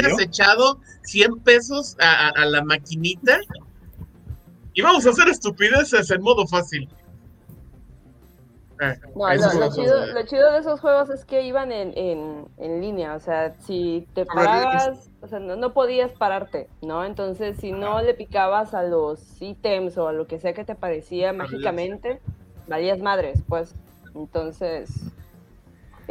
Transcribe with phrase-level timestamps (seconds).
[0.00, 3.38] hubieras echado 100 pesos a, la maquinita
[4.72, 6.88] y vamos a hacer estupideces en modo fácil.
[8.82, 13.20] Eh, no, lo, chido, de esos juegos es que iban en, en, en línea, o
[13.20, 17.04] sea, si te parabas, o sea, no, podías pararte, ¿no?
[17.04, 20.74] Entonces, si no le picabas a los ítems o a lo que sea que te
[20.74, 22.22] parecía mágicamente,
[22.68, 23.74] valías madres, pues.
[24.14, 24.88] Entonces,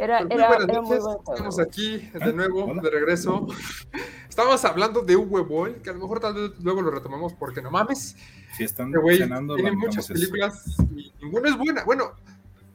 [0.00, 0.30] era, pues
[0.68, 1.22] era, muy bueno.
[1.28, 3.46] Estamos aquí de nuevo, de regreso.
[4.28, 7.60] Estamos hablando de un huevo, que a lo mejor tal vez luego lo retomamos porque
[7.60, 8.16] no mames.
[8.56, 10.64] Si están cenando, tiene muchas películas
[10.96, 11.84] y ninguna es buena.
[11.84, 12.12] Bueno,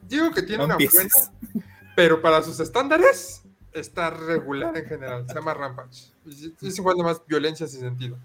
[0.07, 1.09] digo que tiene una buena,
[1.95, 5.25] pero para sus estándares está regular en general.
[5.27, 6.11] Se llama Rampage.
[6.61, 8.17] Es igual de más violencia sin sentido.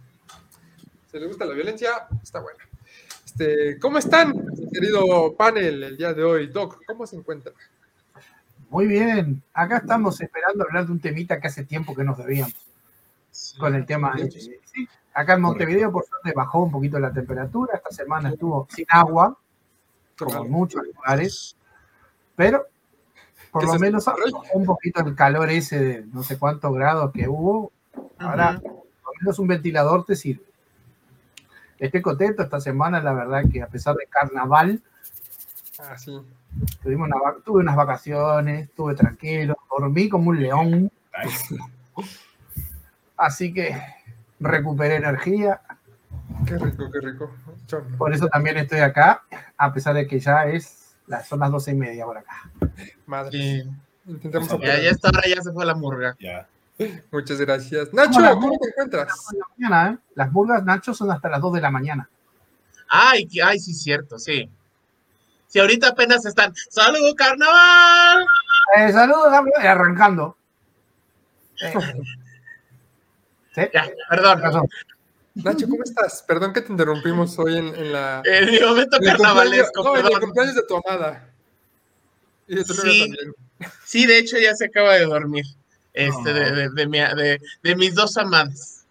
[1.11, 2.61] Si les gusta la violencia, está buena.
[3.25, 4.34] Este, ¿Cómo están,
[4.73, 6.48] querido panel, el día de hoy?
[6.48, 7.53] Doc, ¿cómo se encuentra?
[8.71, 9.43] Muy bien.
[9.53, 12.55] Acá estamos esperando hablar de un temita que hace tiempo que nos debíamos.
[13.59, 14.15] con el tema.
[14.15, 17.75] De, sí, acá en Montevideo, por suerte, bajó un poquito la temperatura.
[17.75, 19.37] Esta semana estuvo sin agua,
[20.17, 21.57] como en muchos lugares.
[22.37, 22.67] Pero
[23.51, 24.07] por lo menos
[24.55, 27.73] un poquito el calor ese de no sé cuántos grados que hubo.
[28.19, 30.45] Ahora, por lo menos un ventilador te sirve.
[31.79, 34.83] Estoy contento esta semana, la verdad que a pesar de carnaval,
[35.81, 35.97] ah,
[36.83, 40.93] tuve unas vacaciones, estuve tranquilo, dormí como un león.
[43.16, 43.77] Así que
[44.38, 45.61] recuperé energía.
[46.47, 47.31] Qué rico, qué rico.
[47.99, 49.22] Por eso también estoy acá,
[49.56, 50.81] a pesar de que ya es
[51.27, 52.50] son las doce y media por acá.
[53.06, 53.67] Madre.
[54.06, 56.17] ya, ya está, ahora ya se fue la murga.
[56.21, 56.47] Ya.
[57.11, 57.93] Muchas gracias.
[57.93, 59.09] Nacho, ¿cómo te encuentras?
[59.59, 59.99] ¿eh?
[60.15, 62.09] Las murgas, Nacho, son hasta las 2 de la mañana.
[62.88, 64.49] Ay, ay, sí, cierto, sí.
[65.50, 66.55] Si ahorita apenas están.
[66.71, 68.25] ¡Saludos, carnaval!
[68.77, 70.37] Eh, saludos, arrancando.
[71.61, 71.72] Eh.
[73.55, 73.62] ¿Sí?
[73.75, 74.69] Ya, perdón.
[75.34, 76.22] Nacho, ¿cómo estás?
[76.27, 78.22] Perdón que te interrumpimos hoy en, la.
[78.25, 79.83] En mi momento carnavalesco.
[79.83, 81.28] No, en el cumpleaños de tu amada.
[82.47, 83.34] Y de tu sí, también.
[83.84, 85.44] Sí, de hecho ya se acaba de dormir.
[85.93, 88.87] Este, de, de, de, mis dos amadas.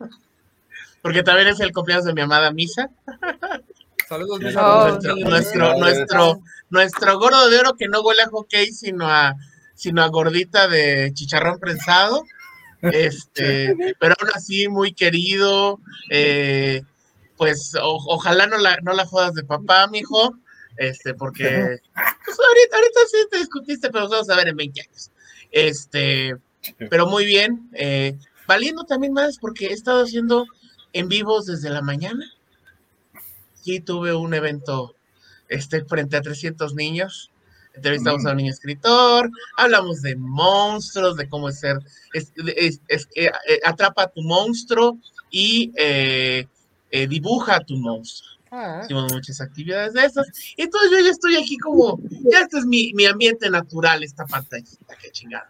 [1.01, 2.89] Porque también es el cumpleaños de mi amada Misa.
[4.09, 9.35] Saludos, nuestro, nuestro, nuestro, gordo de oro que no huele a hockey, sino a,
[9.75, 12.23] sino a gordita de chicharrón prensado.
[12.81, 15.79] Este, pero aún así muy querido.
[16.09, 16.81] Eh,
[17.37, 20.33] pues ojalá no la, no la jodas de papá, mijo.
[20.77, 25.11] Este, porque pues, ahorita, ahorita sí te discutiste, pero vamos a ver en 20 años.
[25.51, 26.35] Este,
[26.89, 27.69] pero muy bien.
[27.73, 30.47] Eh, valiendo también más porque he estado haciendo
[30.93, 32.25] en vivos desde la mañana.
[33.79, 34.95] Tuve un evento
[35.47, 37.31] este, frente a 300 niños
[37.79, 41.77] entrevistamos a un niño escritor, hablamos de monstruos, de cómo es ser,
[42.13, 42.71] es, eh,
[43.15, 44.97] eh, atrapa a tu monstruo
[45.29, 46.47] y eh,
[47.07, 48.29] dibuja a tu monstruo.
[48.51, 48.81] Ah.
[48.83, 50.27] Hicimos muchas actividades de esas.
[50.57, 51.99] Entonces yo ya estoy aquí como,
[52.31, 55.49] ya este es mi, ambiente natural, esta pantallita, qué chingada.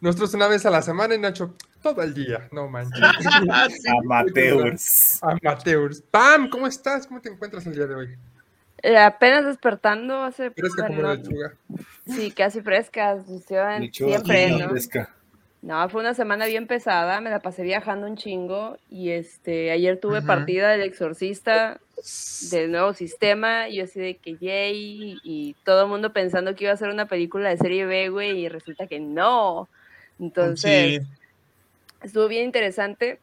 [0.00, 3.00] Nosotros una vez a la semana, y Nacho, todo el día, no manches.
[4.02, 5.20] Amateurs.
[5.22, 6.02] Amateurs.
[6.10, 7.06] Pam, ¿cómo estás?
[7.06, 8.16] ¿Cómo te encuentras el día de hoy?
[8.82, 10.50] Eh, apenas despertando hace.
[10.50, 11.54] Fresca como la lechuga.
[12.06, 13.18] Sí, casi fresca.
[13.92, 14.70] siempre, ¿no?
[15.62, 20.00] No, fue una semana bien pesada, me la pasé viajando un chingo y este ayer
[20.00, 21.80] tuve partida del exorcista
[22.50, 26.64] del nuevo sistema y yo así de que yay y todo el mundo pensando que
[26.64, 29.68] iba a ser una película de serie B, güey, y resulta que no.
[30.18, 31.04] Entonces,
[32.02, 33.20] estuvo bien interesante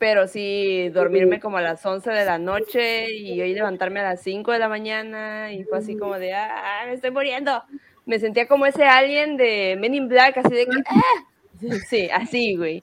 [0.00, 4.22] pero sí dormirme como a las 11 de la noche y hoy levantarme a las
[4.22, 7.62] 5 de la mañana y fue así como de, ah, me estoy muriendo.
[8.06, 11.76] Me sentía como ese alien de Men in Black, así de que, ¡ah!
[11.86, 12.82] Sí, así, güey.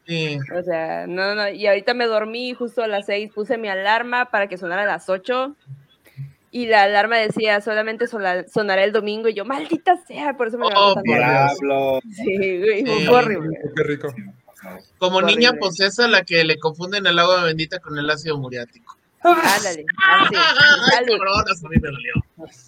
[0.55, 4.29] O sea, no, no, y ahorita me dormí justo a las 6, puse mi alarma
[4.29, 5.55] para que sonara a las 8
[6.51, 10.67] y la alarma decía solamente sonará el domingo y yo, maldita sea, por eso me
[10.67, 11.99] oh, diablo.
[12.11, 13.57] Sí, güey, fue horrible.
[13.75, 14.13] Qué rico.
[14.97, 18.97] Como niña posesa la que le confunden el agua bendita con el ácido muriático.
[19.23, 20.35] Ándale, así.
[20.97, 21.05] Ay,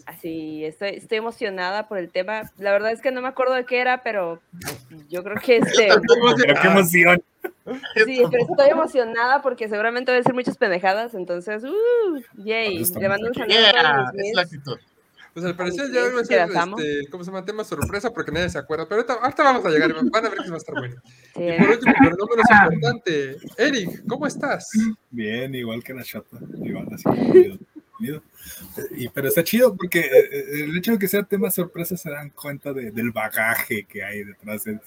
[0.06, 2.52] Así, estoy, estoy emocionada por el tema.
[2.58, 4.42] La verdad es que no me acuerdo de qué era, pero
[5.10, 5.90] yo creo que este.
[5.90, 7.24] Pero qué emoción.
[8.06, 13.10] Sí, pero estoy emocionada porque seguramente voy a decir muchas pendejadas, entonces, uh, yay, le
[13.10, 13.56] mando un saludo.
[13.56, 14.80] Yeah, es la actitud.
[15.40, 17.46] Pues al parecer ya va a ser, este, ¿cómo se llama?
[17.46, 18.86] Tema sorpresa porque nadie se acuerda.
[18.90, 21.02] Pero ahorita, vamos a llegar, van a ver que va a estar bueno.
[21.36, 24.70] y por último, pero no menos importante, Eric, ¿cómo estás?
[25.10, 26.38] Bien, igual que la chata.
[26.62, 27.58] Igual, así,
[28.92, 32.10] Y, pero está chido porque eh, eh, el hecho de que sea tema sorpresa se
[32.10, 34.66] dan cuenta de, del bagaje que hay detrás.
[34.66, 34.78] De,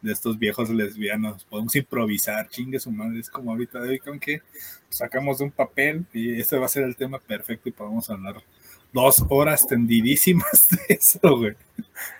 [0.00, 1.44] de estos viejos lesbianos.
[1.44, 3.20] Podemos improvisar, chingue su madre.
[3.20, 4.42] Es como ahorita de hoy, con que
[4.88, 8.42] sacamos un papel y este va a ser el tema perfecto y podemos hablar
[8.92, 11.56] dos horas tendidísimas de eso, güey.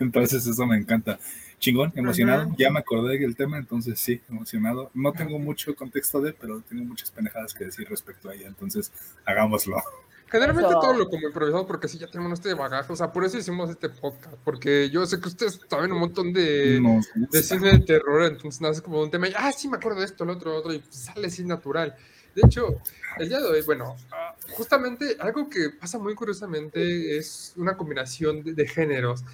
[0.01, 1.19] Entonces, eso me encanta.
[1.59, 2.53] Chingón, emocionado.
[2.59, 4.91] Ya me acordé del tema, entonces sí, emocionado.
[4.95, 8.49] No tengo mucho contexto de, pero tengo muchas pendejadas que decir respecto a ella.
[8.49, 8.91] Entonces,
[9.25, 9.77] hagámoslo.
[10.33, 13.37] Generalmente todo lo como improvisado porque sí ya tenemos este bagaje, o sea, por eso
[13.37, 16.81] hicimos este podcast, porque yo sé que ustedes saben un montón de,
[17.15, 20.07] de cine de terror, entonces nace como un tema, y, ah, sí me acuerdo de
[20.07, 21.95] esto, lo otro, lo otro, y sale así natural.
[22.35, 22.77] De hecho,
[23.19, 28.43] el día de hoy, bueno, ah, justamente algo que pasa muy curiosamente es una combinación
[28.43, 29.25] de, géneros.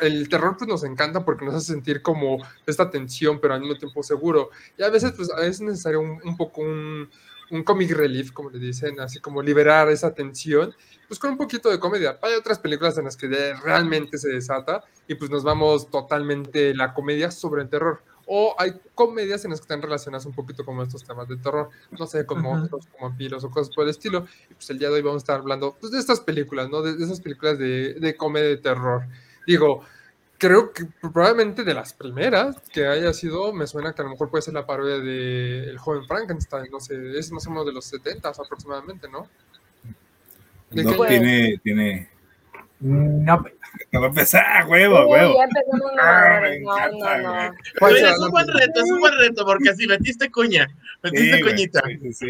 [0.00, 3.76] El terror pues nos encanta porque nos hace sentir como esta tensión, pero al mismo
[3.78, 4.50] tiempo seguro.
[4.76, 7.08] Y a veces pues es necesario un poco un,
[7.52, 10.74] un comic relief, como le dicen, así como liberar esa tensión,
[11.06, 12.18] pues con un poquito de comedia.
[12.22, 13.28] Hay otras películas en las que
[13.62, 18.02] realmente se desata y pues nos vamos totalmente la comedia sobre el terror.
[18.34, 21.68] O hay comedias en las que están relacionadas un poquito con estos temas de terror,
[21.90, 24.26] no sé, como monstruos, como vampiros o cosas por el estilo.
[24.50, 26.80] Y pues el día de hoy vamos a estar hablando pues, de estas películas, ¿no?
[26.80, 29.02] De, de esas películas de, de comedia de terror.
[29.46, 29.82] Digo,
[30.38, 34.30] creo que probablemente de las primeras que haya sido, me suena que a lo mejor
[34.30, 37.72] puede ser la parodia de El joven Frankenstein, no sé, es más o menos de
[37.72, 39.28] los 70 aproximadamente, ¿no?
[40.70, 42.08] no tiene, tiene.
[42.80, 43.44] No,
[43.92, 45.34] no va a empezar, huevo, huevo.
[45.36, 46.40] Ya empezamos ah,
[46.92, 47.96] no, no, no.
[47.96, 50.68] Es un buen reto, es un buen reto, porque así metiste cuña,
[51.02, 51.82] metiste cuñita.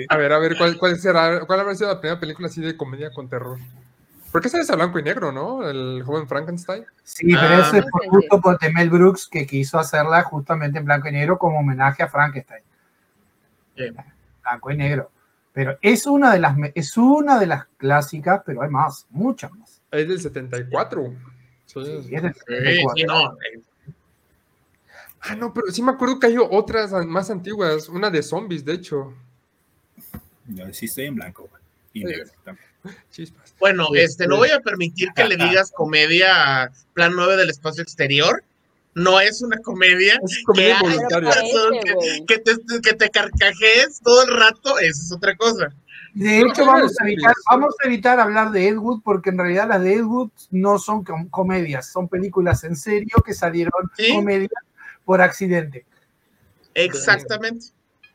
[0.08, 2.76] a ver, a ver, ¿cuál, cuál será, cuál habrá sido la primera película así de
[2.76, 3.58] comedia con terror?
[4.30, 5.68] Porque ese es a blanco y negro, ¿no?
[5.68, 6.86] El joven Frankenstein.
[7.04, 10.86] Sí, pero ah, eso es por justo por Temel Brooks que quiso hacerla justamente en
[10.86, 12.62] blanco y negro como homenaje a Frankenstein.
[14.42, 15.10] Blanco y negro.
[15.52, 19.82] Pero es una de las es una de las clásicas, pero hay más, muchas más.
[19.90, 21.12] Es del 74.
[21.72, 23.06] Sí, es del 74.
[23.06, 23.36] no.
[25.20, 28.74] Ah, no, pero sí me acuerdo que hay otras más antiguas, una de zombies, de
[28.74, 29.14] hecho.
[30.48, 31.48] Yo sí estoy en blanco
[31.92, 32.68] y negro también.
[33.60, 37.82] Bueno, este, no voy a permitir que le digas comedia a Plan 9 del Espacio
[37.82, 38.42] Exterior.
[38.94, 40.18] No es una comedia.
[40.22, 40.76] Es comedia
[42.26, 45.72] que, te, que te carcajees todo el rato, eso es otra cosa.
[46.14, 49.68] De hecho, vamos a, evitar, vamos a evitar hablar de Ed Wood porque en realidad
[49.68, 54.50] las de Ed Wood no son comedias, son películas en serio que salieron comedias
[55.04, 55.86] por accidente.
[56.74, 57.66] Exactamente.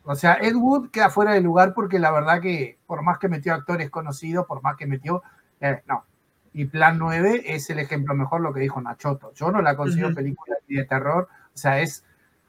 [0.04, 3.28] O sea, Ed Wood queda fuera de lugar porque la verdad que por más que
[3.30, 5.24] metió actores conocidos, por más que metió,
[5.60, 6.06] eh, no.
[6.54, 9.34] Y Plan 9 es el ejemplo mejor lo que dijo Nachoto.
[9.34, 12.04] Yo no la considero película de terror, o sea, es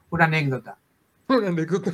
[0.09, 0.77] una anécdota.
[1.27, 1.91] Una anécdota.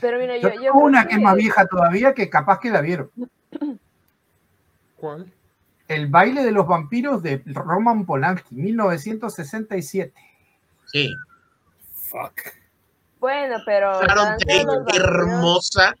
[0.00, 3.10] Pero mira, yo, yo, una que es más vieja todavía que capaz que la vieron.
[4.96, 5.30] ¿Cuál?
[5.88, 10.12] El baile de los vampiros de Roman Polanski, 1967.
[10.86, 11.14] Sí.
[11.92, 12.40] Fuck.
[13.18, 14.00] Bueno, pero.
[14.94, 15.94] hermosa.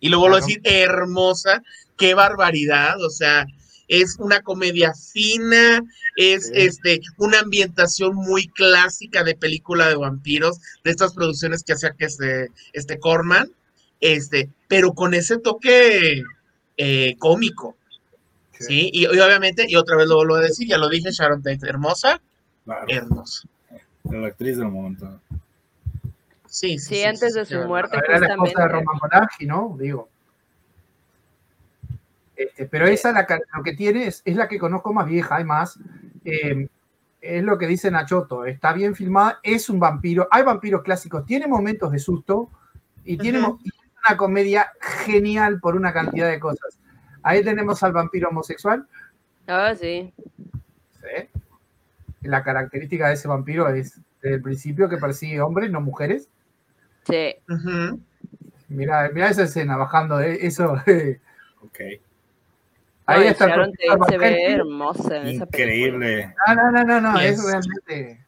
[0.00, 1.62] Y luego lo decir hermosa.
[1.96, 3.00] Qué barbaridad.
[3.02, 3.46] O sea,
[3.88, 5.82] es una comedia fina,
[6.16, 11.94] es este una ambientación muy clásica de película de vampiros, de estas producciones que hacía
[11.98, 13.50] que este, este Corman,
[14.00, 16.22] este, pero con ese toque
[16.76, 17.76] eh, cómico.
[18.58, 21.68] Sí, y, obviamente, y otra vez lo vuelvo a decir, ya lo dije, Sharon Tate,
[21.68, 22.22] hermosa,
[22.88, 23.46] hermosa
[24.10, 25.20] la actriz del momento.
[26.46, 27.98] Sí, sí, antes de su muerte.
[27.98, 29.76] Era la esposa de Roman ¿no?
[29.78, 30.08] Digo.
[32.36, 33.26] Este, pero esa la,
[33.56, 35.78] lo que tiene es, la que conozco más vieja, hay más.
[36.24, 36.68] Em,
[37.20, 41.48] es lo que dice Nachoto, está bien filmada, es un vampiro, hay vampiros clásicos, tiene
[41.48, 42.50] momentos de susto
[43.04, 46.78] y tiene una comedia genial por una cantidad de cosas.
[47.22, 48.86] Ahí tenemos al vampiro homosexual.
[49.48, 50.12] Ah, sí.
[51.00, 51.40] Sí
[52.26, 56.28] la característica de ese vampiro es desde el principio que persigue hombres, no mujeres.
[57.04, 57.36] Sí.
[58.68, 60.72] mira, mira esa escena bajando de eso.
[61.62, 61.80] ok.
[63.06, 63.46] Ahí está.
[63.46, 66.34] Sharon Tate se ve hermosa en Increíble.
[66.46, 68.24] No, no, no, no, no es realmente.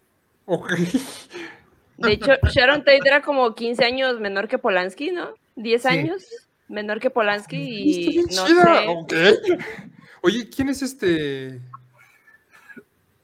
[1.97, 5.35] De hecho, Sharon Tate era como 15 años menor que Polanski, ¿no?
[5.57, 6.25] 10 años
[6.69, 9.59] menor que Polanski y no sé.
[10.23, 11.61] Oye, ¿quién es este?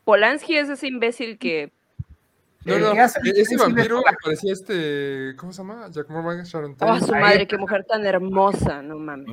[0.04, 1.72] Polanski es ese imbécil que.
[2.64, 5.34] No, no, ese vampiro parecía este.
[5.36, 5.88] ¿Cómo se llama?
[5.90, 6.92] Jack Morgan Sharon Tate.
[6.92, 9.28] Oh, su madre, qué mujer tan hermosa, no mames.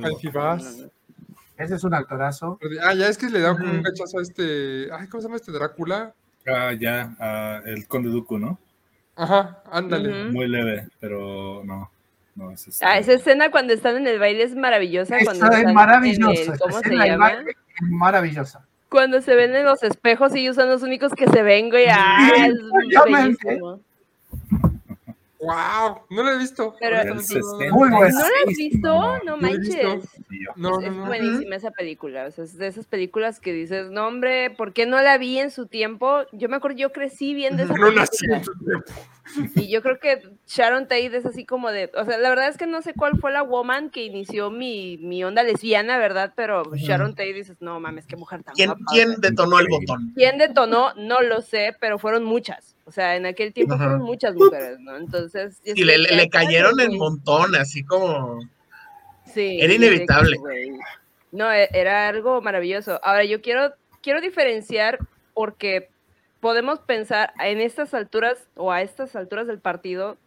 [1.62, 2.58] Ese es un actorazo.
[2.82, 4.88] Ah, ya es que le da un rechazo a este.
[4.92, 6.12] Ay, ¿cómo se llama este Drácula?
[6.46, 8.58] Ah, ya, el Conde Duco, ¿no?
[9.14, 10.24] Ajá, ándale.
[10.30, 11.90] Muy leve, pero no.
[12.34, 12.84] No, es este...
[12.84, 15.18] Ah, esa escena cuando están en el baile es maravillosa.
[15.18, 16.56] Esa es maravillosa.
[16.58, 17.30] ¿Cómo se llama?
[17.30, 18.66] Es maravillosa.
[18.88, 21.86] Cuando se ven en los espejos y ellos son los únicos que se ven, güey.
[21.90, 22.30] ¡Ah!
[22.46, 22.54] Es
[23.04, 23.80] bellísimo.
[25.42, 26.76] Wow, no lo he visto.
[26.78, 29.18] Pero, ¿No lo has visto?
[29.24, 30.04] No manches.
[30.54, 32.26] No, es, buenísima esa película.
[32.26, 35.38] O sea, es de esas películas que dices, no, hombre, ¿por qué no la vi
[35.38, 36.20] en su tiempo?
[36.30, 38.06] Yo me acuerdo, yo crecí viendo esa película.
[39.56, 41.90] Y yo creo que Sharon Tate es así como de.
[41.96, 44.98] O sea, la verdad es que no sé cuál fue la woman que inició mi,
[44.98, 46.32] mi onda lesbiana, ¿verdad?
[46.36, 50.12] Pero Sharon Tate dices, no mames, qué mujer tan ¿Quién, ¿quién detonó el botón?
[50.14, 50.92] ¿Quién detonó?
[50.94, 52.76] No lo sé, pero fueron muchas.
[52.92, 54.98] O sea, en aquel tiempo fueron muchas mujeres, ¿no?
[54.98, 55.62] Entonces.
[55.64, 58.38] Y le, le, cayeron en montón, así como.
[59.32, 59.56] Sí.
[59.62, 60.36] Era inevitable.
[61.30, 63.00] No, e, era algo maravilloso.
[63.02, 63.72] Ahora, yo quiero,
[64.02, 64.98] quiero diferenciar
[65.32, 65.88] porque
[66.40, 70.18] podemos pensar en estas alturas o a estas alturas del partido,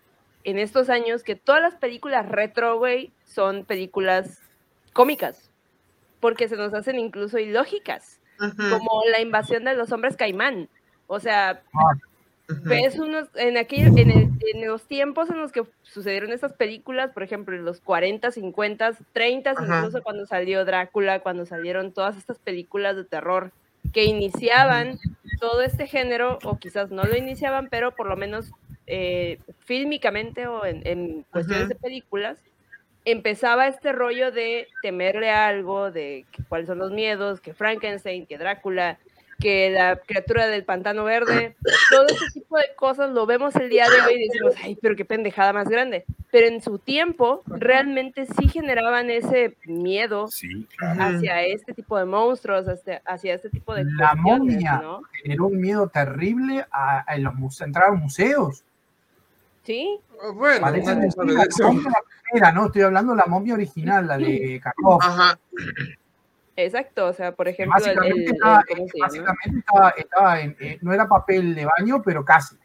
[0.44, 4.42] en estos años, que todas las películas retro, güey, son películas
[4.92, 5.52] cómicas.
[6.20, 8.20] Porque se nos hacen incluso ilógicas.
[8.40, 10.68] Como la invasión de los hombres caimán.
[11.06, 11.94] O sea, ah
[12.48, 17.24] ves unos, en, aquel, en, en, los tiempos en los que sucedieron estas películas, por
[17.24, 22.96] ejemplo, en los 40, 50, 30, incluso cuando salió Drácula, cuando salieron todas estas películas
[22.96, 23.52] de terror
[23.94, 24.98] que iniciaban
[25.40, 28.52] todo este género, o quizás no lo iniciaban, pero por lo menos
[28.88, 32.38] eh, fílmicamente o en, cuestiones de películas,
[33.06, 38.38] empezaba este rollo de temerle a algo, de cuáles son los miedos, que Frankenstein, que
[38.38, 38.98] Drácula,
[39.40, 41.56] que la criatura del pantano verde,
[41.90, 44.96] todo ese tipo de cosas lo vemos el día de hoy y decimos, ay, pero
[44.96, 46.06] qué pendejada más grande.
[46.32, 50.30] Pero en su tiempo realmente sí generaban ese miedo
[50.80, 52.66] hacia este tipo de monstruos,
[53.06, 54.82] hacia, este tipo de La momia
[55.22, 58.64] generó un miedo terrible a, los entrar a museos.
[59.64, 60.00] Sí.
[60.36, 60.68] Bueno,
[62.54, 62.66] ¿no?
[62.68, 65.02] Estoy hablando de la momia original, la de Karpov.
[65.02, 65.40] Ajá.
[66.58, 72.02] Exacto, o sea, por ejemplo, básicamente, estaba, estaba, en, eh, no era papel de baño,
[72.04, 72.56] pero casi.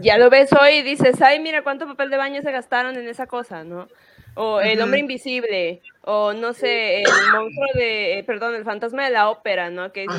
[0.00, 3.08] Ya lo ves hoy y dices, ay, mira cuánto papel de baño se gastaron en
[3.08, 3.88] esa cosa, ¿no?
[4.34, 9.10] O el hombre invisible, o no sé, el monstruo de, eh, perdón, el fantasma de
[9.10, 9.92] la ópera, ¿no?
[9.92, 10.10] Que es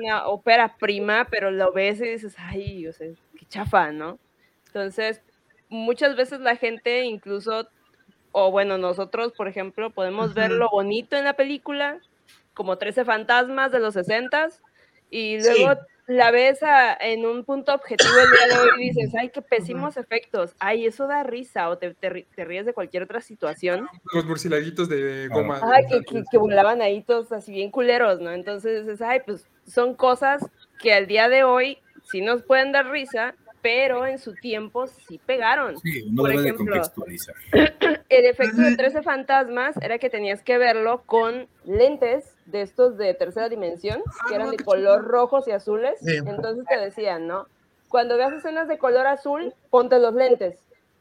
[0.00, 4.18] una ópera prima, pero lo ves y dices, ay, o sea, qué chafa, ¿no?
[4.68, 5.20] Entonces,
[5.68, 7.68] muchas veces la gente incluso
[8.32, 12.00] o bueno, nosotros, por ejemplo, podemos ver lo bonito en la película,
[12.54, 14.48] como 13 fantasmas de los 60
[15.10, 16.60] y luego la ves
[17.00, 20.86] en un punto objetivo el día de hoy y dices, ay, qué pésimos efectos, ay,
[20.86, 23.88] eso da risa, o te, te, ríes de cualquier otra situación.
[24.12, 25.60] Los murcielaguitos de goma.
[25.62, 28.32] Ay, que, que, volaban ahí todos así bien culeros, ¿no?
[28.32, 30.46] Entonces dices, ay, pues son cosas
[30.78, 33.34] que al día de hoy sí nos pueden dar risa,
[33.66, 35.76] pero en su tiempo sí pegaron.
[35.80, 37.34] Sí, uno Por debe ejemplo, de contextualizar.
[38.08, 43.12] El efecto de 13 fantasmas era que tenías que verlo con lentes de estos de
[43.14, 45.98] tercera dimensión, que eran de color rojos y azules.
[46.06, 47.48] Entonces te decían, ¿no?
[47.88, 50.60] Cuando veas escenas de color azul, ponte los lentes,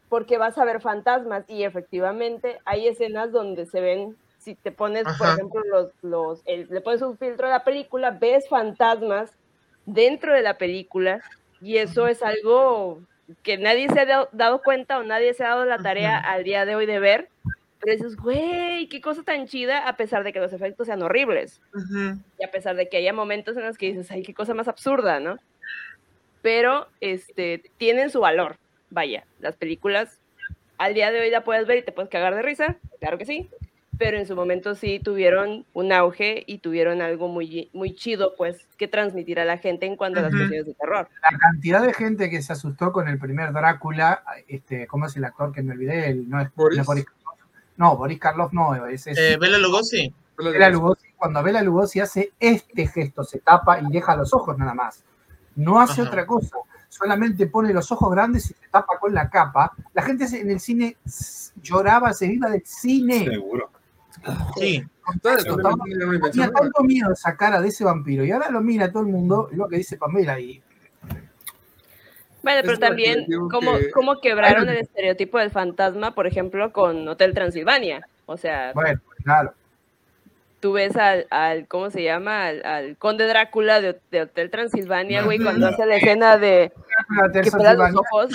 [0.10, 1.48] porque vas a ver fantasmas.
[1.48, 6.81] Y efectivamente hay escenas donde se ven, si te pones, por ejemplo, los, los le
[6.81, 9.29] pones un filtro a la película, ves fantasmas
[9.86, 11.22] dentro de la película
[11.62, 13.02] y eso es algo
[13.44, 16.66] que nadie se ha dado cuenta o nadie se ha dado la tarea al día
[16.66, 17.30] de hoy de ver.
[17.80, 21.62] Pero dices, güey, qué cosa tan chida, a pesar de que los efectos sean horribles.
[22.40, 24.68] Y a pesar de que haya momentos en los que dices, ay, qué cosa más
[24.68, 25.38] absurda, ¿no?
[26.42, 28.58] Pero este, tienen su valor.
[28.90, 30.20] Vaya, las películas
[30.78, 33.26] al día de hoy la puedes ver y te puedes cagar de risa, claro que
[33.26, 33.50] sí
[33.98, 38.68] pero en su momento sí tuvieron un auge y tuvieron algo muy, muy chido, pues,
[38.78, 41.10] que transmitir a la gente en cuanto a las cuestiones de terror.
[41.30, 45.25] La cantidad de gente que se asustó con el primer Drácula, este, ¿cómo es el
[45.25, 46.14] actor que me olvidé?
[46.16, 47.06] no es Boris.
[47.78, 50.14] No, Boris, Karloff no, es, eh, Bela Lugosi.
[50.38, 54.74] Bela Lugosi, cuando Bela Lugosi hace este gesto, se tapa y deja los ojos nada
[54.74, 55.04] más.
[55.56, 56.58] No hace otra cosa
[56.98, 59.74] solamente pone los ojos grandes y se tapa con la capa.
[59.94, 60.98] La gente en el cine
[61.62, 63.25] lloraba, se iba del cine.
[63.25, 63.70] Seguro.
[64.57, 64.84] Sí.
[65.22, 69.50] Tenía tanto miedo esa cara de ese vampiro y ahora lo mira todo el mundo,
[69.51, 70.63] lo que dice Pamela y
[72.45, 73.25] bueno, pero también,
[73.91, 78.07] ¿cómo, quebraron el estereotipo del fantasma, por ejemplo, con Hotel Transilvania?
[78.27, 79.55] O sea, bueno, claro.
[80.60, 82.45] Tú ves al, al ¿cómo se llama?
[82.45, 86.72] Al, conde Drácula de, Hotel Transilvania, güey, cuando hace la escena de
[87.34, 88.29] que los ojos.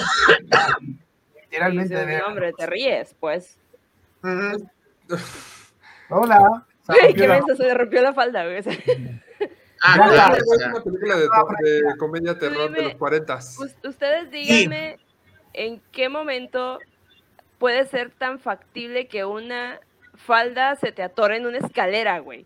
[1.43, 2.05] Literalmente.
[2.05, 3.59] Dices, hombre, te ríes, pues.
[6.11, 6.67] Hola.
[7.15, 7.45] ¿Qué ves?
[7.57, 8.61] Se rompió la falda, güey.
[9.83, 10.35] Ah, claro.
[10.35, 13.39] Es una película de, de comedia terror de los 40.
[13.85, 14.99] Ustedes díganme
[15.55, 16.79] en qué momento
[17.59, 19.81] puede ser tan factible que una
[20.17, 22.45] falda se te atore en una escalera, güey.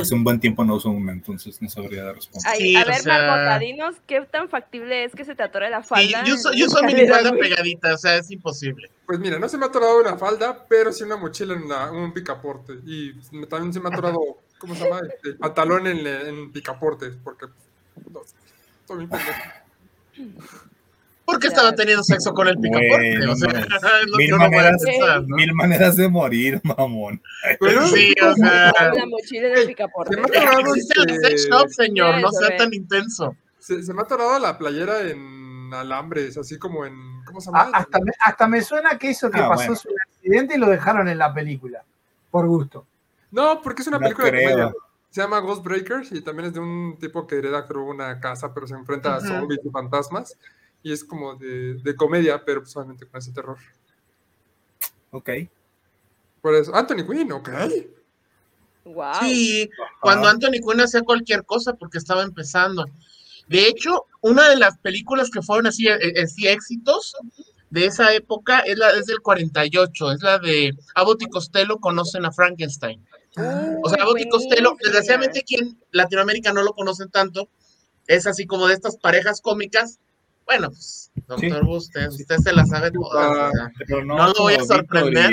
[0.00, 2.50] Hace un buen tiempo no uso una, entonces no sabría dar respuesta.
[2.50, 3.58] a ver, sea...
[3.58, 6.24] dinos qué tan factible es que se te atore la falda.
[6.24, 8.90] yo soy, yo soy falda pegadita, o sea, es imposible.
[9.06, 12.12] Pues mira, no se me ha atorado una falda, pero sí una mochila en un
[12.12, 12.74] picaporte.
[12.84, 13.12] Y
[13.46, 14.18] también se me ha atorado,
[14.58, 15.00] ¿cómo se llama?
[15.22, 17.46] El pantalón en, en picaporte, porque
[18.10, 18.20] no,
[18.86, 19.32] soy muy pendejo.
[21.26, 23.18] Porque estaba teniendo sexo con el picaporte.
[25.26, 27.20] mil, maneras, de morir, mamón.
[27.92, 28.72] sí, o sea.
[28.94, 30.16] La mochila del picaporte.
[30.20, 33.36] Existe el sex shop, señor, no sea tan intenso.
[33.58, 37.24] Se, me ha atorado la playera en alambres, así como en.
[37.24, 37.70] ¿Cómo se llama?
[37.72, 40.70] hasta, me, hasta me suena que eso que ah, pasó es un accidente y lo
[40.70, 41.82] dejaron en la película.
[42.30, 42.86] Por gusto.
[43.32, 44.72] No, porque es una película de comedia.
[45.10, 48.54] Se llama Ghost Breakers y también es de un tipo que hereda, creo, una casa,
[48.54, 50.36] pero se enfrenta a zombies y fantasmas
[50.86, 53.58] y es como de, comedia, pero solamente con ese terror.
[55.10, 55.30] Ok.
[56.40, 57.48] Por eso, Anthony Quinn, ok.
[58.84, 59.14] Wow.
[59.20, 59.68] Sí,
[60.00, 62.86] cuando Anthony Quinn hacía cualquier cosa porque estaba empezando.
[63.48, 67.16] De hecho, una de las películas que fueron así, eh, así éxitos
[67.70, 72.24] de esa época es la es del 48, es la de Abbott y Costello conocen
[72.26, 73.04] a Frankenstein.
[73.82, 77.48] o sea, Abbott y Costello, desgraciadamente aquí en Latinoamérica no lo conocen tanto,
[78.06, 79.98] es así como de estas parejas cómicas
[80.46, 83.50] bueno, pues, doctor usted, usted se la sabe toda.
[84.04, 85.32] no, lo voy a sorprender.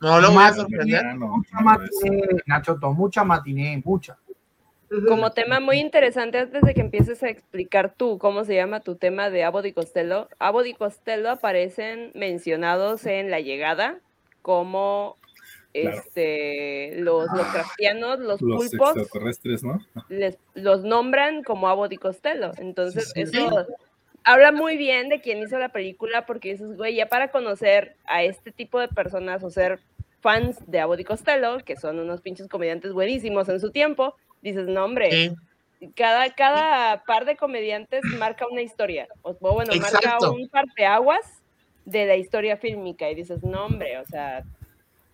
[0.00, 1.04] No lo voy a sorprender.
[1.16, 4.18] Mucha matiné, Nacho, mucha matiné, mucha.
[5.08, 8.94] Como tema muy interesante, antes de que empieces a explicar tú cómo se llama tu
[8.94, 13.98] tema de Abbott y Costello, Abbott y Costello aparecen mencionados en la llegada
[14.42, 15.16] como
[15.72, 19.84] este, los, los craftianos, los, pulpos, extraterrestres, ¿no?
[20.08, 22.52] Les, los nombran como Abbott y Costello.
[22.58, 23.66] Entonces, eso
[24.26, 28.24] habla muy bien de quien hizo la película porque dices, güey, ya para conocer a
[28.24, 29.78] este tipo de personas o ser
[30.20, 34.66] fans de Abbott y Costello, que son unos pinches comediantes buenísimos en su tiempo, dices,
[34.66, 35.32] no, hombre,
[35.94, 41.24] cada, cada par de comediantes marca una historia, o bueno, marca un parteaguas
[41.84, 44.42] de la historia fílmica y dices, no, hombre, o sea,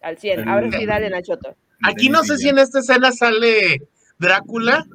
[0.01, 0.48] al 100.
[0.48, 1.55] Ahora sí, dale, Nachoto.
[1.85, 3.83] Aquí no sé si en esta escena sale
[4.18, 4.87] Drácula,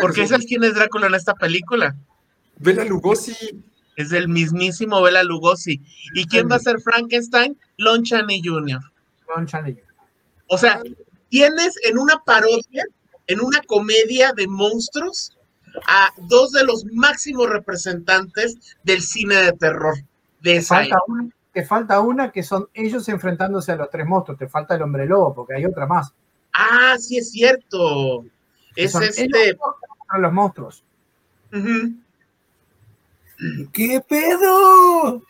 [0.00, 1.94] porque ¿sabes quién es Drácula en esta película?
[2.58, 3.34] Bela Lugosi.
[3.96, 5.80] Es el mismísimo Bela Lugosi.
[6.14, 7.58] ¿Y quién va a ser Frankenstein?
[7.78, 8.80] Lon Chaney Jr.
[9.34, 9.84] Lon Chaney Jr.
[10.48, 10.82] O sea,
[11.30, 12.84] tienes en una parodia,
[13.26, 15.36] en una comedia de monstruos,
[15.86, 19.94] a dos de los máximos representantes del cine de terror
[20.40, 24.38] de esa falta una, Te falta una que son ellos enfrentándose a los tres monstruos.
[24.38, 26.12] Te falta el hombre lobo, porque hay otra más.
[26.52, 28.24] Ah, sí es cierto.
[28.74, 29.56] Es este.
[30.18, 30.84] Los monstruos.
[33.72, 35.22] ¿Qué pedo?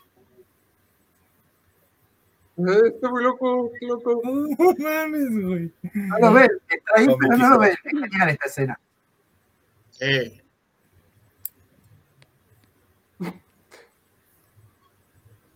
[2.57, 4.21] Estoy muy loco, qué loco.
[4.25, 5.73] No mames, güey.
[5.93, 7.77] No lo ves, está ahí, pero no lo ves.
[7.85, 8.81] Es genial esta escena.
[10.01, 10.41] Eh.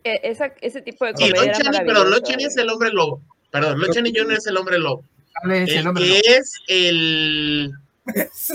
[0.02, 1.54] Esa, ese tipo de comedia.
[1.54, 3.22] Sí, pero Lochani es el hombre lobo.
[3.50, 4.32] Perdón, Lochani Jr.
[4.32, 5.04] es el hombre lobo.
[5.44, 7.72] Es el, el que es el.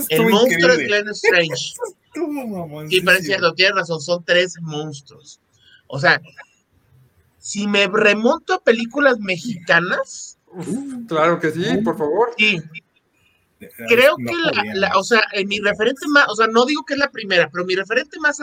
[0.10, 1.74] el monstruo de Glenn Strange.
[2.90, 5.40] Y parece que tienes razón, son tres monstruos.
[5.88, 6.22] O sea,
[7.38, 10.40] si me remonto a películas mexicanas.
[11.08, 12.34] claro que sí, por favor.
[12.38, 12.62] Sí.
[13.88, 14.34] Creo que
[14.74, 17.66] la, o sea, mi referente más, o sea, no digo que es la primera, pero
[17.66, 18.40] mi referente más,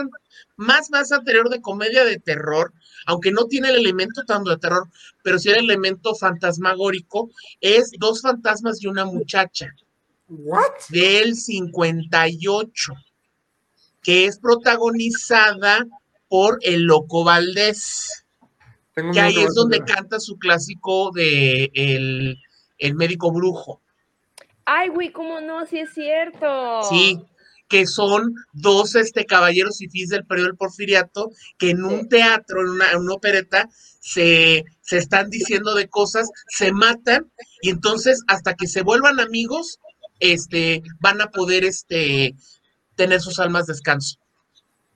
[0.56, 2.72] más, más anterior de comedia de terror,
[3.06, 4.88] aunque no tiene el elemento tanto de terror,
[5.22, 7.30] pero sí el elemento fantasmagórico,
[7.60, 9.68] es Dos fantasmas y una muchacha.
[10.28, 10.72] ¿What?
[10.88, 12.94] Del 58
[14.02, 15.86] que es protagonizada
[16.28, 18.24] por el Loco Valdés.
[18.94, 21.70] que ahí es donde canta su clásico de
[22.78, 23.80] el, médico brujo.
[24.64, 25.66] Ay, güey, ¿cómo no?
[25.66, 26.82] Sí es cierto.
[26.88, 27.18] Sí,
[27.68, 32.60] que son dos este, caballeros y fis del periodo del porfiriato que en un teatro,
[32.60, 33.68] en una, en una opereta,
[34.00, 37.30] se, se, están diciendo de cosas, se matan
[37.62, 39.78] y entonces hasta que se vuelvan amigos,
[40.18, 42.34] este, van a poder este,
[43.02, 44.16] tener sus almas descanso.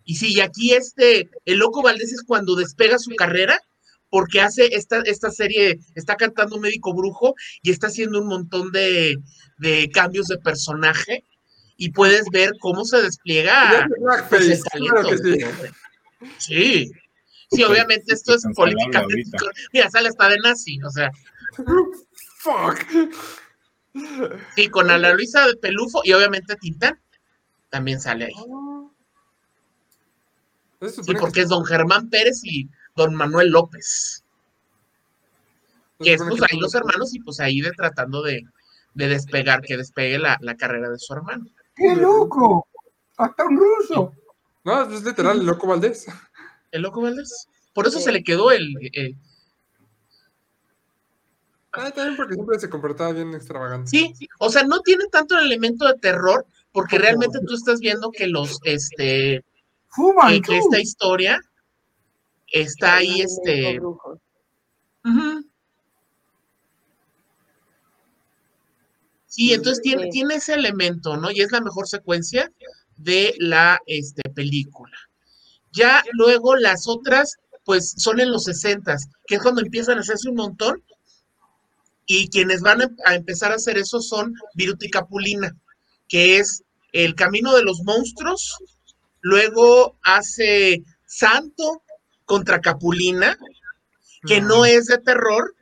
[0.05, 3.59] Y sí, y aquí este, el loco Valdés es cuando despega su carrera,
[4.09, 9.19] porque hace esta, esta serie, está cantando Médico Brujo y está haciendo un montón de,
[9.59, 11.25] de cambios de personaje
[11.77, 13.89] y puedes ver cómo se despliega
[14.31, 14.63] pues,
[16.39, 16.91] sí.
[17.51, 17.65] sí.
[17.65, 19.37] obviamente esto es políticamente.
[19.73, 21.11] Mira, sale hasta de nazi, o sea.
[22.39, 22.87] Fuck.
[24.55, 27.01] Sí, con Ana Luisa de Pelufo y obviamente Tintán
[27.77, 28.35] también sale ahí.
[30.89, 34.25] Sí, porque es don Germán Pérez y don Manuel López.
[35.99, 38.43] Que es pues ahí los hermanos y pues ahí de tratando de,
[38.95, 41.45] de despegar, que despegue la, carrera de su hermano.
[41.75, 42.67] ¡Qué loco!
[43.19, 44.15] Hasta un ruso.
[44.65, 46.07] No, es literal, el loco Valdés.
[46.71, 47.47] El loco Valdés.
[47.75, 48.75] Por eso se le quedó el,
[51.73, 53.91] Ah, también porque siempre se comportaba bien extravagante.
[53.91, 58.11] Sí, o sea, no tiene tanto el elemento de terror, porque realmente tú estás viendo
[58.11, 59.43] que los, este,
[59.89, 61.41] Fuman, que, esta historia
[62.49, 63.81] está ahí, este.
[69.27, 71.31] Sí, entonces tiene, tiene ese elemento, ¿no?
[71.31, 72.53] Y es la mejor secuencia
[72.99, 74.99] de la este, película.
[75.73, 80.29] Ya luego las otras, pues son en los 60, que es cuando empiezan a hacerse
[80.29, 80.85] un montón,
[82.05, 85.57] y quienes van a empezar a hacer eso son Viruti Capulina,
[86.09, 88.57] que es El Camino de los Monstruos,
[89.21, 91.83] luego hace Santo
[92.25, 93.39] contra Capulina,
[94.27, 95.55] que no es de terror,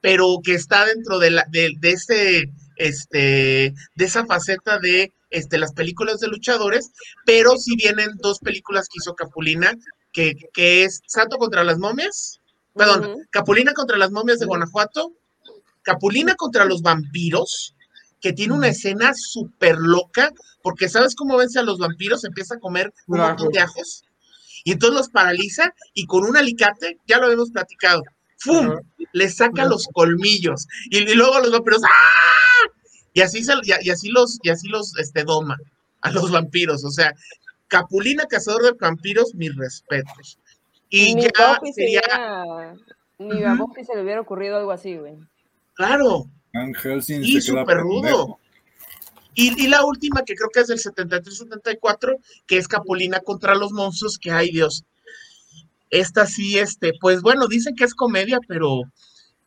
[0.00, 5.72] pero que está dentro de, la, de, ese, este, de esa faceta de este, las
[5.72, 6.90] películas de luchadores,
[7.26, 9.74] pero si vienen dos películas que hizo Capulina,
[10.12, 12.40] que, que es Santo contra las momias,
[12.74, 15.12] perdón, Capulina contra las momias de Guanajuato
[15.82, 17.74] Capulina contra los vampiros,
[18.20, 20.30] que tiene una escena súper loca,
[20.62, 22.24] porque ¿sabes cómo vence a los vampiros?
[22.24, 24.04] Empieza a comer un montón de ajos,
[24.64, 28.02] y entonces los paraliza, y con un alicate, ya lo habíamos platicado,
[28.38, 28.76] ¡fum!
[29.12, 32.68] Le saca los colmillos, y, luego los vampiros, ¡ah!
[33.12, 33.42] Y así,
[33.82, 35.56] y, así los, y así los este, doma
[36.02, 37.14] a los vampiros, o sea,
[37.70, 40.38] Capulina, cazador de vampiros, mis respetos.
[40.88, 42.02] Y ya sería...
[43.18, 43.56] Ni a
[43.86, 45.18] se le hubiera ocurrido algo así, güey.
[45.74, 46.24] Claro.
[47.08, 48.38] Y súper rudo.
[49.34, 54.18] Y, la última, que creo que es del 73-74, que es Capulina contra los monstruos,
[54.18, 54.84] que hay Dios.
[55.88, 58.82] Esta sí, este, pues bueno, dicen que es comedia, pero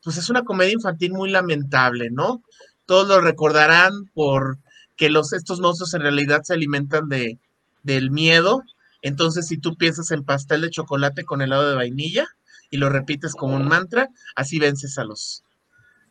[0.04, 2.42] pues es una comedia infantil muy lamentable, ¿no?
[2.86, 4.58] Todos lo recordarán por
[4.96, 7.38] que los, estos monstruos en realidad se alimentan de,
[7.84, 8.64] del miedo.
[9.02, 12.28] Entonces, si tú piensas en pastel de chocolate con helado de vainilla
[12.70, 15.44] y lo repites como un mantra, así vences a los,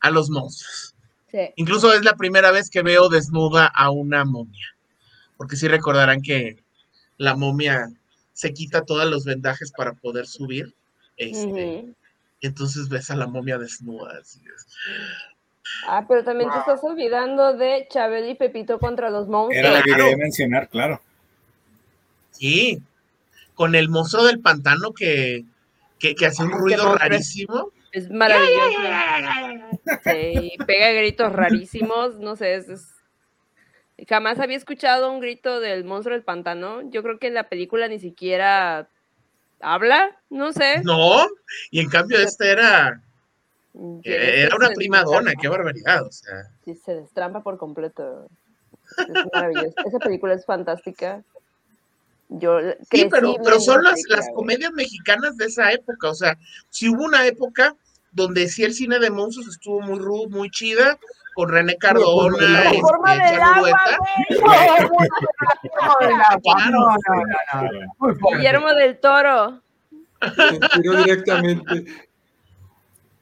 [0.02, 0.94] a los monstruos.
[1.56, 4.76] Incluso es la primera vez que veo desnuda a una momia,
[5.38, 6.62] porque sí recordarán que
[7.16, 7.88] la momia
[8.34, 10.74] se quita todos los vendajes para poder subir.
[11.16, 11.86] Este,
[12.42, 14.20] Entonces ves a la momia desnuda.
[15.86, 19.64] Ah, pero también te estás olvidando de Chabel y Pepito contra los monstruos.
[19.64, 21.00] Era la que quería mencionar, claro.
[22.32, 22.82] Sí,
[23.54, 25.44] con el monstruo del pantano que,
[25.98, 27.70] que, que hace un ruido rarísimo.
[27.92, 28.80] Es maravilloso.
[30.04, 32.66] Sí, pega gritos rarísimos, no sé, es,
[34.08, 36.90] jamás había escuchado un grito del monstruo del pantano.
[36.90, 38.88] Yo creo que en la película ni siquiera
[39.60, 40.80] habla, no sé.
[40.82, 41.26] No,
[41.70, 43.00] y en cambio este era
[44.02, 46.50] era una prima dona, qué barbaridad, o sea.
[46.64, 48.28] Sí, se destrampa por completo.
[48.98, 49.74] Es maravilloso.
[49.86, 51.22] Esa película es fantástica.
[52.28, 52.58] Yo
[52.90, 56.38] sí, pero, pero son las, las comedias mexicanas de esa época, o sea,
[56.70, 57.76] si hubo una época
[58.12, 60.98] donde sí el cine de monstruos estuvo muy rudo, muy chida,
[61.34, 62.80] con René Cardona, este,
[68.36, 69.62] Guillermo del Toro.
[70.76, 71.84] directamente.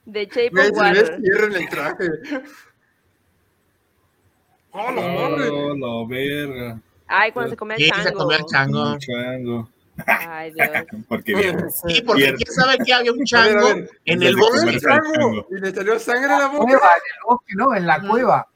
[0.05, 1.19] De Shape of Water.
[1.23, 2.09] en el traje.
[4.73, 6.81] Oh, la verga.
[7.07, 8.03] Ay, cuando se come el chango.
[8.05, 8.99] se come el chango.
[8.99, 9.69] chango.
[10.07, 10.69] Ay, Dios.
[11.09, 11.71] porque bien.
[11.71, 13.69] Sí, porque quién sabe que había un chango
[14.05, 14.79] en el bosque.
[15.51, 16.73] Y le salió sangre a la boca.
[16.73, 18.49] en el bosque, no, en la cueva.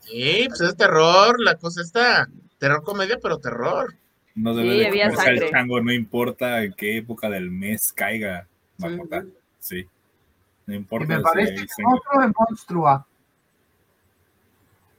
[0.00, 2.28] Sí, pues es terror, la cosa está.
[2.58, 3.94] Terror comedia, pero terror.
[4.34, 5.46] No debe sí, de había sangre.
[5.46, 8.46] el chango, no importa en qué época del mes caiga.
[8.82, 9.24] Va a
[9.58, 9.86] Sí.
[10.66, 11.14] No importa.
[11.14, 13.06] Y me parece que monstruo de monstrua.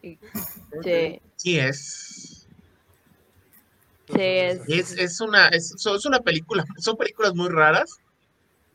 [0.02, 1.22] Sí.
[1.36, 2.39] Sí es.
[4.18, 7.98] Es, es, una, es, una película, son películas muy raras,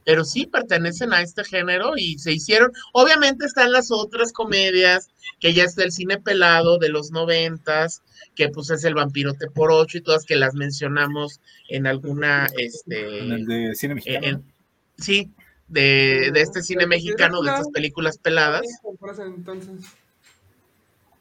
[0.05, 2.73] pero sí pertenecen a este género y se hicieron.
[2.93, 5.09] Obviamente están las otras comedias,
[5.41, 8.03] que ya es del cine pelado de los noventas,
[8.35, 13.21] que pues es el vampirote por ocho y todas que las mencionamos en alguna, este...
[13.21, 14.43] En el de cine mexicano.
[14.99, 15.31] sí,
[15.69, 18.67] de, de, este cine mexicano, de estas películas peladas.
[19.19, 19.85] Entonces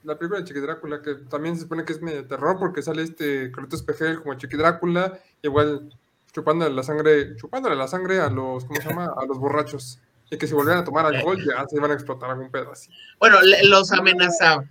[0.03, 3.03] la película de Chiqui Drácula, que también se supone que es medio terror porque sale
[3.03, 5.89] este Carlitos Espejel como Chiqui Drácula, igual
[6.33, 9.13] chupándole la sangre, chupándole la sangre a los, ¿cómo se llama?
[9.15, 9.99] A los borrachos.
[10.29, 12.89] Y que si volvieran a tomar alcohol ya se iban a explotar algún pedo así.
[13.19, 14.65] Bueno, los amenazaba.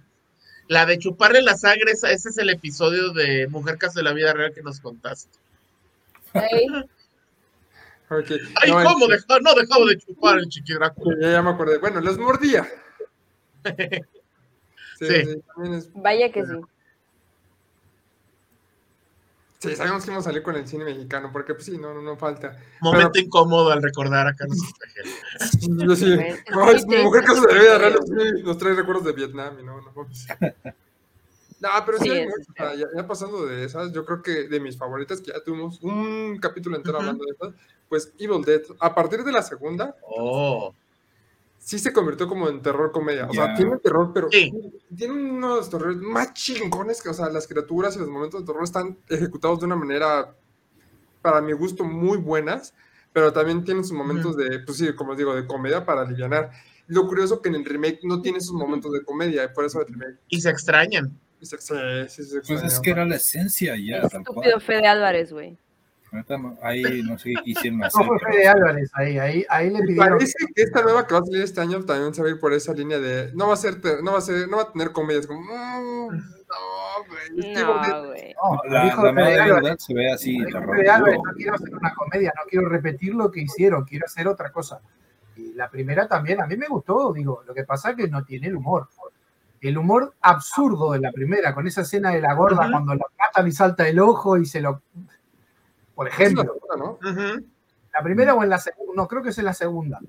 [0.69, 4.33] La de chuparle la sangre, ese es el episodio de Mujer Caso de la Vida
[4.33, 5.39] Real que nos contaste.
[6.35, 6.67] Ay,
[8.09, 9.07] ¿cómo?
[9.07, 11.17] no dejaba de chupar el chiqui Drácula.
[11.21, 11.79] Ya, ya me acordé.
[11.79, 12.67] Bueno, les mordía.
[15.09, 15.43] Sí,
[15.95, 16.53] Vaya que sí.
[19.59, 22.03] Sí, sabemos que vamos a salir con el cine mexicano, porque pues sí, no, no,
[22.03, 22.59] no falta.
[22.81, 24.59] Momento incómodo al recordar a Carlos
[25.61, 26.07] Yo sí,
[26.89, 29.93] mi mujer que se debe agarrar los, tres recuerdos de Vietnam y no, no.
[31.61, 32.11] No, pero sí,
[32.97, 36.77] ya, pasando de esas, yo creo que de mis favoritas, que ya tuvimos un capítulo
[36.77, 37.55] entero hablando de esas,
[37.89, 40.75] pues Evil Dead, a partir de la segunda, oh
[41.63, 43.27] sí se convirtió como en terror comedia.
[43.27, 47.97] O sea, tiene terror, pero tiene unos terrores más chingones que, o sea, las criaturas
[47.97, 50.35] y los momentos de terror están ejecutados de una manera,
[51.23, 52.75] para mi gusto, muy buenas,
[53.13, 56.51] pero también tienen sus momentos de, pues sí, como digo, de comedia para aliviar.
[56.89, 59.81] Lo curioso que en el remake no tiene esos momentos de comedia, y por eso
[59.81, 60.19] el remake.
[60.29, 61.17] Y se extrañan.
[61.41, 61.75] Y se, sí,
[62.09, 63.99] sí, se pues es que era la esencia ya.
[63.99, 65.57] Estúpido Fede Álvarez, güey.
[66.63, 68.05] Ahí no sé qué quisieron hacer.
[68.05, 70.11] No fue Álvarez, ahí, ahí, ahí le pidieron.
[70.11, 72.39] Parece que esta nueva que va a salir este año también se va a ir
[72.39, 74.73] por esa línea de no va a ser, no va a ser, no va a
[74.73, 77.55] tener comedias como mm, no, güey.
[77.55, 78.35] No, güey.
[78.69, 80.37] la, la verdad se ve así.
[80.39, 80.61] no
[81.35, 84.81] quiero hacer una comedia, no quiero repetir lo que hicieron, quiero hacer otra cosa.
[85.37, 88.23] Y la primera también, a mí me gustó, digo, lo que pasa es que no
[88.23, 88.89] tiene el humor.
[89.63, 93.47] El humor absurdo de la primera, con esa escena de la gorda cuando lo matan
[93.47, 94.83] y salta el ojo y se lo
[95.95, 96.59] por ejemplo.
[97.93, 100.01] La primera o en la segunda, no, creo que es en la segunda.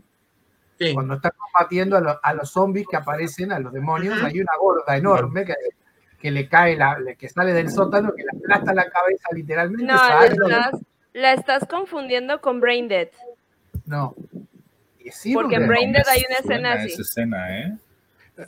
[0.94, 5.46] Cuando están combatiendo a, los zombies que aparecen, a los demonios, hay una gorda enorme
[5.46, 5.56] que,
[6.20, 9.86] que le cae, la, que sale del sótano, que le aplasta la cabeza literalmente.
[9.86, 10.82] No, la estás,
[11.14, 13.10] la estás, confundiendo con Brain Dead.
[13.86, 14.16] No.
[15.34, 17.02] Porque en Brain Dead hay una escena así.
[17.02, 17.78] escena, ¿eh?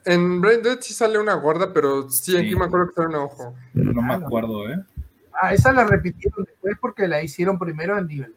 [0.06, 3.16] En Brain Dead sí sale una gorda, pero sí, aquí me acuerdo que sale un
[3.16, 3.56] ojo.
[3.74, 4.80] No me acuerdo, ¿eh?
[5.40, 8.36] Ah, esa la repitieron después porque la hicieron primero en Evil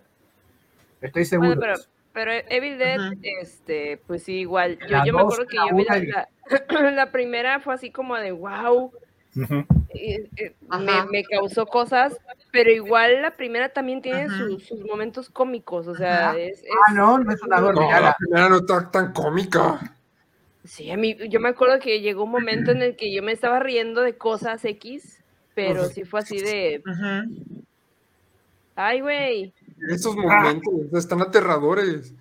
[1.00, 1.58] Estoy seguro.
[1.60, 1.74] pero,
[2.12, 4.78] pero Evil Dead, este, pues sí, igual.
[4.88, 6.28] Yo, yo me acuerdo que yo vi la,
[6.90, 8.92] la, primera fue así como de wow.
[9.90, 10.28] Eh,
[11.10, 12.18] me, causó cosas,
[12.50, 17.32] pero igual la primera también tiene sus, momentos cómicos, o sea, es, Ah, no, no
[17.32, 19.78] es una no, la primera no está tan cómica.
[20.64, 23.32] Sí, a mí, yo me acuerdo que llegó un momento en el que yo me
[23.32, 25.17] estaba riendo de cosas X
[25.58, 26.82] pero sí fue así de.
[28.76, 29.52] Ay, güey.
[29.90, 32.14] Esos momentos están aterradores.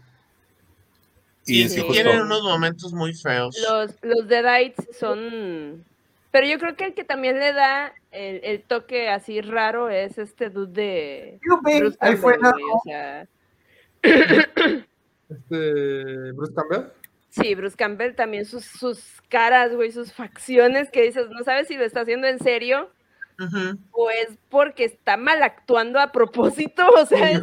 [1.44, 3.56] Sí, sí, tienen unos momentos muy feos.
[3.70, 5.86] Los, los Deadites son.
[6.32, 10.18] Pero yo creo que el que también le da el, el toque así raro es
[10.18, 11.40] este dude de.
[11.80, 13.28] Bruce Ahí fue o sea...
[15.30, 16.32] Este.
[16.32, 16.92] Bruce Campbell.
[17.30, 21.76] Sí, Bruce Campbell también sus, sus caras, güey, sus facciones que dices, no sabes si
[21.76, 22.90] lo está haciendo en serio
[23.92, 27.42] pues porque está mal actuando a propósito, o sea,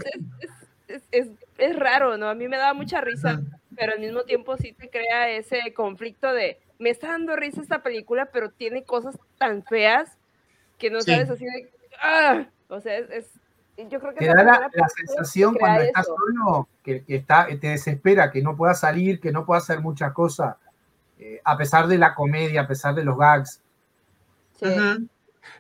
[1.11, 2.29] es, raro, ¿no?
[2.29, 3.41] A mí me daba mucha risa,
[3.77, 7.83] pero al mismo tiempo sí te crea ese conflicto de, me está dando risa esta
[7.83, 10.19] película, pero tiene cosas tan feas
[10.79, 11.71] que no sabes así de,
[12.03, 12.47] ¡ah!
[12.69, 13.27] O sea, es,
[13.77, 14.21] yo creo que...
[14.21, 14.71] Te da la,
[15.07, 19.65] sensación cuando estás solo, que, está, te desespera, que no puedas salir, que no puedas
[19.65, 20.57] hacer muchas cosas,
[21.19, 23.61] eh, a pesar de la comedia, a pesar de los gags.
[24.59, 24.67] Sí.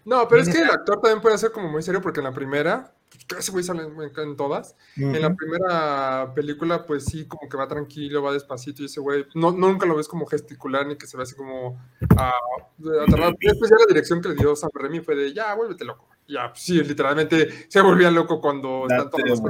[0.04, 2.32] No, pero es que el actor también puede ser como muy serio porque en la
[2.32, 2.92] primera,
[3.26, 7.68] casi voy a salir en todas, en la primera película pues sí, como que va
[7.68, 11.16] tranquilo, va despacito y ese güey, no, nunca lo ves como gesticular ni que se
[11.16, 11.78] ve así como
[12.16, 12.32] a,
[12.78, 16.08] Después ya la dirección que le dio Sam Remy fue de ya, vuélvete loco.
[16.26, 19.42] Ya, pues sí, literalmente se volvía loco cuando están todos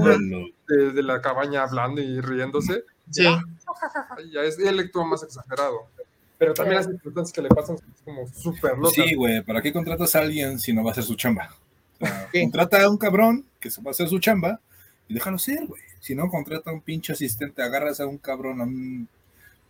[0.66, 2.84] de, de, la cabaña hablando y riéndose.
[3.10, 3.24] Sí.
[4.32, 5.88] Ya, es, él actúa más exagerado.
[6.38, 8.94] Pero también las circunstancias que le pasan son como súper locas.
[8.94, 11.54] Sí, güey, ¿para qué contratas a alguien si no va a hacer su chamba?
[12.32, 14.60] contrata a un cabrón que se va a hacer su chamba
[15.08, 15.82] y déjalo ser, güey.
[16.00, 19.08] Si no, contrata a un pinche asistente, agarras a un cabrón, a un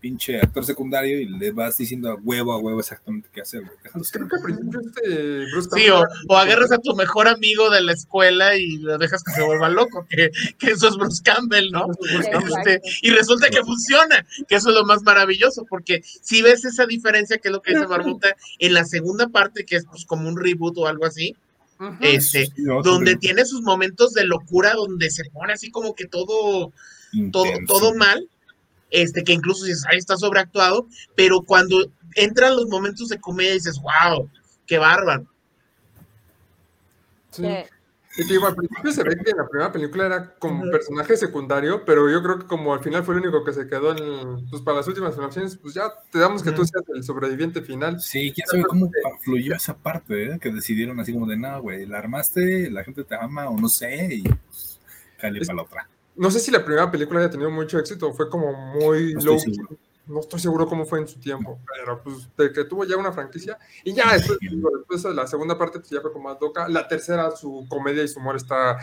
[0.05, 4.05] pinche actor secundario y le vas diciendo a huevo a huevo exactamente qué hacer, güey.
[4.13, 8.55] Creo que al principio este Sí, o, agarras a tu mejor amigo de la escuela
[8.55, 11.87] y lo dejas que se vuelva loco, que, que eso es Bruce Campbell, ¿no?
[12.13, 16.85] Este, y resulta que funciona, que eso es lo más maravilloso, porque si ves esa
[16.85, 20.29] diferencia, que es lo que dice Marmota, en la segunda parte, que es pues como
[20.29, 21.35] un reboot o algo así,
[22.01, 26.75] este, donde tiene sus momentos de locura, donde se pone así como que todo,
[27.33, 28.29] todo, todo mal,
[28.95, 31.77] este, que incluso dices, ahí está sobreactuado, pero cuando
[32.15, 34.31] entran los momentos de comedia dices, wow,
[34.67, 35.27] qué bárbaro.
[37.31, 37.45] Sí.
[38.17, 41.17] Y te digo, al principio se ve que en la primera película era como personaje
[41.17, 44.49] secundario, pero yo creo que como al final fue el único que se quedó en,
[44.49, 48.01] pues para las últimas filmaciones, pues ya te damos que tú seas el sobreviviente final.
[48.01, 48.89] Sí, quién sabe cómo
[49.23, 50.39] fluyó esa parte, ¿eh?
[50.41, 53.69] que decidieron así como de, nada, güey, la armaste, la gente te ama o no
[53.69, 54.79] sé, y pues,
[55.21, 58.53] para la otra no sé si la primera película haya tenido mucho éxito, fue como
[58.53, 59.39] muy low.
[60.07, 63.13] no estoy seguro cómo fue en su tiempo, pero pues de que tuvo ya una
[63.13, 63.59] franquicia.
[63.83, 66.87] Y ya después, después de la segunda parte pues ya fue como más loca, la
[66.87, 68.79] tercera su comedia y su humor está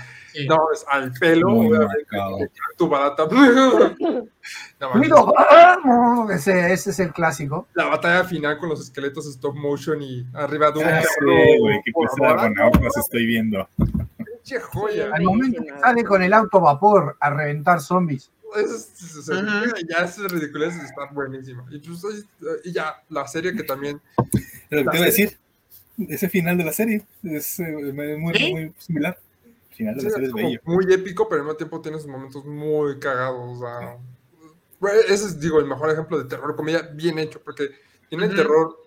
[0.47, 1.69] no, es al pelo,
[2.77, 3.27] tu barata.
[5.85, 7.67] no, ese, ese es el clásico.
[7.73, 11.81] La batalla final con los esqueletos stop motion y arriba de un ah, sí, güey,
[11.85, 13.67] qué cosa de estoy viendo.
[14.59, 15.11] Joya.
[15.13, 18.31] Al momento que sale con el auto vapor a reventar zombies
[19.87, 21.65] ya es ridículo, está buenísima.
[21.69, 22.25] Y, pues,
[22.63, 24.01] y, ya, la serie que también.
[24.69, 25.37] Pero te iba a decir,
[26.09, 27.71] ese final de la serie es eh,
[28.17, 29.17] muy, muy similar.
[29.45, 30.59] El final de la serie es, bello.
[30.65, 33.57] Muy épico, pero al mismo tiempo tiene sus momentos muy cagados.
[33.57, 33.97] O sea,
[35.07, 37.69] ese es, digo, el mejor ejemplo de terror comedia bien hecho, porque
[38.09, 38.77] tiene el terror,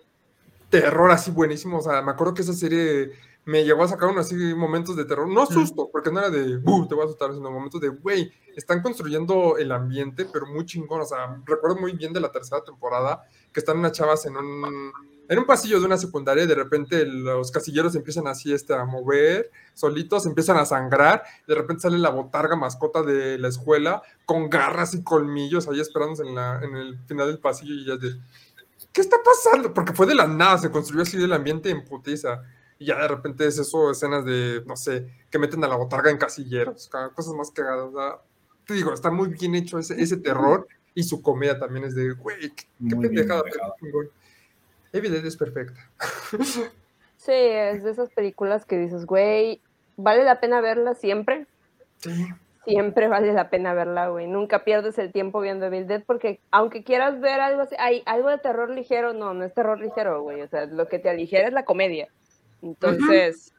[0.69, 1.79] terror así buenísimo.
[1.79, 3.13] O sea, me acuerdo que esa serie
[3.45, 6.57] me llegó a sacar unos así momentos de terror, no susto, porque no era de,
[6.57, 11.01] te voy a asustar, sino momentos de, güey, están construyendo el ambiente, pero muy chingón,
[11.01, 14.91] o sea, recuerdo muy bien de la tercera temporada, que están unas chavas en un,
[15.29, 18.83] en un pasillo de una secundaria y de repente los casilleros empiezan así este, a
[18.83, 24.49] mover solitos, empiezan a sangrar, de repente sale la botarga mascota de la escuela con
[24.49, 28.19] garras y colmillos ahí esperándose en, la, en el final del pasillo y ya de,
[28.91, 29.71] ¿qué está pasando?
[29.71, 32.41] Porque fue de la nada, se construyó así el ambiente en putiza
[32.77, 36.11] y ya de repente es eso, escenas de, no sé, que meten a la botarga
[36.11, 38.19] en casilleros, cosas más cagadas.
[38.65, 42.11] Te digo, está muy bien hecho ese, ese terror y su comedia también es de,
[42.13, 43.43] güey, qué, pendejada.
[44.91, 45.79] Evidente es perfecta.
[47.17, 49.59] Sí, es de esas películas que dices, güey,
[49.97, 51.47] ¿vale la pena verla siempre?
[51.97, 52.27] Sí.
[52.65, 54.27] Siempre vale la pena verla, güey.
[54.27, 58.29] Nunca pierdes el tiempo viendo Evil Dead porque aunque quieras ver algo así, hay algo
[58.29, 60.43] de terror ligero, no, no es terror ligero, güey.
[60.43, 62.09] O sea, lo que te aligera es la comedia.
[62.65, 63.53] Entonces,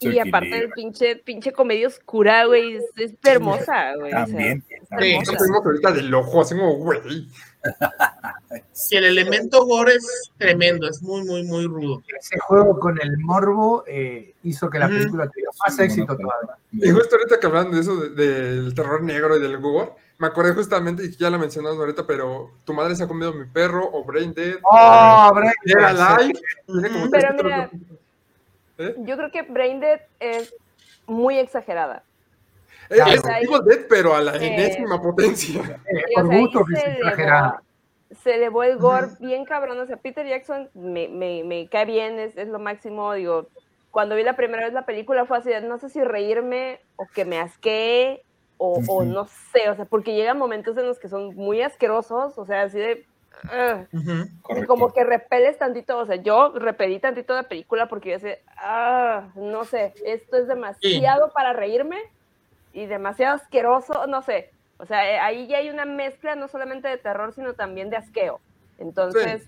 [0.00, 4.10] y aparte del pinche, pinche comedia oscura, güey, es, hermosa, güey.
[4.10, 4.64] También.
[4.98, 5.18] sí,
[5.64, 7.28] ahorita del ojo, así como, güey.
[8.72, 12.02] Sí, el elemento gore es tremendo, es muy, muy, muy rudo.
[12.18, 16.56] Ese juego con el morbo eh, hizo que la película tuviera más éxito todavía.
[16.72, 20.52] Y justo ahorita que hablan de eso, del terror negro y del gore, me acordé
[20.52, 24.04] justamente, y ya la mencionamos ahorita, pero tu madre se ha comido mi perro, o
[24.04, 24.56] Brain Dead.
[24.62, 26.32] ¡Oh, Brain Dead!
[27.10, 27.70] Pero mira,
[28.80, 28.94] ¿Eh?
[28.98, 30.54] Yo creo que Braindead es
[31.06, 32.02] muy exagerada.
[32.88, 35.80] es Dead, pero a la eh, enésima potencia.
[36.14, 37.62] por gusto que se exagerada.
[38.22, 39.78] Se elevó el gore bien cabrón.
[39.78, 43.12] O sea, Peter Jackson me, me, me cae bien, es, es, lo máximo.
[43.12, 43.46] Digo,
[43.90, 47.24] cuando vi la primera vez la película fue así, no sé si reírme o que
[47.24, 48.22] me asqué
[48.56, 52.36] o, o no sé, o sea, porque llegan momentos en los que son muy asquerosos,
[52.36, 53.06] o sea, así de,
[53.92, 58.42] y como que repeles tantito, o sea, yo repelí tantito la película porque yo sé,
[58.56, 61.98] ah, no sé, esto es demasiado para reírme
[62.72, 64.50] y demasiado asqueroso, no sé.
[64.78, 67.96] O sea, eh, ahí ya hay una mezcla no solamente de terror, sino también de
[67.96, 68.40] asqueo.
[68.78, 69.46] Entonces,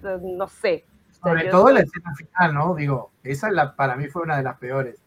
[0.00, 0.84] pues, no sé.
[1.22, 2.74] Sobre todo la escena final, ¿no?
[2.74, 5.00] Digo, esa la, para mí fue una de las peores.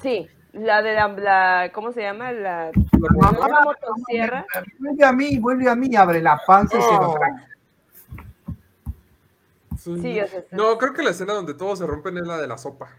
[0.00, 2.32] Sí, la de la, ¿cómo se llama?
[2.32, 4.46] La, la motosierra.
[4.78, 7.16] Vuelve a mí, vuelve a mí, abre la panza y se lo
[9.78, 12.90] Sí, no, creo que la escena donde todos se rompen es la de la sopa.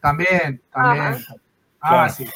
[0.00, 1.24] También, también.
[1.80, 2.28] Ah, sí,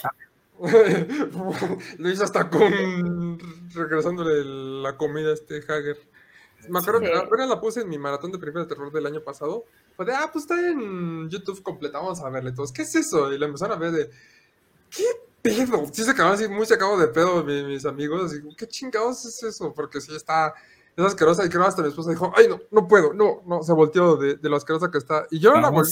[1.98, 3.38] Lo hizo hasta con
[3.74, 4.44] regresándole
[4.82, 5.98] la comida a este Hager.
[6.68, 9.22] Me acuerdo que apenas la puse en mi maratón de películas de terror del año
[9.22, 9.64] pasado.
[9.96, 12.72] Fue de, ah, pues está en YouTube completa, vamos a verle todos.
[12.72, 13.32] ¿Qué es eso?
[13.32, 14.10] Y la empezaron a ver de,
[14.90, 15.04] ¿qué
[15.42, 15.86] pedo?
[15.92, 18.32] Sí se acabaron así muy sacados de pedo mis, amigos.
[18.32, 19.72] Así, ¿qué chingados es eso?
[19.72, 20.54] Porque sí está,
[20.96, 21.44] es asquerosa.
[21.44, 24.36] Y creo hasta mi esposa dijo, ay, no, no puedo, no, no, se volteó de,
[24.36, 25.26] de lo asquerosa que está.
[25.30, 25.90] Y yo la volví.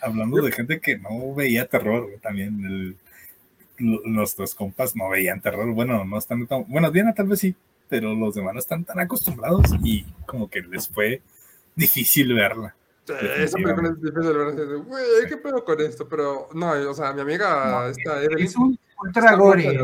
[0.00, 2.96] Hablando de gente que no veía terror, también el,
[3.78, 5.72] nuestros compas no veían terror.
[5.72, 7.54] Bueno, no están tan, bueno, Diana tal vez sí,
[7.92, 11.20] pero los demás no están tan acostumbrados y como que les fue
[11.74, 12.74] difícil verla.
[13.06, 14.76] esa película es difícil verla.
[14.76, 16.08] Güey, ¿qué pedo con esto?
[16.08, 19.78] Pero no, o sea, mi amiga está Es un ultra gore.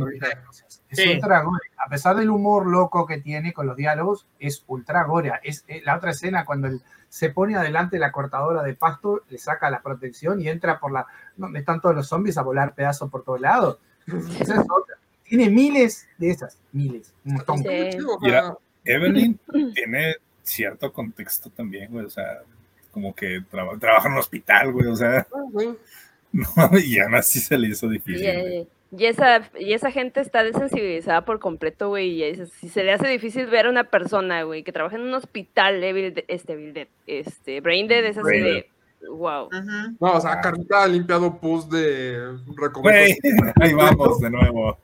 [0.88, 1.68] Es ultra gore.
[1.76, 5.32] A pesar del humor loco que tiene con los diálogos, es ultra gore.
[5.42, 6.70] Es, eh, la otra escena cuando
[7.10, 11.06] se pone adelante la cortadora de pasto, le saca la protección y entra por la
[11.36, 13.78] donde están todos los zombies a volar pedazos por todos lados.
[14.40, 14.97] Esa es otra
[15.28, 17.42] tiene miles de esas, miles, un
[18.20, 19.38] Mira, Evelyn
[19.74, 22.42] tiene cierto contexto también, güey, o sea,
[22.90, 25.44] como que trabaja en un hospital, güey, o sea, ah,
[26.32, 28.66] no, y aún así se le hizo difícil.
[28.90, 33.06] Y, esa, y esa gente está desensibilizada por completo, güey, y si se le hace
[33.06, 35.84] difícil ver a una persona, güey, que trabaja en un hospital,
[36.26, 38.66] este, este, Brain Dead, es así de...
[39.06, 39.48] Wow.
[40.00, 42.36] No, o sea, Carlita ha limpiado pus de
[43.60, 44.76] Ahí vamos de nuevo.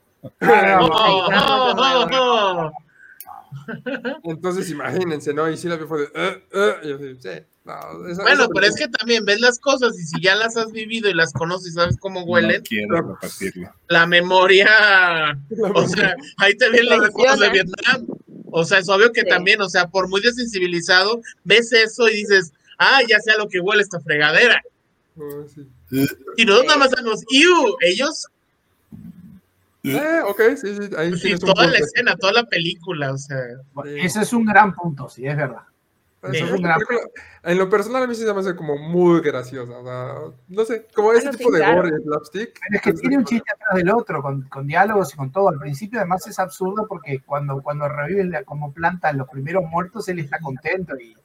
[4.23, 5.49] Entonces, imagínense, ¿no?
[5.49, 7.29] Y si la vi fue de, uh, uh", y yo sí,
[7.65, 7.73] no,
[8.21, 11.15] bueno, pero es que también ves las cosas y si ya las has vivido y
[11.15, 12.61] las conoces y sabes cómo huelen,
[13.89, 14.67] la memoria,
[15.73, 18.05] o sea, ahí te vienen los recuerdos de Vietnam.
[18.51, 22.53] O sea, es obvio que también, o sea, por muy desensibilizado, ves eso y dices,
[22.77, 24.61] ah, ya sé a lo que huele esta fregadera.
[25.17, 25.45] Oh,
[26.37, 27.23] y nosotros nada más sabemos,
[27.81, 28.27] ellos
[29.91, 30.95] eh, ok, sí, sí.
[30.97, 33.37] Ahí sí toda la escena, toda la película, o sea.
[33.97, 35.63] Ese es un gran punto, sí, es verdad.
[37.43, 40.15] en lo personal a mí sí se me hace como muy graciosa, o sea,
[40.47, 42.59] no sé, como ese tipo de gore slapstick.
[42.71, 45.49] es que tiene un chiste atrás del otro, con, con, diálogos y con todo.
[45.49, 50.19] Al principio además es absurdo porque cuando, cuando reviven como planta los primeros muertos, él
[50.19, 51.15] está contento y,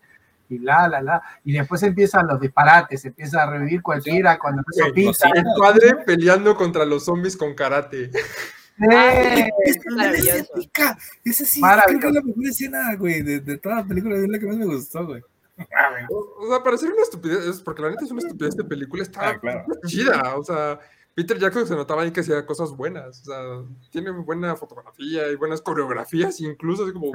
[0.50, 1.22] y la, la, la.
[1.44, 5.30] Y después empiezan los disparates, empieza a revivir cualquiera cuando se pinta.
[5.34, 8.10] El padre peleando contra los zombies con karate.
[8.90, 9.50] ¡Eh!
[11.24, 14.26] Esa sí, creo que es la mejor escena, güey, de, de toda la película, es
[14.26, 15.22] la que más me gustó, güey.
[16.08, 19.64] O, sea, parecer una estupidez, porque la neta es una estupidez de película, está ah,
[19.86, 20.80] chida, o sea,
[21.14, 23.40] Peter Jackson se notaba ahí que hacía cosas buenas, o sea,
[23.90, 27.12] tiene buena fotografía y buenas coreografías, incluso, así como,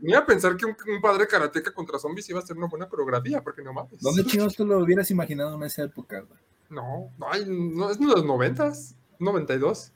[0.00, 3.42] ni a pensar que un, padre karateca contra zombies iba a ser una buena coreografía,
[3.42, 4.00] porque no mames.
[4.00, 6.24] ¿Dónde chicos tú lo hubieras imaginado en esa época?
[6.68, 9.92] No, no, no, es de los noventas, 92.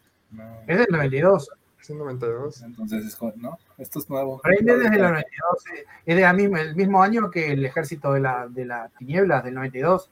[0.67, 1.51] Es del 92.
[1.81, 2.63] Es el 92.
[2.63, 3.59] Entonces, es, ¿no?
[3.77, 4.41] Esto es nuevo.
[4.45, 5.65] es desde el 92.
[6.07, 9.55] Es de mismo, el mismo año que el ejército de la, de la tinieblas, del
[9.55, 10.11] 92.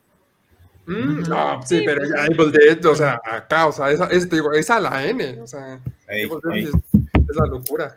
[0.91, 4.53] Mm, no, sí, pero ya Evil Dead, o sea, acá, o sea, esa, es, digo,
[4.53, 5.79] esa la N, o sea,
[6.09, 7.97] Es, la locura.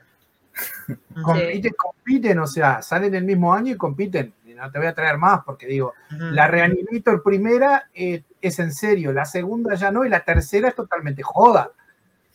[1.23, 4.31] Compiten, compiten, o sea, salen el mismo año y compiten.
[4.55, 9.11] No te voy a traer más porque digo, la Reanimator primera eh, es en serio,
[9.11, 11.71] la segunda ya no, y la tercera es totalmente joda.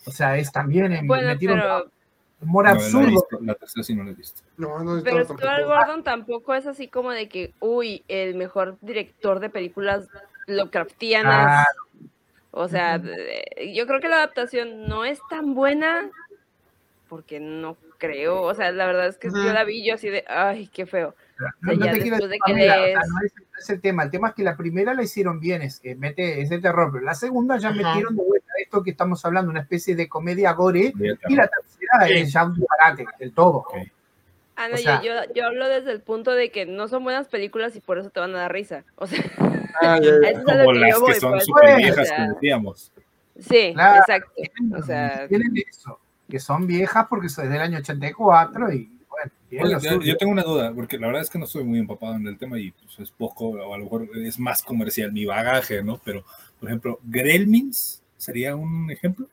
[0.07, 1.87] O sea, es también en bueno, pero...
[2.41, 3.25] humor absurdo.
[3.43, 4.43] la tercera sí no la he visto.
[4.57, 9.39] No, no pero Stuart Gordon tampoco es así como de que, uy, el mejor director
[9.39, 10.09] de películas
[10.49, 11.66] Lovecraftianas.
[12.51, 13.01] O sea,
[13.72, 16.11] yo creo que la adaptación no es tan buena
[17.09, 20.24] porque no creo, o sea, la verdad es que yo la vi yo así de,
[20.28, 21.14] ay, qué feo.
[21.61, 22.57] No, no te quiero decir, no
[23.59, 26.40] es, el tema, el tema es que la primera la hicieron bien, es que mete,
[26.40, 29.61] es de terror, pero la segunda ya metieron de vuelta esto que estamos hablando, una
[29.61, 33.64] especie de comedia gore, y la tercera es ya un disparate, del todo.
[34.57, 37.80] Ah, no, yo, yo, hablo desde el punto de que no son buenas películas y
[37.80, 38.84] por eso te van a dar risa.
[38.96, 39.22] O sea,
[39.83, 39.99] ah,
[40.45, 42.93] como las que, son súper viejas, como decíamos.
[43.39, 44.33] Sí, exacto.
[44.76, 48.91] O sea, tienen eso, que son viejas porque son del año 84 y
[49.51, 52.26] bueno, yo, tengo una duda, porque la verdad es que no estoy muy empapado en
[52.26, 55.83] el tema y pues, es poco, o a lo mejor es más comercial mi bagaje,
[55.83, 55.99] ¿no?
[56.05, 56.22] Pero,
[56.61, 59.26] por ejemplo, Gremlins sería un ejemplo.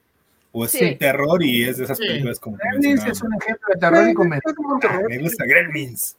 [0.57, 3.77] ¿O es el terror y es de esas películas como Gremlins es un ejemplo de
[3.77, 4.41] terror y comedia.
[5.09, 6.15] Me gusta Gremlins.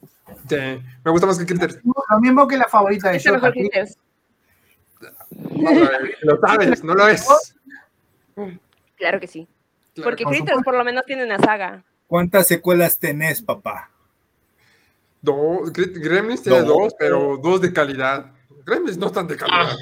[0.47, 0.57] Sí,
[1.03, 1.81] me gusta más que Critters.
[1.83, 3.51] Lo mismo que la favorita de Shota.
[5.31, 5.71] No,
[6.23, 7.27] lo sabes, no lo es.
[8.97, 9.47] Claro que sí.
[10.03, 11.83] Porque Critters por lo menos tiene una saga.
[12.07, 13.91] ¿Cuántas secuelas tenés, papá?
[15.21, 18.33] Dos, Gremlins tiene dos, pero dos de calidad.
[18.65, 19.77] Gremlins no están de calidad.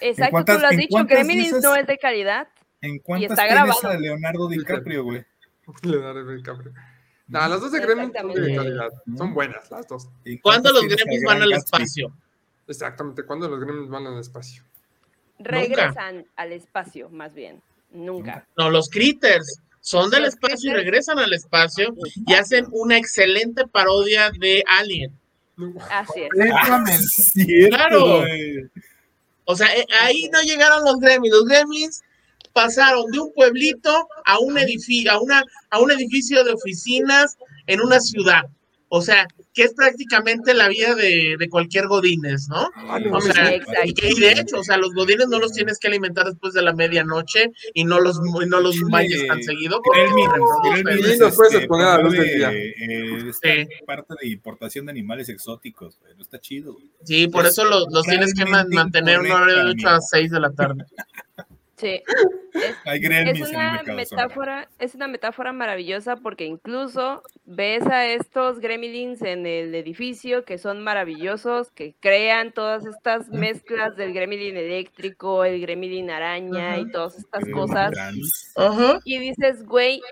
[0.00, 2.48] Exacto, tú lo has dicho, Gremlins no es de calidad.
[2.80, 5.24] ¿En cuántas está tienes a Leonardo DiCaprio, güey?
[5.82, 6.72] Leonardo DiCaprio.
[7.26, 8.88] No, las dos de Gremlins son de calidad.
[9.16, 10.08] Son buenas, las dos.
[10.42, 12.12] ¿Cuándo los Gremlins van al espacio?
[12.68, 14.62] Exactamente, ¿cuándo los Gremlins van al espacio?
[15.38, 17.62] Regresan al espacio, más bien.
[17.90, 18.46] Nunca.
[18.56, 21.94] No, los Critters son del espacio y regresan al espacio
[22.26, 25.12] y hacen una excelente parodia de Alien.
[25.90, 27.68] Así es.
[27.68, 28.24] claro.
[29.44, 31.34] O sea, eh, ahí no llegaron los gremlins.
[31.34, 32.02] Los gremlins
[32.52, 37.80] pasaron de un pueblito a un edificio, a una, a un edificio de oficinas en
[37.80, 38.42] una ciudad.
[38.90, 42.70] O sea, que es prácticamente la vida de, de cualquier Godínez, ¿no?
[42.74, 45.88] Ah, o sea, y, que, de hecho, o sea, los Godines no los tienes que
[45.88, 49.80] alimentar después de la medianoche y no los, no los bañes tan seguido.
[53.26, 53.38] Es
[53.86, 56.76] parte de importación de animales exóticos, no está chido.
[57.04, 60.40] Sí, por eso los, los tienes que mantener un horario de 8 a 6 de
[60.40, 60.84] la tarde.
[61.78, 62.02] Sí.
[62.54, 62.76] Es,
[63.48, 70.44] una metáfora, es una metáfora maravillosa porque incluso ves a estos gremlins en el edificio
[70.44, 76.90] que son maravillosos, que crean todas estas mezclas del gremlin eléctrico, el gremlin araña y
[76.90, 77.92] todas estas cosas.
[79.04, 80.02] Y dices, güey,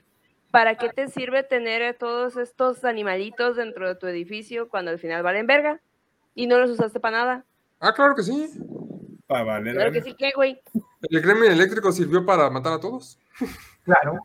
[0.52, 5.24] ¿para qué te sirve tener todos estos animalitos dentro de tu edificio cuando al final
[5.24, 5.80] valen verga?
[6.34, 7.44] Y no los usaste para nada.
[7.80, 8.48] Ah, claro que sí.
[9.26, 9.74] Para valer.
[9.74, 10.60] Claro que sí, ¿qué, güey?
[11.10, 13.18] ¿El gremlin eléctrico sirvió para matar a todos?
[13.84, 14.18] Claro.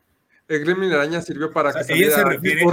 [0.47, 2.63] el Gremlin Araña sirvió para que ella se refiere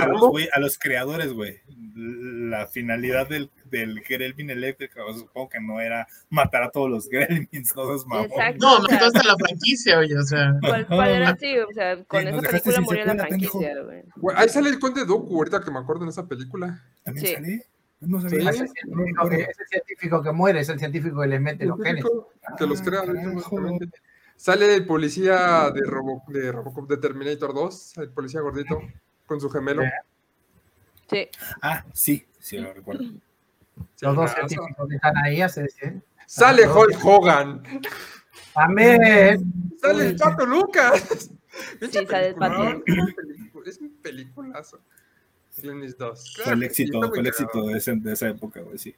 [0.52, 1.60] a los, creadores, güey.
[1.94, 7.72] La finalidad del, del Gremlin eléctrico, supongo que no era matar a todos los Gremlins,
[7.72, 8.56] todos mamones.
[8.58, 10.58] No, mataste a la franquicia, oye, o sea.
[10.60, 11.58] ¿Cuál, era así?
[11.58, 14.02] O sea, con esa película murió la franquicia, güey.
[14.34, 16.82] Ahí sale el conde Doku, ahorita que me acuerdo en esa película.
[17.04, 17.34] ¿También sí.
[17.34, 17.66] sale?
[18.00, 18.50] No sabía.
[18.50, 22.04] Ese, científico que, ese científico que muere es el científico que le mete los genes.
[22.56, 23.02] Que los crea,
[24.36, 28.80] Sale el policía de, Robo, de Robocop de Terminator 2, el policía gordito,
[29.26, 29.82] con su gemelo.
[31.10, 31.28] Sí.
[31.60, 33.02] Ah, sí, sí lo recuerdo.
[34.00, 35.66] Los dos científicos que están ahí hace.
[36.26, 37.62] Sale Hulk Hogan.
[38.54, 39.52] Amén.
[39.80, 41.30] Sale el Pato Lucas.
[41.80, 42.82] Sí, sale el Pato.
[43.66, 44.78] Es un peliculazo.
[45.62, 46.36] 2.
[46.44, 48.94] fue el éxito, fue el éxito de, esa época, güey, sí.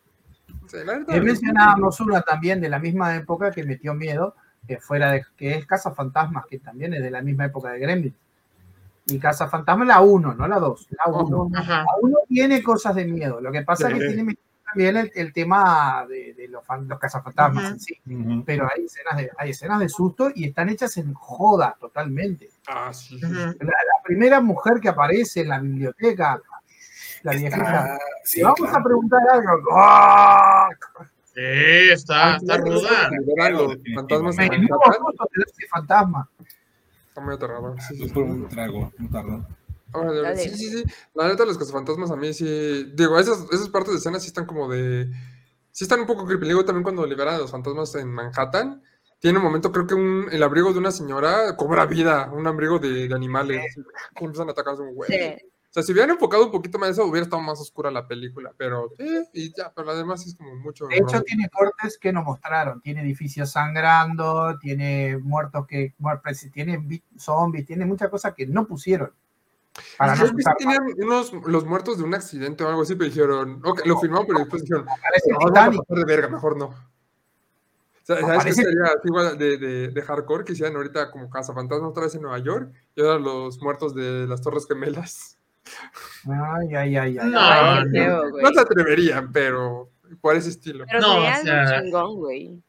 [1.21, 4.35] mencionábamos una también de la misma época que metió miedo,
[4.67, 7.79] que fuera de, que es Casa Fantasmas, que también es de la misma época de
[7.79, 8.15] Gremlin.
[9.07, 11.51] Y Casa Fantasma la 1, no la 2, la 1.
[11.53, 13.41] La 1 tiene cosas de miedo.
[13.41, 14.37] Lo que pasa es que tiene
[14.73, 18.01] también el, tema de, de los, los cazafantasmas en sí.
[18.45, 22.51] Pero hay escenas, de, hay escenas de susto y están hechas en joda totalmente.
[22.67, 23.19] Ah, sí.
[23.21, 23.53] la,
[24.05, 26.41] primera mujer que aparece en la biblioteca,
[27.23, 27.99] la viejita.
[28.43, 29.57] vamos a preguntar algo.
[31.35, 33.11] Sí, está, está ruda.
[33.95, 34.37] Fantasmas
[35.71, 36.29] fantasma.
[37.09, 37.81] Está muy aterrador.
[37.81, 39.11] Sí, sí, un trago, un
[40.37, 40.85] sí, sí, sí.
[41.15, 42.93] La neta, los cazafantasmas a mí sí.
[42.95, 45.11] Digo, esas, esas partes de escena sí están como de.
[45.73, 46.49] Sí están un poco creepy.
[46.65, 48.83] También cuando liberan a los fantasmas en Manhattan.
[49.19, 52.31] Tiene un momento, creo que un, el abrigo de una señora cobra vida.
[52.33, 53.77] Un abrigo de, de animales.
[54.17, 55.11] Empiezan a atacar a un güey.
[55.11, 55.51] Sí.
[55.71, 58.53] O sea, si hubieran enfocado un poquito más eso, hubiera estado más oscura la película,
[58.57, 60.89] pero sí, y ya, pero además es como mucho.
[60.89, 62.81] De hecho, tiene cortes que no mostraron.
[62.81, 65.95] Tiene edificios sangrando, tiene muertos que.
[66.53, 69.13] Tiene zombies, tiene muchas cosas que no pusieron.
[69.97, 73.63] Para no que tenían unos, los muertos de un accidente o algo así, pero dijeron,
[73.65, 76.67] ok, lo filmaron, pero después dijeron, no, a de verga, mejor no.
[76.67, 76.75] O
[78.03, 81.89] sea, ¿Sabes qué sería igual de, de, de, hardcore que hicieran ahorita como Casa Fantasma
[81.89, 85.39] otra vez en Nueva York y ahora los muertos de las Torres Gemelas?
[86.25, 87.31] Ay, ay, ay, ay.
[87.31, 89.91] No, no, se atreverían, pero
[90.21, 90.85] por ese estilo.
[90.91, 92.63] Pero sería algo chingón, güey.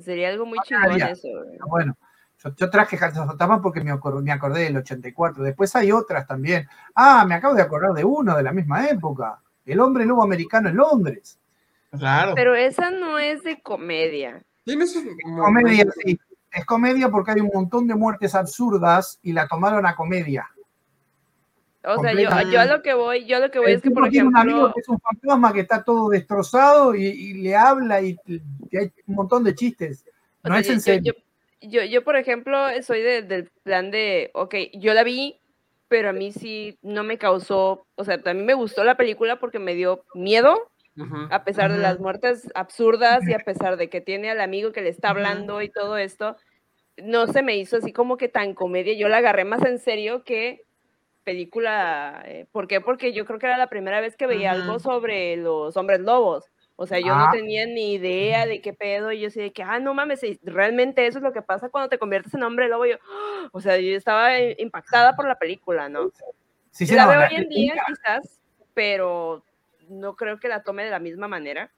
[0.00, 1.58] Sería algo muy chingón eso, güey.
[1.68, 1.96] Bueno,
[2.56, 5.42] yo, traje Fantasma porque me acordé, me acordé del 84.
[5.42, 6.68] Después hay otras también.
[6.94, 9.40] Ah, me acabo de acordar de uno de la misma época.
[9.64, 11.38] El hombre lobo americano en Londres.
[11.96, 12.32] Claro.
[12.34, 14.42] Pero esa no es de comedia.
[14.64, 14.86] Tiene
[15.38, 16.18] comedia, sí.
[16.50, 20.48] Es comedia porque hay un montón de muertes absurdas y la tomaron a comedia.
[21.84, 23.90] O sea, yo, yo, a lo que voy, yo a lo que voy es que,
[23.90, 24.28] por ejemplo...
[24.28, 28.16] un amigo que es un fantasma que está todo destrozado y, le habla y,
[28.72, 30.04] hay un montón de chistes.
[30.44, 31.14] No es en serio.
[31.14, 31.22] Yo,
[31.62, 35.40] yo, por ejemplo, soy del plan de, ok, yo la vi,
[35.88, 39.58] pero a mí sí no me causó, o sea, también me gustó la película porque
[39.58, 40.70] me dio miedo,
[41.30, 44.82] a pesar de las muertes absurdas y a pesar de que tiene al amigo que
[44.82, 46.36] le está hablando y todo esto,
[46.96, 50.24] no se me hizo así como que tan comedia, yo la agarré más en serio
[50.24, 50.64] que
[51.24, 52.22] película.
[52.26, 52.80] Eh, ¿Por qué?
[52.80, 56.44] Porque yo creo que era la primera vez que veía algo sobre los hombres lobos.
[56.82, 57.30] O sea, yo no ah.
[57.30, 59.12] tenía ni idea de qué pedo.
[59.12, 61.96] Y yo sé que, ah, no mames, realmente eso es lo que pasa cuando te
[61.96, 62.86] conviertes en hombre lobo.
[62.86, 62.96] Yo,
[63.52, 66.10] o sea, yo estaba impactada por la película, ¿no?
[66.72, 68.40] Sí, sí, la veo hoy en día, quizás,
[68.74, 69.44] pero
[69.90, 71.70] no creo que la tome de la misma manera.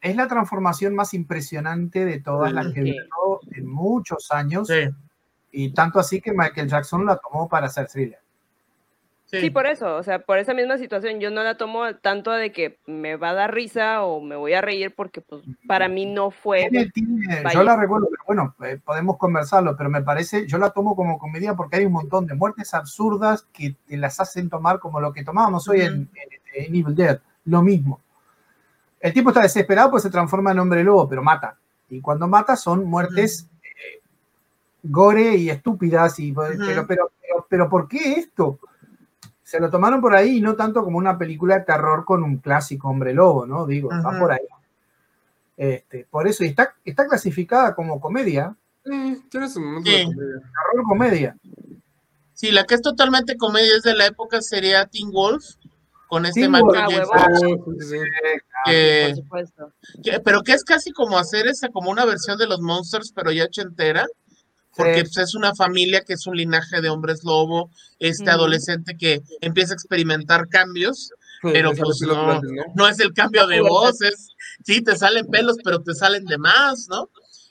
[0.00, 2.94] Es la transformación más impresionante de todas las que
[3.50, 4.68] en muchos años.
[5.50, 8.21] Y tanto así que Michael Jackson la tomó para hacer thriller.
[9.32, 9.48] Sí.
[9.48, 12.78] por eso, o sea, por esa misma situación yo no la tomo tanto de que
[12.86, 16.30] me va a dar risa o me voy a reír porque pues para mí no
[16.30, 16.68] fue...
[17.54, 21.18] yo la recuerdo, pero bueno, eh, podemos conversarlo, pero me parece, yo la tomo como
[21.18, 25.14] comedia porque hay un montón de muertes absurdas que te las hacen tomar como lo
[25.14, 26.10] que tomábamos hoy en,
[26.54, 28.02] Evil Dead, lo mismo.
[29.00, 31.56] El tipo está desesperado pues se transforma en hombre lobo, pero mata.
[31.88, 34.02] Y cuando mata son muertes eh,
[34.82, 37.10] gore y estúpidas, y, pero, pero,
[37.48, 38.58] pero ¿por qué esto?
[39.52, 42.38] Se lo tomaron por ahí y no tanto como una película de terror con un
[42.38, 43.66] clásico hombre lobo, ¿no?
[43.66, 44.46] Digo, va por ahí.
[45.58, 48.56] Este, por eso, y está, está clasificada como comedia.
[48.82, 51.36] Sí, tiene su Terror comedia.
[52.32, 55.44] Sí, la que es totalmente comedia es de la época sería Teen Wolf,
[56.08, 57.60] con este Michael Jackson.
[60.24, 63.44] pero que es casi como hacer esa, como una versión de los Monsters, pero ya
[63.44, 64.06] ochentera
[64.76, 69.22] porque pues, es una familia que es un linaje de hombres lobo, este adolescente que
[69.40, 71.10] empieza a experimentar cambios,
[71.42, 72.00] pero pues
[72.74, 74.28] no, es el cambio de voz, es,
[74.64, 77.10] sí, te salen pelos, pero te salen de más, ¿no?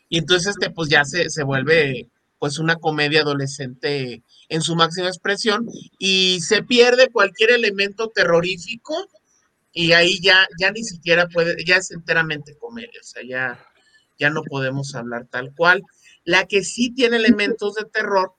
[0.10, 2.10] Y entonces este, pues ya se, se vuelve
[2.40, 5.68] pues una comedia adolescente en su máxima expresión
[6.00, 8.96] y se pierde cualquier elemento terrorífico
[9.72, 13.64] y ahí ya, ya ni siquiera puede, ya es enteramente comedia, o sea, ya,
[14.22, 15.84] ya no podemos hablar tal cual.
[16.24, 18.34] La que sí tiene elementos de terror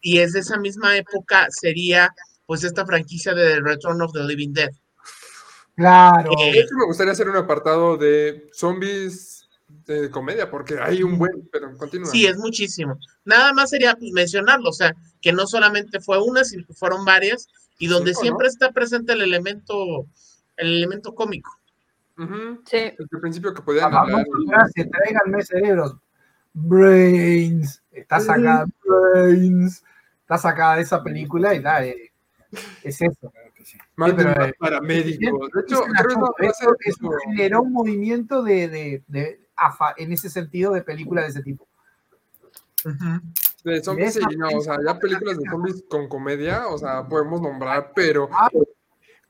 [0.00, 2.12] y es de esa misma época sería
[2.46, 4.70] pues esta franquicia de The Return of the Living Dead.
[5.76, 6.32] Claro.
[6.32, 9.48] Eh, me gustaría hacer un apartado de zombies
[9.86, 12.10] de comedia, porque hay un buen, pero continúa.
[12.10, 12.98] Sí, es muchísimo.
[13.24, 17.04] Nada más sería pues, mencionarlo, o sea, que no solamente fue una, sino que fueron
[17.04, 17.46] varias,
[17.78, 20.06] y donde siempre está presente el elemento,
[20.56, 21.59] el elemento cómico.
[22.64, 22.76] Sí.
[22.76, 24.24] Desde el principio que podían hablar.
[24.46, 25.96] Gracias, tráiganme cerebros.
[26.52, 27.82] Brains.
[27.90, 29.82] Está sacada, Brains.
[30.22, 32.12] Está sacada de esa película y da, eh,
[32.82, 33.32] es eso.
[33.96, 34.54] Más pero, eh.
[34.88, 35.20] De
[35.60, 35.84] hecho,
[37.26, 41.68] generó un movimiento de, de, de AFA en ese sentido de películas de ese tipo.
[43.64, 47.40] De zombies, sí, no, o sea, ya películas de zombies con comedia, o sea, podemos
[47.42, 48.48] nombrar, pero ah.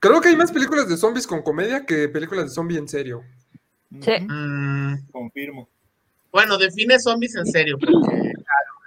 [0.01, 3.23] Creo que hay más películas de zombies con comedia que películas de zombies en serio.
[4.01, 4.13] Sí.
[4.21, 5.69] Mm, Confirmo.
[6.33, 8.33] Bueno, define zombies en serio, porque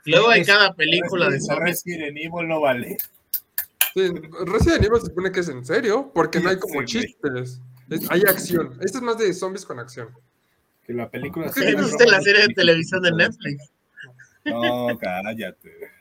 [0.05, 1.83] luego hay cada película de zombies.
[1.85, 2.97] Resident Evil no vale.
[3.93, 4.09] Sí,
[4.45, 7.59] Resident Evil se supone que es en serio, porque no hay como chistes.
[8.09, 8.77] hay acción.
[8.81, 10.09] Este es más de zombies con acción.
[10.85, 11.51] Que la película.
[11.53, 13.71] ¿Qué viste la serie de televisión de Netflix?
[14.45, 15.92] No, cállate.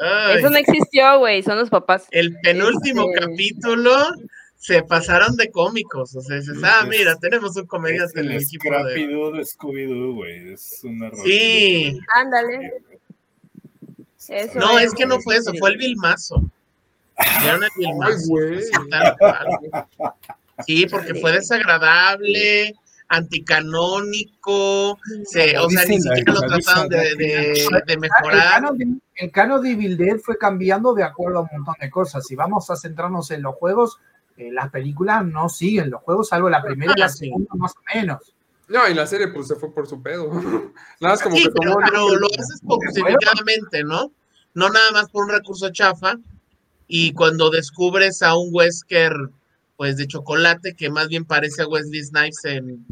[0.00, 2.06] Eso no existió, güey, son los papás.
[2.10, 3.92] El penúltimo este, capítulo
[4.56, 6.14] se pasaron de cómicos.
[6.16, 8.94] O sea, dices, ah, mira, tenemos un comediante en el equipo de.
[8.94, 10.52] de Scooby-Doo, güey.
[10.52, 11.98] Es una Sí.
[12.14, 12.74] Ándale.
[14.54, 16.42] no, es que no fue eso, fue el Vilmazo.
[17.42, 18.34] Vieron el Vilmazo.
[20.66, 22.74] Sí, porque fue desagradable
[23.10, 28.62] anticanónico, se, o sea, ni siquiera lo trataron de, mejorar.
[29.16, 32.24] El canon, de Evil Dead fue cambiando de acuerdo a un montón de cosas.
[32.24, 33.98] Si vamos a centrarnos en los juegos,
[34.36, 37.80] eh, las películas no siguen los juegos, salvo la primera y la segunda, más o
[37.94, 38.32] menos.
[38.68, 40.30] No, y la serie pues se fue por su pedo.
[41.00, 44.12] nada más como que pero, pero lo haces justificadamente, ¿no?
[44.54, 46.14] No nada más por un recurso chafa.
[46.86, 49.12] Y cuando descubres a un Wesker
[49.80, 52.84] pues de chocolate que más bien parece a Wesley Snipes en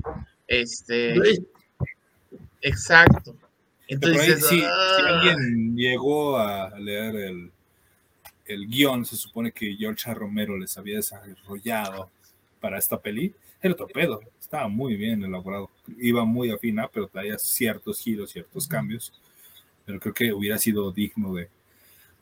[0.47, 1.18] este
[2.62, 3.36] exacto.
[3.89, 4.97] Entonces si, ah".
[5.07, 7.53] alguien llegó a leer el,
[8.47, 12.09] el guion se supone que George Romero les había desarrollado
[12.59, 15.68] para esta peli el otro pedo estaba muy bien elaborado
[15.99, 19.12] iba muy afina pero traía ciertos giros ciertos cambios
[19.84, 21.51] pero creo que hubiera sido digno de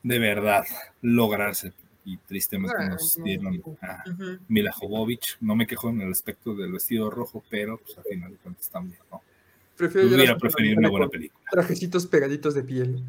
[0.02, 0.64] de verdad
[1.02, 1.72] lograrse
[2.06, 4.04] y tristemente ah, nos dieron a
[4.46, 5.36] Mila Jovovich.
[5.40, 8.70] No me quejo en el aspecto del vestido rojo, pero pues al final de cuentas
[8.70, 9.20] también, ¿no?
[9.76, 11.44] Prefiero hubiera preferido una buena película.
[11.50, 13.04] Trajecitos pegaditos de piel.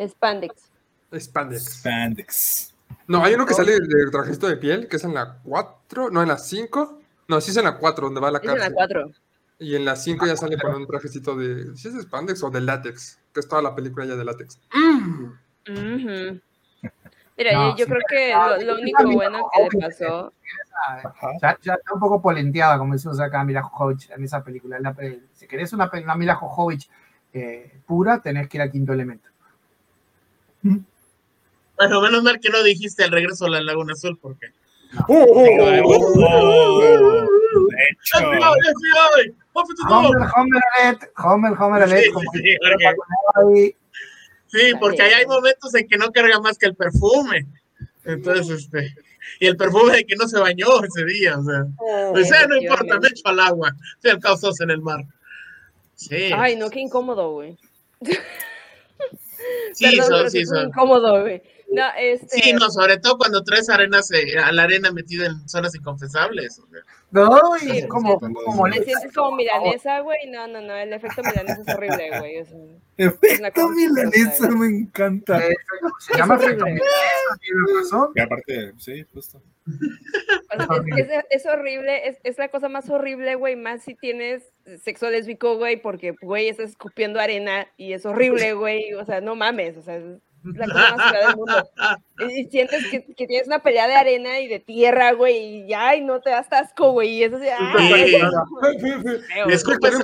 [0.00, 0.70] Spandex.
[1.12, 1.64] Spandex.
[1.78, 2.74] Spandex.
[3.06, 6.22] No, hay uno que sale de trajecito de piel, que es en la 4, no,
[6.22, 7.00] en la 5.
[7.28, 8.60] No, sí es en la 4, donde va la cárcel.
[8.62, 9.10] Es en la 4.
[9.58, 11.76] Y en la 5 ya sale con un trajecito de.
[11.76, 13.18] ¿Sí es de spandex o de látex?
[13.34, 14.58] Que es toda la película ya de látex.
[14.72, 16.38] Mm.
[17.38, 18.34] Mira, yo, creo que
[18.64, 20.32] lo, único bueno que le pasó.
[21.40, 24.78] Ya, ya, está un poco polenteada, como decimos acá, Mila Jovovich en esa película.
[25.32, 26.90] si querés una, una Mila Jovovich
[27.32, 29.28] eh, pura, tenés que ir al quinto elemento.
[30.62, 34.48] Bueno, menos mal que no dijiste el regreso a la Laguna Azul, porque.
[35.06, 35.46] Oh, oh,
[36.26, 36.88] oh.
[39.88, 42.04] Homer, Homer Alert, Homer, Homer Alert.
[42.32, 43.76] Sí,
[44.48, 47.46] Sí, porque ahí hay momentos en que no carga más que el perfume.
[48.04, 48.94] Entonces, este,
[49.40, 51.66] y el perfume de que no se bañó ese día, o sea,
[52.12, 55.04] pues, eh, no importa, me echo al agua, el causos en el mar.
[55.94, 56.30] Sí.
[56.34, 57.58] Ay, no, qué incómodo, güey.
[59.74, 60.68] Sí, Perdón, sí, son.
[60.68, 61.42] Incómodo, güey.
[61.70, 62.40] No, este...
[62.40, 66.62] Sí, no, sobre todo cuando traes arenas eh, a la arena metida en zonas inconfesables.
[67.10, 70.30] No, y como, como le sientes como milanesa, güey.
[70.30, 72.44] No, no, no, el efecto milanesa es horrible, güey.
[72.96, 75.42] efecto milanesa me encanta.
[76.00, 79.42] Se llama efecto milanesa, Y aparte, sí, justo.
[80.96, 84.42] es, es, es, horrible, es, es, la cosa más horrible, güey, más si tienes
[84.82, 89.36] sexo lésbico, güey, porque, güey, estás escupiendo arena y es horrible, güey, o sea, no
[89.36, 90.00] mames, o sea,
[90.44, 91.70] la cosa más fea del mundo.
[92.36, 95.94] Y sientes que, que, tienes una pelea de arena y de tierra, güey, y ya,
[95.94, 97.56] y no te das asco, güey, y eso esa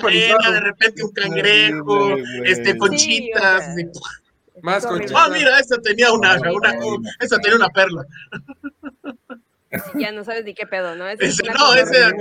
[0.07, 3.75] arena, de repente un cangrejo, este, conchitas.
[3.75, 3.87] Sí,
[4.63, 5.17] más conchitas.
[5.17, 6.79] Ah, mira, esta tenía una, una,
[7.19, 8.07] esta tenía una perla.
[9.95, 11.09] Ya no sabes ni qué pedo, ¿no?
[11.09, 12.13] ese, no, ese era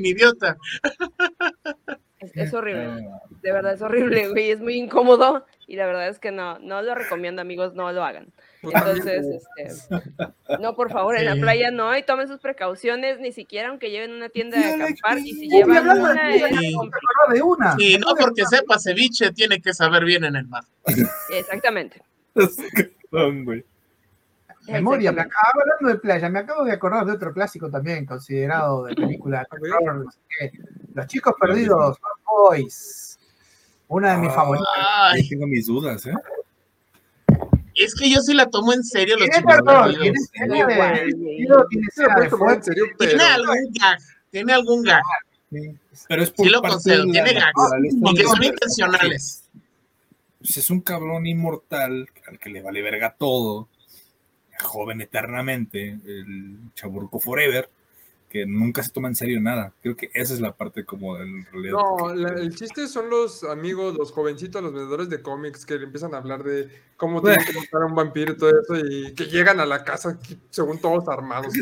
[0.00, 0.56] mi idiota.
[2.34, 3.08] es horrible.
[3.42, 4.50] De verdad es horrible, güey.
[4.50, 8.04] Es muy incómodo y la verdad es que no, no lo recomiendo, amigos, no lo
[8.04, 8.32] hagan.
[8.62, 13.68] Entonces, este, no, por favor, en la playa no, y tomen sus precauciones, ni siquiera
[13.68, 16.28] aunque lleven una tienda de acampar, y si llevan una,
[17.32, 17.76] de una.
[17.78, 20.64] Y no porque sepa ceviche, tiene que saber bien en el mar.
[21.30, 22.02] Exactamente.
[24.66, 28.84] Memoria, me acabo, hablando de playa, me acabo de acordar de otro clásico también, considerado
[28.84, 29.46] de película
[30.94, 33.18] Los chicos perdidos, Boys.
[33.88, 35.28] Una de mis favoritas.
[35.28, 36.14] tengo mis dudas, ¿eh?
[37.74, 40.30] Es que yo sí la tomo en serio los chicos perdidos.
[42.98, 43.98] Tiene, algún gag,
[44.30, 45.02] tiene algún gag.
[46.08, 47.52] Pero es por sí lo concedo, tiene gags,
[48.02, 49.44] porque son intencionales.
[50.38, 53.68] Pues es un cabrón inmortal al que le vale verga todo
[54.64, 57.68] joven eternamente, el Chaburco Forever,
[58.34, 59.72] que nunca se toma en serio nada.
[59.80, 61.74] Creo que esa es la parte como del realidad.
[61.74, 66.16] No, el chiste son los amigos, los jovencitos, los vendedores de cómics que empiezan a
[66.16, 69.60] hablar de cómo tienen que matar a un vampiro y todo eso, y que llegan
[69.60, 70.18] a la casa
[70.50, 71.54] según todos armados.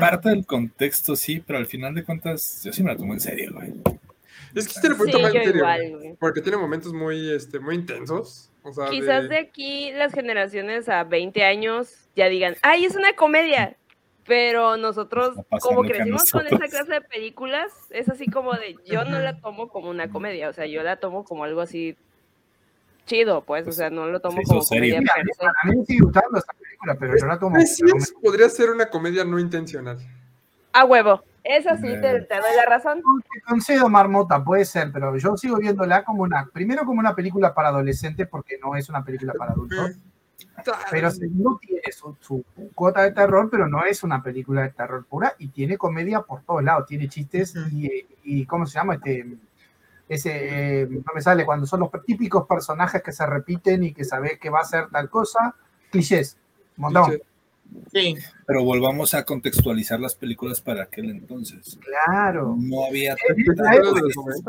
[0.00, 3.20] parte del contexto, sí, pero al final de cuentas, yo sí me la tomo en
[3.20, 3.72] serio, güey.
[4.52, 6.16] Es que sí te lo puedo tomar en serio.
[6.18, 8.49] porque tiene momentos muy, este, muy intensos.
[8.90, 9.38] Quizás de...
[9.38, 13.76] aquí las generaciones a 20 años ya digan, ay, es una comedia.
[14.26, 19.18] Pero nosotros, como crecimos con esa clase de películas, es así como de, yo no
[19.18, 21.96] la tomo como una comedia, o sea, yo la tomo como algo así
[23.06, 24.98] chido, pues, o sea, no lo tomo como comedia.
[24.98, 27.56] a mí me sigue gustando esta película, pero yo la tomo.
[27.56, 29.98] Pues podría ser una comedia no intencional.
[30.72, 31.24] A huevo.
[31.42, 33.02] Eso sí, te, doy la razón.
[33.32, 37.54] Te concedo Marmota, puede ser, pero yo sigo viéndola como una, primero como una película
[37.54, 39.92] para adolescentes, porque no es una película para adultos.
[40.90, 45.34] Pero segundo, tiene su, cuota de terror, pero no es una película de terror pura
[45.38, 46.86] y tiene comedia por todos lados.
[46.86, 48.94] Tiene chistes y, y ¿cómo se llama?
[48.94, 49.38] Este,
[50.10, 54.04] ese, eh, no me sale, cuando son los típicos personajes que se repiten y que
[54.04, 55.54] sabes que va a ser tal cosa,
[55.88, 56.36] clichés,
[56.76, 57.12] montón.
[57.92, 58.16] Sí.
[58.46, 61.78] Pero volvamos a contextualizar las películas para aquel entonces.
[61.80, 62.56] Claro.
[62.58, 63.16] No había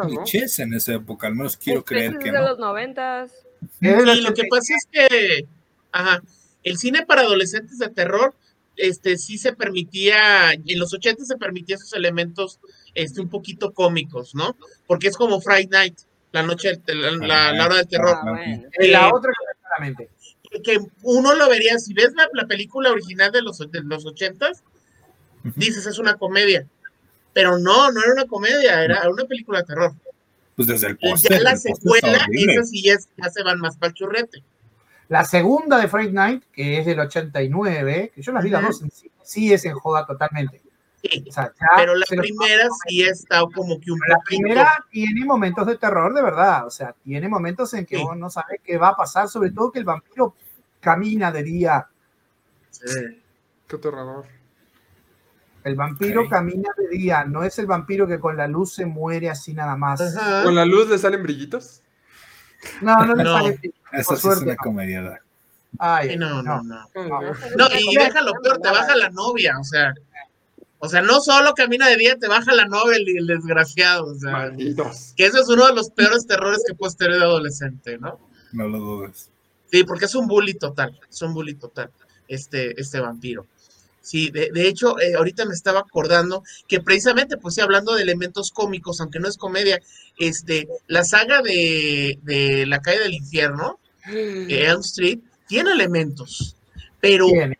[0.01, 2.31] clichés en esa época, al menos quiero creer que.
[2.31, 3.31] de los noventas.
[3.79, 5.47] Y lo que pasa es que
[5.91, 6.21] ajá,
[6.63, 8.33] el cine para adolescentes de terror
[8.77, 12.59] este sí se permitía, en los 80 se permitía esos elementos
[12.95, 14.55] este, un poquito cómicos, ¿no?
[14.87, 15.99] Porque es como Friday Night,
[16.31, 18.17] la noche, la, la, hora del terror.
[18.23, 18.39] Ah,
[18.79, 20.09] la otra claramente
[20.59, 24.63] que uno lo vería, si ves la, película original de los, de los ochentas,
[25.55, 26.67] dices es una comedia.
[27.33, 29.93] Pero no, no era una comedia, era una película de terror.
[30.55, 31.37] Pues desde el póster.
[31.37, 34.43] Ya la secuela, esas sí ya, ya, se van más para el churrete.
[35.07, 38.83] La segunda de Friday Night, que es del 89, que yo las vi las dos,
[38.93, 40.61] sí, sí es en joda totalmente.
[41.03, 41.25] Sí,
[41.75, 46.21] pero la primera sí está como que un La primera tiene momentos de terror de
[46.21, 49.51] verdad, o sea, tiene momentos en que uno no sabe qué va a pasar, sobre
[49.51, 50.35] todo que el vampiro
[50.79, 51.87] camina de día.
[52.69, 53.21] Sí.
[53.67, 54.25] Qué aterrador.
[55.63, 59.29] El vampiro camina de día, no es el vampiro que con la luz se muere
[59.29, 60.01] así nada más.
[60.43, 61.81] ¿Con la luz le salen brillitos?
[62.81, 63.59] No, no le sale
[63.91, 65.21] Esa sí es una comedia.
[65.79, 66.85] Ay, no, no, no.
[66.95, 67.21] No,
[67.57, 69.93] no y déjalo peor, te baja la novia, o sea.
[70.81, 74.05] O sea, no solo camina de día, te baja la novela y el desgraciado.
[74.05, 74.51] O sea,
[75.15, 78.19] que ese es uno de los peores terrores que puedes tener de adolescente, ¿no?
[78.51, 79.29] No lo dudes.
[79.71, 81.91] Sí, porque es un bully total, es un bully total,
[82.27, 83.45] este, este vampiro.
[84.01, 88.51] Sí, de, hecho, eh, ahorita me estaba acordando que precisamente, pues sí, hablando de elementos
[88.51, 89.79] cómicos, aunque no es comedia,
[90.17, 96.55] este, la saga de, de La calle del infierno, Elm Street, tiene elementos,
[96.99, 97.57] pero eh,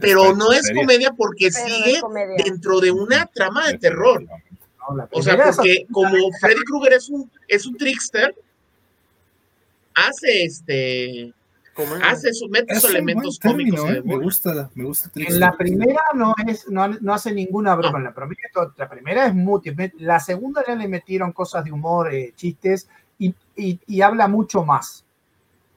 [0.00, 2.00] pero no es comedia porque sigue
[2.44, 4.24] dentro de una trama de terror.
[5.12, 8.34] o sea, porque como Freddy Krueger es un, es un trickster,
[9.94, 11.34] hace este
[12.02, 13.90] hace sus esos elementos cómicos.
[13.90, 14.02] ¿eh?
[14.04, 17.98] Me gusta, me gusta En la primera no es, no, no hace ninguna broma.
[17.98, 18.38] La, primera,
[18.76, 19.60] la primera es muy
[19.98, 24.64] La segunda ya le metieron cosas de humor, eh, chistes, y, y, y, habla mucho
[24.64, 25.04] más.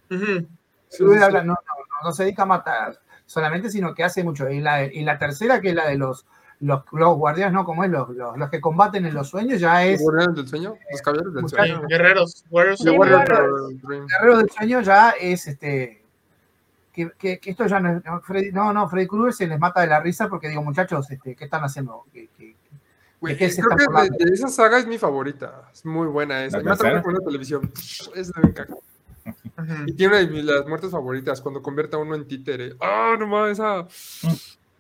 [0.09, 4.49] habla, no, no, no, se dedica a matar solamente, sino que hace mucho.
[4.49, 6.25] Y la, y la tercera, que es la de los,
[6.59, 7.65] los, los guardianes, ¿no?
[7.65, 10.01] Como es, los, los, que combaten en los sueños, ya es.
[10.01, 10.75] ¿Guardianes del sueño?
[10.91, 11.81] Los caballeros del sueño.
[11.87, 12.45] Guerreros.
[12.49, 12.83] Guerreros,
[13.83, 16.01] guerreros del sueño ya es este.
[16.91, 18.03] Que, que, esto ya no es.
[18.23, 21.35] Freddy, no, no, Freddy Krueger se les mata de la risa porque digo, muchachos, este,
[21.35, 22.05] ¿qué están haciendo?
[22.11, 22.55] ¿Qué, qué,
[23.21, 25.69] creo que de, esa saga es mi favorita.
[25.71, 26.57] Es muy buena esa.
[26.57, 27.71] Me con la televisión.
[28.15, 28.73] Es de caca.
[29.85, 32.75] Y tiene una de las muertes favoritas, cuando convierte a uno en títere.
[32.79, 33.53] ¡Ah, no mames!
[33.53, 33.87] Esa.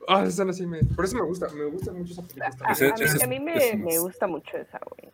[0.07, 0.79] Ah, esa así me.
[0.83, 2.53] Por eso me gusta, me gusta mucho esa película.
[2.61, 5.11] A, a, mí, me, me, gusta mucho esa, güey.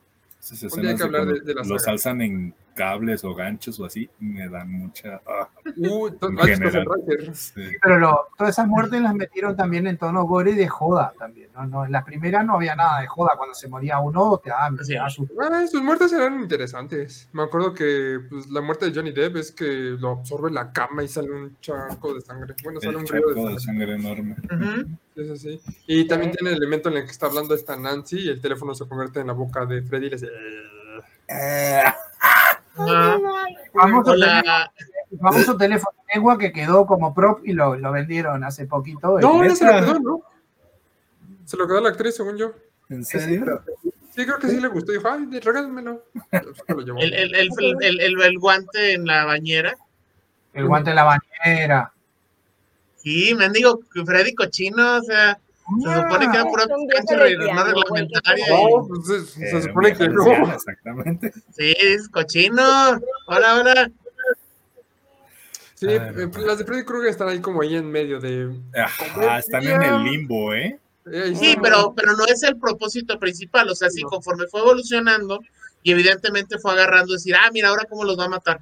[1.66, 5.22] los alzan en cables o ganchos o así, me dan mucha.
[5.26, 6.10] Ah, uh,
[7.82, 11.50] Pero todas esas muertes las metieron también en tono gore de joda también.
[11.54, 11.66] ¿no?
[11.66, 13.32] no en la primera no había nada de joda.
[13.38, 14.78] Cuando se moría uno, te daban.
[15.00, 17.30] Ah, sus muertes eran interesantes.
[17.32, 21.04] Me acuerdo que pues, la muerte de Johnny Depp es que lo absorbe la cama
[21.04, 22.56] y sale un charco de sangre.
[22.64, 24.36] Bueno, sale un río de sangre, enorme.
[25.16, 25.62] Eso sí.
[25.88, 28.74] Y también tiene el elemento en el que está hablando esta Nancy y el teléfono
[28.74, 30.30] se convierte en la boca de Freddy y le dice.
[32.80, 33.22] Eh".
[33.74, 39.20] Famoso, teléfono, teléfono de lengua que quedó como prop y lo, lo vendieron hace poquito.
[39.20, 40.22] No, no se lo quedó, ¿no?
[41.46, 42.54] Se lo quedó la actriz, según yo.
[42.90, 43.62] ¿En serio?
[44.16, 44.92] Sí, creo que sí le gustó.
[44.92, 46.04] Dijo, ay, regálenmelo.
[46.32, 47.40] el, el,
[47.82, 49.76] el, el, guante en la bañera.
[50.54, 51.92] El guante en la bañera.
[52.98, 55.40] Sí, me digo, Freddy Cochino, o sea,
[55.82, 58.46] se supone que era pura cancha no reglamentaria.
[58.50, 60.54] No, pues se, supone que no.
[60.54, 61.34] Exactamente.
[61.56, 62.64] Sí, es cochino.
[63.28, 63.92] Hola, hola.
[65.76, 68.54] Sí, eh, las de Freddy Krueger están ahí como ahí en medio de.
[68.76, 70.80] Ajá, están en el limbo, ¿eh?
[71.36, 73.70] Sí, pero, pero no es el propósito principal.
[73.70, 75.40] O sea, sí, conforme fue evolucionando
[75.82, 78.62] y evidentemente fue agarrando, decir, ah, mira, ahora cómo los va a matar.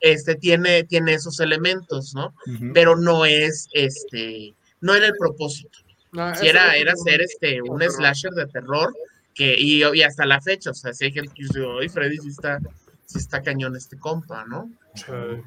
[0.00, 2.34] Este tiene, tiene esos elementos, ¿no?
[2.74, 5.85] Pero no es este, no era el propósito
[6.34, 8.92] si era, era ser este, un slasher de terror
[9.34, 12.16] que, y, y, hasta la fecha, o sea, si hay gente que dice, oye, Freddy
[12.18, 12.58] sí está,
[13.04, 14.70] sí está cañón este compa, ¿no?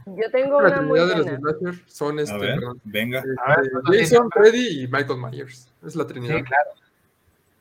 [0.05, 1.23] Yo tengo una muy buena.
[1.23, 3.19] de los son este, ver, venga.
[3.19, 5.67] Este, Jason, Freddy y Michael Myers.
[5.85, 6.37] Es la trinidad.
[6.37, 6.69] Sí, claro.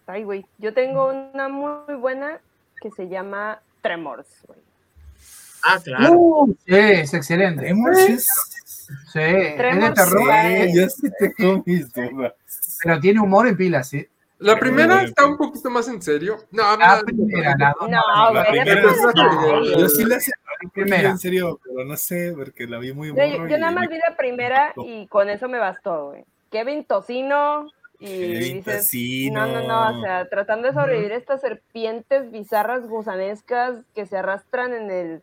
[0.07, 0.47] Ay, güey.
[0.59, 2.41] Yo tengo una muy buena
[2.81, 4.61] que se llama Tremors, güey.
[5.63, 6.13] Ah, claro.
[6.13, 7.63] Uh, sí, es excelente.
[7.63, 8.29] Tremors es...
[9.13, 10.31] Sí, es de terror.
[10.43, 12.33] Sí, yo sí tengo mis dudas.
[12.83, 14.07] Pero tiene humor en pilas, sí.
[14.39, 16.37] La primera está un poquito más en serio.
[16.53, 18.83] No, la primera, no, no, la primera
[19.77, 20.31] Yo sí la sé
[20.75, 24.17] en serio, pero no sé, porque la vi muy Yo, yo nada más vi la
[24.17, 26.25] primera y con eso me bastó, güey.
[26.51, 27.69] Kevin Tocino
[28.01, 28.91] y dices,
[29.33, 34.73] no, no, no, o sea, tratando de sobrevivir estas serpientes bizarras gusanescas que se arrastran
[34.73, 35.23] en el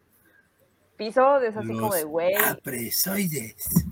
[0.95, 2.35] piso, es así como de güey.
[2.35, 3.85] Apresoides.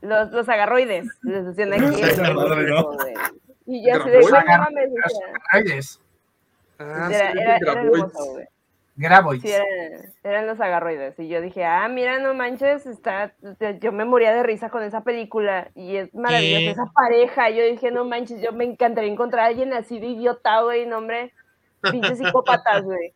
[0.00, 1.84] Los, los agarroides, les decían aquí.
[3.66, 6.00] Y ya se de Agarroides.
[6.78, 8.46] Ah, era, era, era hermoso, güey.
[8.96, 9.42] Graboids.
[9.42, 11.18] Sí, eran, eran, los agarroides.
[11.18, 13.34] Y yo dije, ah, mira, no manches, está,
[13.80, 15.70] yo me moría de risa con esa película.
[15.74, 17.50] Y es maravillosa esa pareja.
[17.50, 20.98] Yo dije, no manches, yo me encantaría encontrar a alguien así de idiota, güey, no,
[20.98, 21.32] hombre.
[21.90, 23.14] Pinches psicópatas, güey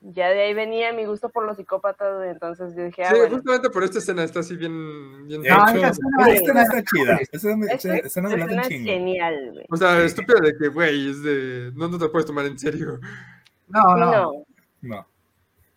[0.00, 3.68] ya de ahí venía mi gusto por los psicópatas, entonces yo dije, ah, sí, justamente
[3.70, 5.88] por esta escena está así bien, bien no, esta
[6.32, 9.66] escena está chida, esta escena genial, güey.
[9.68, 13.00] O sea, estúpida de que, güey, es de, no, no te puedes tomar en serio.
[13.68, 14.44] No, no.
[14.80, 15.06] No.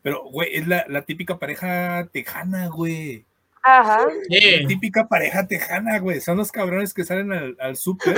[0.04, 3.26] Pero, güey, es la, la típica pareja tejana, güey.
[3.64, 4.08] Ajá.
[4.30, 6.22] La típica pareja tejana, güey.
[6.22, 8.18] Son los cabrones que salen al, al súper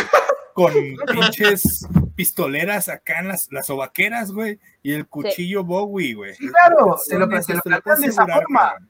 [0.54, 0.74] con
[1.12, 1.86] pinches
[2.16, 6.36] pistoleras acá en las, las sobaqueras, güey, y el cuchillo Bowie, güey.
[6.36, 8.90] Sí, claro, se lo, se lo plantean de esa forma.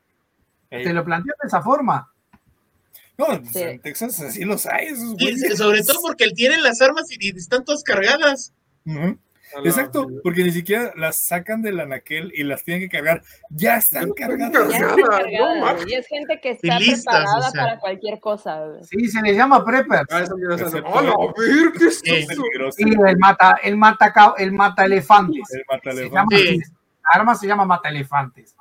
[0.69, 2.13] Se lo plantean de esa forma.
[3.17, 5.57] No, en Texas así los hay, esos güeyes.
[5.57, 8.53] sobre todo porque él tiene las armas y, están todas cargadas.
[9.63, 13.21] Exacto, porque ni siquiera las sacan del anaquel y las tienen que cargar.
[13.49, 14.73] Ya están cargadas.
[15.87, 18.81] y es gente que está preparada para cualquier cosa.
[18.83, 20.05] Sí, se le llama prepper.
[20.09, 20.23] Ah,
[21.77, 22.43] ¿qué es eso?
[22.71, 25.43] Sí, el mata, el mata, el mata elefantes.
[25.53, 26.39] El mata elefantes.
[26.39, 26.59] Sí.
[27.03, 28.55] La arma se llama mata elefantes.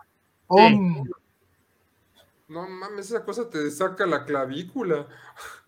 [2.52, 5.06] No mames, esa cosa te saca la clavícula.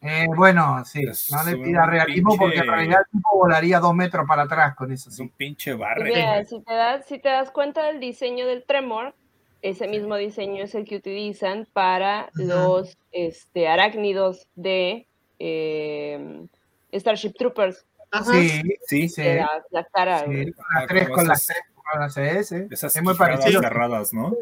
[0.03, 4.27] Eh, bueno, sí, no le pida realismo porque en realidad el tipo volaría dos metros
[4.29, 5.09] para atrás con eso.
[5.09, 6.45] Es un pinche barre.
[6.45, 9.15] si, te das, si te das cuenta del diseño del Tremor,
[9.63, 15.07] ese mismo diseño es el que utilizan para los este, arácnidos de
[15.39, 16.47] eh,
[16.93, 17.87] Starship Troopers.
[18.31, 19.23] Sí, sí, sí.
[19.71, 20.27] La, cara.
[20.27, 22.53] Sí, las tres con las tres con las CS.
[22.71, 23.63] Esas es muy parecido.
[23.63, 24.35] cerradas, ¿no?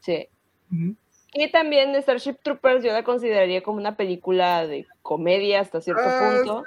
[0.00, 0.28] Sí.
[1.34, 6.36] Y también Starship Troopers yo la consideraría como una película de comedia hasta cierto ah,
[6.36, 6.64] punto.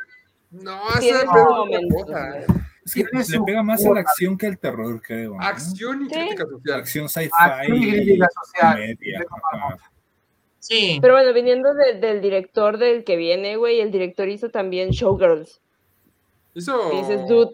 [0.52, 1.24] No, esa
[2.86, 3.04] es que
[3.38, 5.38] le pega más a la acción que al terror, creo.
[5.40, 6.80] Acción y crítica social.
[6.80, 7.30] Acción sci-fi
[7.70, 8.20] y
[8.60, 9.26] comedia.
[10.60, 11.00] Sí.
[11.02, 15.62] Pero bueno, viniendo del director del que viene, güey, el director hizo también Showgirls.
[16.54, 16.92] Hizo.
[16.92, 17.54] dices, dude,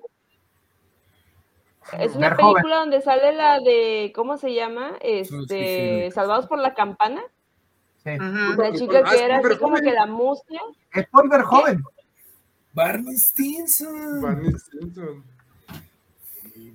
[1.99, 4.93] es una película donde sale la de, ¿cómo se llama?
[5.01, 7.21] Este, Salvados por la Campana.
[8.03, 8.11] Sí.
[8.57, 10.61] La chica que era así como que la mustia.
[10.93, 11.83] Es por ver joven.
[12.73, 14.21] Barney Stinson.
[14.21, 15.23] Barney Stinson.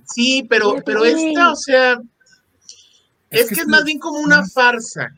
[0.05, 1.97] Sí, pero, pero esta, o sea,
[3.29, 5.11] es, que, es más bien como una farsa,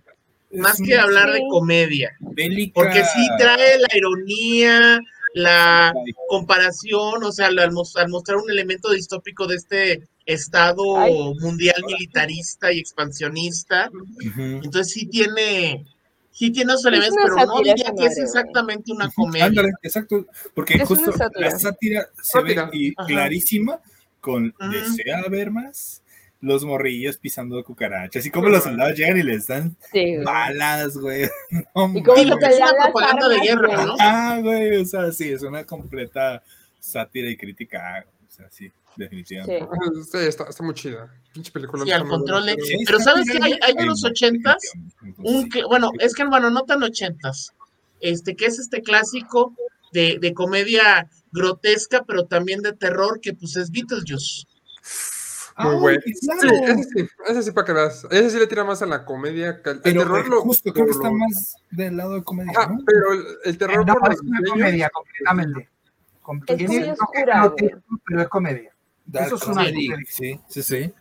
[0.51, 2.15] más que hablar de comedia.
[2.73, 4.99] Porque sí trae la ironía,
[5.35, 5.93] la
[6.29, 10.83] comparación, o sea, al, mostrar un elemento distópico de este estado
[11.41, 13.89] mundial militarista y expansionista,
[14.37, 15.85] entonces sí tiene,
[16.31, 19.61] sí tiene esos elementos, pero no diría que es exactamente una comedia.
[19.83, 22.07] exacto, porque justo la sátira.
[22.23, 23.81] se ve clarísima
[24.21, 26.01] con desea ver más
[26.45, 29.75] los morrillos pisando cucarachas y como los soldados llegan y les dan
[30.23, 31.23] balas, güey.
[31.49, 32.37] y como es una
[32.83, 33.95] propaganda de guerra, ¿no?
[33.99, 36.43] Ah, güey, o sea, sí, es una completa
[36.79, 39.67] sátira y crítica, o sea, sí, definitivamente.
[40.03, 41.11] Sí, está, está, muy chida.
[41.33, 41.83] Pinche película.
[41.83, 42.57] Sí, al control de...
[42.85, 43.39] Pero ¿sabes qué?
[43.41, 44.57] Hay, hay en los ochentas,
[45.17, 47.53] un que, bueno, es que, bueno, no tan ochentas,
[48.01, 49.55] este, que es este clásico
[49.93, 54.45] de, de comedia grotesca, pero también de terror, que pues es Beetlejuice.
[55.57, 56.01] Muy bueno.
[56.03, 58.05] Sí, ese sí, ese sí para que veas.
[58.11, 59.61] Ese sí le tira más a la comedia.
[59.63, 62.53] El terror lo, justo, creo que está más del lado de comedia.
[62.57, 62.83] Ah, ¿no?
[62.85, 65.69] pero el, el terror no, por es una comedia completamente.
[66.47, 67.53] Es oscura,
[68.05, 68.71] pero es comedia.
[69.13, 69.97] Eso es una comedia.
[70.07, 70.93] Sí, sí, sí.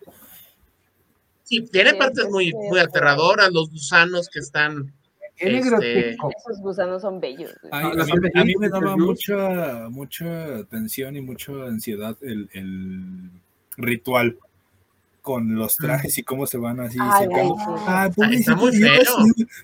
[1.42, 4.92] Sí, tiene partes muy, muy aterradoras, los gusanos que están
[5.36, 6.10] este...
[6.10, 7.52] Esos gusanos son bellos.
[7.70, 13.30] a, mí, a, mí, me daba mucha, mucha tensión y mucha ansiedad el, el
[13.76, 14.38] ritual
[15.24, 17.26] con los trajes y cómo se van así ay,
[17.86, 18.10] Ah,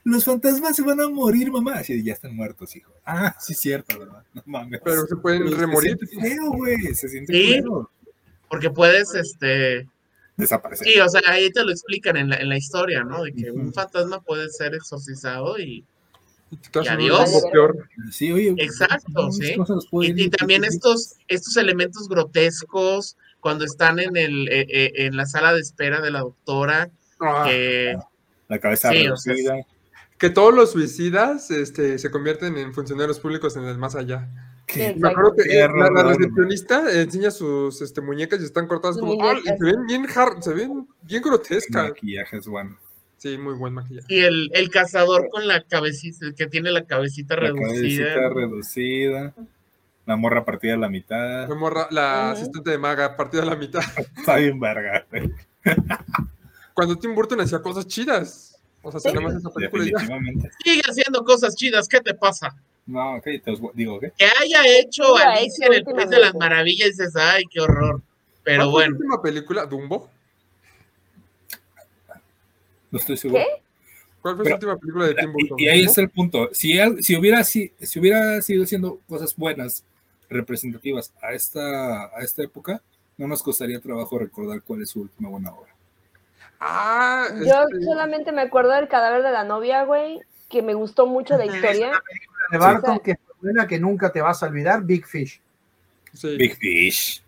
[0.04, 1.84] Los fantasmas se van a morir, mamá.
[1.84, 2.90] Sí, ya están muertos, hijo.
[3.04, 4.22] Ah, sí, cierto, ¿verdad?
[4.32, 4.80] No mames.
[4.82, 5.98] Pero se pueden remorir.
[6.00, 6.94] Se siente feo, güey.
[6.94, 7.62] Se siente sí,
[8.48, 9.86] Porque puedes, este.
[10.38, 10.86] Desaparecer.
[10.86, 13.22] Sí, o sea, ahí te lo explican en la, en la historia, ¿no?
[13.22, 15.84] De que un fantasma puede ser exorcizado y.
[16.50, 17.30] Y adiós.
[18.11, 19.56] Sí, oye, Exacto, sí.
[19.92, 25.26] Y, y, también estos, estos elementos grotescos, cuando están en, el, eh, eh, en la
[25.26, 26.91] sala de espera de la doctora.
[27.20, 27.45] Ah.
[27.47, 27.97] que,
[28.49, 29.57] la cabeza reducida.
[30.18, 34.28] que todos los suicidas este, se convierten en funcionarios públicos en el más allá.
[34.76, 39.38] Me acuerdo que la, la, recepcionista enseña sus este, muñecas y están cortadas como tal,
[39.38, 40.07] y se ven bien,
[40.41, 41.88] se ven bien grotescas.
[41.88, 42.78] maquillaje es bueno.
[43.16, 44.07] Sí, muy buen maquillaje.
[44.09, 48.14] Y el, el cazador con la cabecita, el que tiene la cabecita la reducida.
[48.14, 49.34] Cabecita reducida.
[50.11, 51.48] La morra partida a la mitad.
[51.48, 53.80] La morra, la asistente de maga partida a la mitad.
[54.18, 55.06] Está bien verga,
[56.74, 58.61] Cuando Tim Burton hacía cosas chidas.
[58.82, 60.50] O sea, se llama esa película Definitivamente.
[60.64, 62.52] Sigue haciendo cosas chidas, ¿qué te pasa?
[62.86, 64.12] No, ok, te digo, ¿qué?
[64.18, 68.02] Que haya hecho Alicia en el País de las Maravillas y dices, ay, qué horror.
[68.42, 68.90] Pero bueno.
[68.90, 70.11] ¿La última película, Dumbo?
[72.90, 73.44] No estoy seguro.
[73.44, 73.62] ¿Qué?
[74.22, 75.61] ¿Cuál fue la última película de Tim Burton?
[75.61, 76.50] Y, ahí está el punto.
[76.52, 79.84] Si, si, hubiera, si, si hubiera sido haciendo cosas buenas
[80.30, 82.80] representativas a esta, a esta época,
[83.18, 85.74] no nos costaría trabajo recordar cuál es su última buena obra.
[86.60, 91.06] Ah, Yo este, solamente me acuerdo del cadáver de la novia, güey, que me gustó
[91.06, 91.92] mucho la historia.
[92.50, 95.40] de Barton que es buena que nunca te vas a olvidar, Big Fish.
[96.22, 97.22] Big Fish.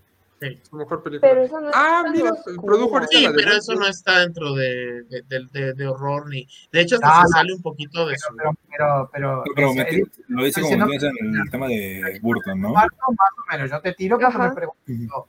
[0.68, 1.30] Su mejor película.
[1.30, 2.30] Pero eso no ah, mira,
[2.62, 6.46] produjo ahorita Sí, pero eso no está dentro de, de, de, de horror ni.
[6.72, 8.36] De hecho, hasta ah, se sale un poquito de pero, su.
[8.36, 12.72] Pero, pero, pero, pero me, lo dice como en el tema de Burton, ¿no?
[12.72, 13.70] Más o menos.
[13.70, 15.28] Yo te tiro porque me pregunto.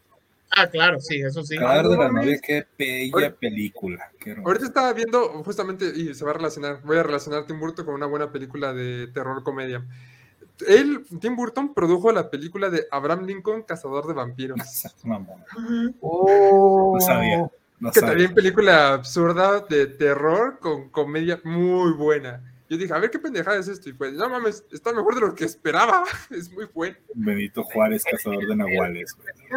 [0.55, 1.57] Ah, claro, sí, eso sí.
[1.57, 4.11] Cadáver de la novia, qué bella película.
[4.19, 7.85] Qué Ahorita estaba viendo justamente, y se va a relacionar, voy a relacionar Tim Burton
[7.85, 9.83] con una buena película de terror comedia
[10.67, 14.59] él, Tim Burton, produjo la película de Abraham Lincoln, Cazador de Vampiros.
[16.01, 16.93] oh.
[16.95, 17.49] No sabía.
[17.93, 22.41] que también película absurda de terror con comedia muy buena.
[22.69, 23.89] Yo dije, a ver qué pendejada es esto.
[23.89, 26.05] Y pues, no mames, está mejor de lo que esperaba.
[26.31, 26.95] Es muy bueno.
[27.13, 29.15] Benito Juárez, cazador de nahuales.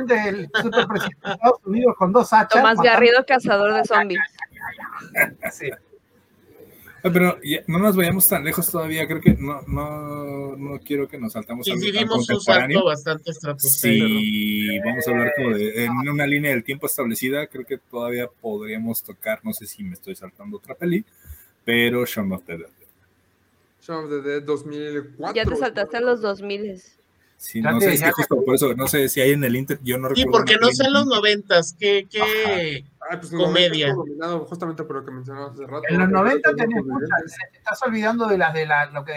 [0.08, 2.60] El superpresidente de Estados Unidos con dos hachas.
[2.60, 4.20] Tomás Garrido, cazador de zombies.
[5.52, 5.70] Sí.
[7.12, 11.32] Pero no nos vayamos tan lejos todavía, creo que no, no, no quiero que nos
[11.32, 11.66] saltamos.
[11.68, 14.06] Y vivimos un salto bastante estratosférico.
[14.06, 18.28] Sí, vamos a hablar como de, en una línea del tiempo establecida, creo que todavía
[18.40, 21.04] podríamos tocar, no sé si me estoy saltando otra peli,
[21.64, 22.68] pero Shaun of the Dead.
[23.82, 25.34] Shaun of the Dead 2004.
[25.34, 26.82] Ya te saltaste a los 2000.
[27.38, 29.78] Sí, no sé, es que justo por eso, no sé si hay en el Inter,
[29.84, 30.30] yo no recuerdo.
[30.30, 32.06] Sí, porque no sé en los noventas, qué,
[33.10, 33.94] qué pues comedia.
[34.46, 35.82] justamente por lo que mencionabas hace rato.
[35.88, 39.16] En los 90 tenés muchas, te estás olvidando de las de la, lo que,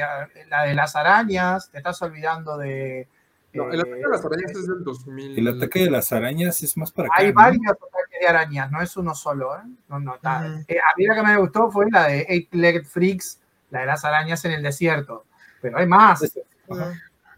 [0.50, 3.08] la de las arañas, te estás olvidando de...
[3.52, 5.40] No, el ataque de las arañas es del 2000.
[5.40, 7.16] El ataque de las arañas es más para acá.
[7.18, 9.56] Hay varios ataques de arañas, no es uno solo.
[9.56, 9.62] ¿eh?
[9.88, 13.40] No, no, eh, a mí la que me gustó fue la de Eight Legged Freaks,
[13.72, 15.26] la de las arañas en el desierto.
[15.62, 16.22] Pero hay más.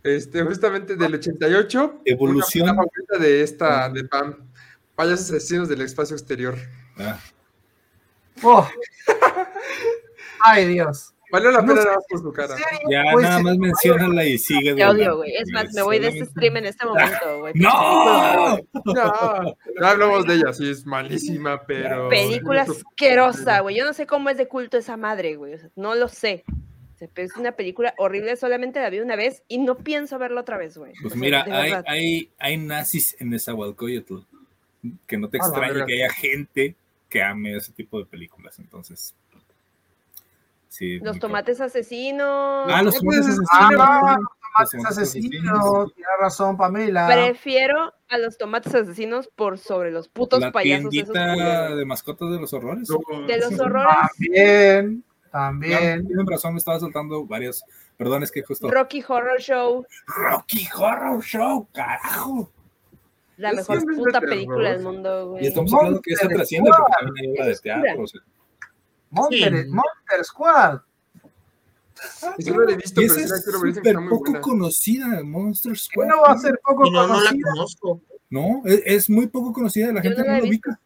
[0.04, 2.02] Este, justamente del 88.
[2.06, 2.76] Evolución.
[3.20, 4.36] de esta, de Pam.
[5.02, 6.56] Payasos asesinos del espacio exterior.
[6.96, 7.20] Ah.
[8.44, 8.70] Oh.
[10.46, 11.16] Ay, Dios.
[11.32, 12.56] Vale la pena no, por su cara.
[12.88, 14.76] Ya pues, nada más menciónala y sigue.
[14.76, 15.34] Te odio, güey.
[15.38, 17.54] Es más, me voy de este stream en este momento, güey.
[17.56, 18.60] ¡No!
[18.86, 22.08] No, no hablamos de ella, sí, es malísima, pero.
[22.10, 23.78] Película asquerosa, güey.
[23.78, 25.56] Yo no sé cómo es de culto esa madre, güey.
[25.56, 26.44] O sea, no lo sé.
[27.16, 30.78] Es una película horrible, solamente la vi una vez y no pienso verla otra vez,
[30.78, 30.94] güey.
[31.02, 34.31] Pues mira, hay, hay, hay, nazis en esa Nezahualcóyotl.
[35.06, 36.76] Que no te ah, extrañe que haya gente
[37.10, 39.14] que ame ese tipo de películas, entonces
[41.02, 42.68] los tomates asesinos.
[42.70, 43.48] Ah, los tomates asesinos.
[43.52, 44.18] Ah,
[44.60, 45.94] los tomates asesinos.
[45.94, 47.08] Tiene razón, Pamela.
[47.08, 50.90] Prefiero a los tomates asesinos por sobre los putos la payasos.
[50.90, 52.88] Tiendita de mascotas de los horrores.
[53.28, 53.96] De los horrores.
[54.18, 55.04] También.
[55.32, 56.06] También.
[56.08, 57.64] tienen razón, me estaba soltando varias.
[57.98, 58.70] Perdón, es que justo.
[58.70, 59.86] Rocky Horror Show.
[60.08, 62.52] Rocky Horror Show, carajo.
[63.42, 65.44] La mejor puta película del mundo, güey.
[65.44, 68.04] Y estamos hablando que esa trasciende porque también hay obra de teatro.
[68.04, 68.22] O sea.
[69.10, 70.80] Monster, Monster Squad.
[72.38, 73.78] Yo no la he visto, pero sí la quiero ver.
[73.78, 74.42] Está muy poco buena.
[74.42, 76.08] conocida, Monster Squad.
[76.08, 77.32] No va a ser poco no, conocida.
[77.32, 78.02] No la conozco.
[78.30, 80.80] No, es, es, muy poco conocida, la gente no, no la ubica.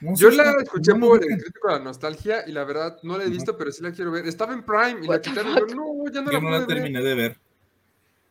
[0.00, 3.28] Yo la escuché por el crítico de la nostalgia y la verdad no la he
[3.30, 4.26] visto, pero sí la quiero ver.
[4.26, 5.56] Estaba en Prime y la quitaron.
[5.56, 7.36] Yo, no, ya no yo la, no la terminé de ver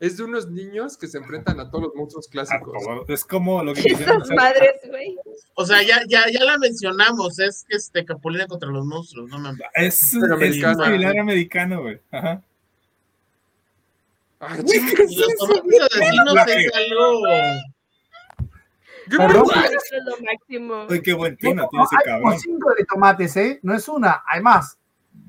[0.01, 2.73] es de unos niños que se enfrentan a todos los monstruos clásicos.
[3.07, 5.15] Es como lo que quisieron madres, güey.
[5.53, 9.37] O sea, ya, ya, ya la mencionamos, es que este Capulina contra los monstruos, no
[9.37, 10.83] me Es, es americano.
[10.85, 11.99] similar americano, güey.
[12.09, 12.41] Ajá.
[14.39, 14.63] Ay,
[15.07, 17.21] y los tomates asesinos es algo.
[19.07, 20.87] ¿Qué es lo máximo.
[20.89, 22.33] Ay, qué buen tino tiene ese cabrón.
[22.33, 23.59] Hay cinco de tomates, ¿eh?
[23.61, 24.79] No es una, hay más.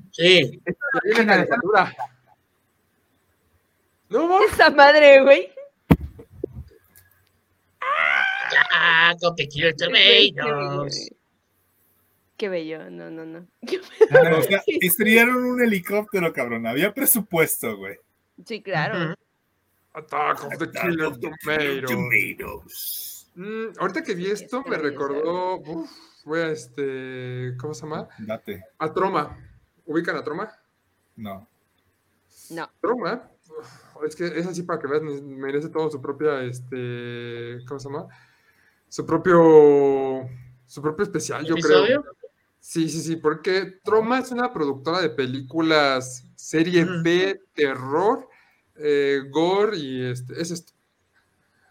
[0.09, 0.59] Sí.
[0.65, 1.95] Esto es la
[4.13, 5.51] No, Esa madre, güey.
[8.71, 11.09] Ah, te quiero tomatoes.
[12.37, 13.47] Qué bello, no, no, no.
[14.09, 16.67] Claro, o sea, estrellaron un helicóptero, cabrón.
[16.67, 17.97] Había presupuesto, güey.
[18.45, 19.15] Sí, claro.
[19.93, 23.31] Attack of the Killer Tomatoes.
[23.33, 25.55] Mm, ahorita que vi esto, me recordó.
[25.57, 25.89] Uf,
[26.23, 27.55] voy a este.
[27.59, 28.07] ¿Cómo se llama?
[28.19, 28.63] Date.
[28.77, 29.39] A Troma.
[29.87, 30.55] ¿Ubican a Troma?
[31.15, 31.47] No.
[32.51, 32.69] No.
[32.79, 33.32] Troma
[34.05, 38.07] es que es así para que veas, merece todo su propia, este, ¿cómo se llama?
[38.89, 40.29] Su propio,
[40.65, 42.03] su propio especial, yo creo.
[42.59, 48.27] Sí, sí, sí, porque Troma es una productora de películas serie B, terror,
[48.75, 50.73] eh, gore y este, es esto.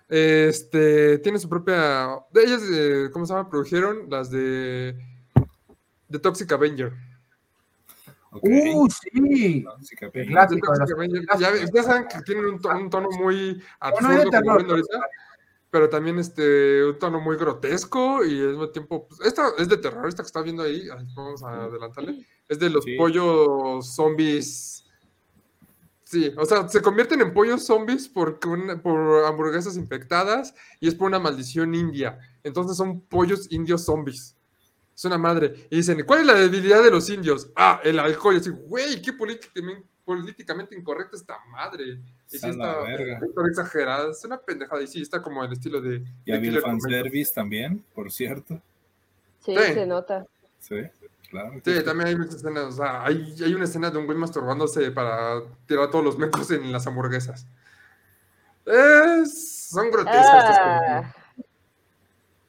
[0.08, 3.48] Este, tiene su propia, de ellas, eh, ¿cómo se llama?
[3.48, 4.94] Produjeron las de,
[6.08, 6.92] de Toxic Avenger.
[8.40, 9.64] Uh, sí.
[10.26, 10.72] clásico,
[11.38, 14.80] ya, saben que tienen un, tono, muy absurdo, como ahorita,
[15.70, 19.76] pero también este, un tono muy grotesco y al mismo tiempo, pues, esta es de
[19.76, 24.86] terror, esta que está viendo ahí, vamos a adelantarle, es de los pollos zombies.
[26.04, 31.08] Sí, o sea, se convierten en pollos zombies por, por hamburguesas infectadas y es por
[31.08, 32.18] una maldición india.
[32.42, 34.36] Entonces son pollos indios zombies.
[35.02, 35.66] Es una madre.
[35.68, 37.50] Y dicen, ¿cuál es la debilidad de los indios?
[37.56, 38.36] Ah, el alcohol.
[38.36, 41.98] Y así, güey, qué políticamente, incorrecta esta madre.
[42.30, 42.76] Y sí está,
[43.48, 44.12] exagerada.
[44.12, 44.80] Es una pendejada.
[44.80, 46.04] Y sí, está como el estilo de.
[46.24, 48.62] Y había el fanservice también, por cierto.
[49.44, 50.24] Sí, se nota.
[50.60, 50.76] Sí,
[51.28, 51.60] claro.
[51.64, 52.66] Sí, también hay muchas escenas.
[52.66, 56.48] O sea, hay, hay una escena de un güey masturbándose para tirar todos los mecos
[56.52, 57.44] en las hamburguesas.
[58.64, 60.24] Es, son grotescas.
[60.60, 61.12] Ah.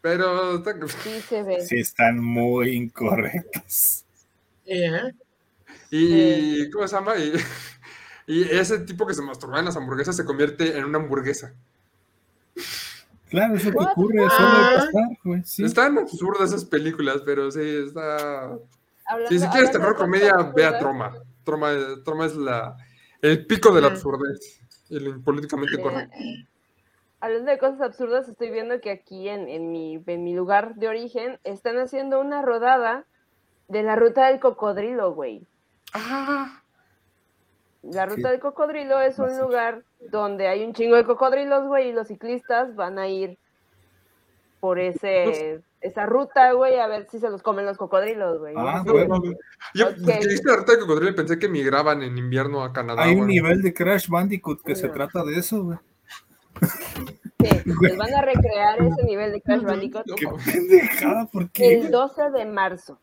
[0.04, 0.62] Pero
[1.02, 1.62] sí, se ve.
[1.62, 4.04] sí están muy incorrectos.
[5.90, 7.14] Y, ¿cómo se llama?
[8.28, 11.54] Y, ese tipo que se masturba en las hamburguesas se convierte en una hamburguesa.
[13.30, 15.44] Claro, eso que ocurre, solo de pasar, güey.
[15.44, 15.64] Sí.
[15.64, 18.58] Están absurdas esas películas, pero sí, está...
[19.30, 21.14] si quieres terror comedia, ve a Troma.
[21.44, 21.74] Troma.
[22.26, 22.78] es la,
[23.22, 26.16] el pico de la absurdez y lo políticamente correcto.
[27.24, 30.90] Hablando de cosas absurdas, estoy viendo que aquí en, en, mi, en mi lugar de
[30.90, 33.06] origen están haciendo una rodada
[33.70, 35.48] de la ruta del cocodrilo, güey.
[35.94, 36.62] Ah.
[37.82, 41.94] La ruta del cocodrilo es un lugar donde hay un chingo de cocodrilos, güey, y
[41.94, 43.38] los ciclistas van a ir
[44.60, 48.54] por ese esa ruta, güey, a ver si se los comen los cocodrilos, güey.
[48.58, 49.22] Ah, bueno,
[49.74, 50.20] Yo, okay.
[50.44, 53.04] la ruta del cocodrilo pensé que migraban en invierno a Canadá.
[53.04, 55.78] Hay un nivel de Crash Bandicoot que se trata de eso, güey.
[57.82, 60.06] Les van a recrear ese nivel de Crash Bandicoot.
[60.15, 61.80] Qué pendejada, ¿por qué?
[61.80, 62.99] El 12 de marzo.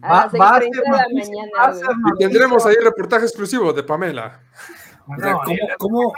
[0.00, 1.96] A las 6.30 de la mañana.
[2.14, 4.40] Y tendremos ahí reportaje exclusivo de Pamela.
[5.78, 6.12] ¿cómo,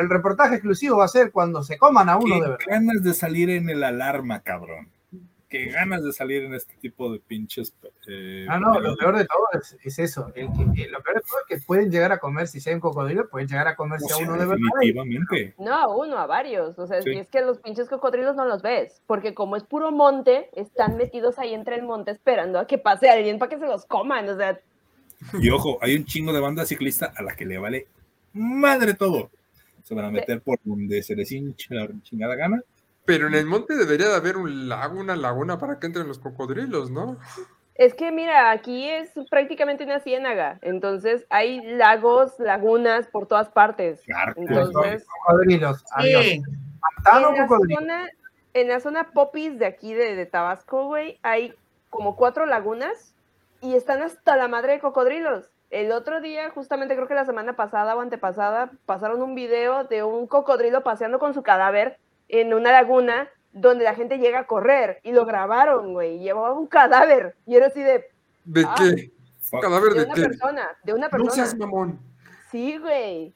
[0.00, 2.58] el reportaje exclusivo va a ser cuando se coman a uno de verdad.
[2.66, 4.88] ganas de salir en el alarma, cabrón
[5.52, 7.74] qué ganas de salir en este tipo de pinches.
[8.08, 9.46] Eh, ah, no, lo peor de todo
[9.84, 10.32] es, eso.
[10.34, 12.80] El que, lo peor de todo es que pueden llegar a comer, si sea un
[12.80, 14.56] cocodrilo, pueden llegar a comerse a uno de verdad.
[14.80, 15.54] Definitivamente.
[15.58, 16.78] No, a uno, a varios.
[16.78, 20.48] O sea, es que los pinches cocodrilos no los ves, porque como es puro monte,
[20.54, 23.84] están metidos ahí entre el monte esperando a que pase alguien para que se los
[23.84, 24.26] coman.
[24.30, 24.58] O sea.
[25.34, 27.86] Y ojo, hay un chingo de banda ciclista a la que le vale
[28.32, 29.30] madre todo.
[29.82, 32.62] Se van a meter por donde se les hincha la chingada gana
[33.04, 36.18] pero en el monte debería de haber un lago, una laguna para que entren los
[36.18, 37.18] cocodrilos, ¿no?
[37.74, 44.02] Es que mira, aquí es prácticamente una ciénaga, entonces hay lagos, lagunas por todas partes.
[44.36, 45.84] Entonces, cocodrilos.
[46.00, 46.12] Sí.
[46.14, 46.42] En,
[47.34, 48.08] la zona,
[48.54, 51.54] en la zona popis de aquí de, de Tabasco, güey, hay
[51.90, 53.14] como cuatro lagunas
[53.60, 55.50] y están hasta la madre de cocodrilos.
[55.70, 60.02] El otro día, justamente creo que la semana pasada o antepasada, pasaron un video de
[60.02, 61.98] un cocodrilo paseando con su cadáver
[62.32, 66.18] en una laguna donde la gente llega a correr y lo grabaron, güey.
[66.18, 68.06] Llevaba un cadáver y era así de.
[68.44, 69.12] ¿De ah, qué?
[69.60, 71.28] ¿Cadáver de, de una persona, de una persona.
[71.28, 72.00] No seas mamón.
[72.50, 73.34] Sí, güey.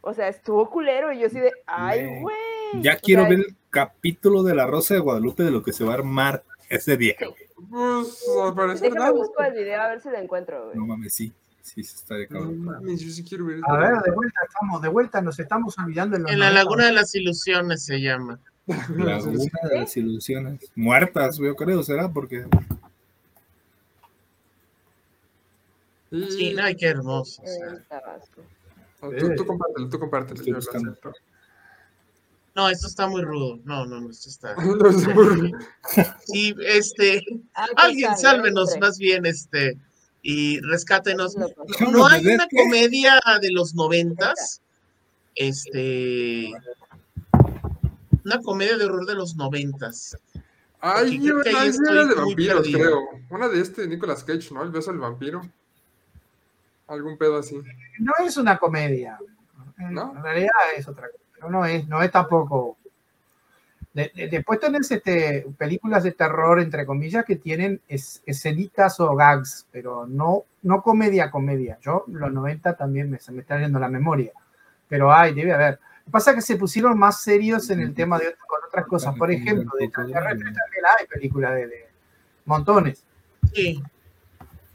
[0.00, 2.82] O sea, estuvo culero y yo así de, ay, güey.
[2.82, 5.92] Ya quiero ver el capítulo de La Rosa de Guadalupe de lo que se va
[5.92, 7.44] a armar ese día, güey.
[7.70, 8.92] Pues, al parecer.
[8.92, 10.76] Déjame busco el video a ver si lo encuentro, güey.
[10.76, 11.32] No mames, sí.
[11.64, 12.62] Sí, se está de cabrón.
[12.86, 13.58] yo sí quiero ver.
[13.66, 16.16] A ver, de vuelta estamos, de vuelta nos estamos olvidando.
[16.16, 18.38] En, la Laguna de las Ilusiones se llama.
[18.66, 18.76] La
[19.16, 20.70] Laguna de las Ilusiones.
[20.74, 22.44] Muertas, yo creo, será porque.
[26.10, 27.42] Sí, no, qué hermoso.
[29.00, 30.44] tú, tú compártelo, tú compártelo.
[32.54, 33.58] No, esto está muy rudo.
[33.64, 34.54] No, no, no, esto está.
[34.62, 35.58] no, es muy rudo.
[36.26, 37.24] Sí, este.
[37.54, 39.78] Ah, alguien sálvenos más bien, este
[40.24, 41.36] y rescátenos.
[41.36, 44.62] No hay una comedia de los noventas,
[45.36, 46.50] este,
[48.24, 50.16] una comedia de horror de los noventas.
[50.80, 53.00] Ay, una de vampiros, creo.
[53.30, 54.62] Una de este Nicolas Cage, ¿no?
[54.62, 55.42] El beso del vampiro.
[56.86, 57.60] Algún pedo así.
[57.98, 59.18] No es una comedia.
[59.76, 60.14] ¿No?
[60.16, 61.48] En realidad es otra cosa.
[61.50, 62.78] No es, no es tampoco
[63.94, 70.44] después tenés este, películas de terror, entre comillas, que tienen escenitas o gags, pero no,
[70.62, 71.78] no comedia, comedia.
[71.80, 74.32] Yo, los 90 también me, se me está yendo la memoria,
[74.88, 75.78] pero hay, debe haber.
[76.00, 78.86] Lo que pasa es que se pusieron más serios en el tema de con otras
[78.86, 79.16] cosas.
[79.16, 81.88] Por ejemplo, de también hay películas de, de,
[82.44, 83.04] montones.
[83.54, 83.80] Sí.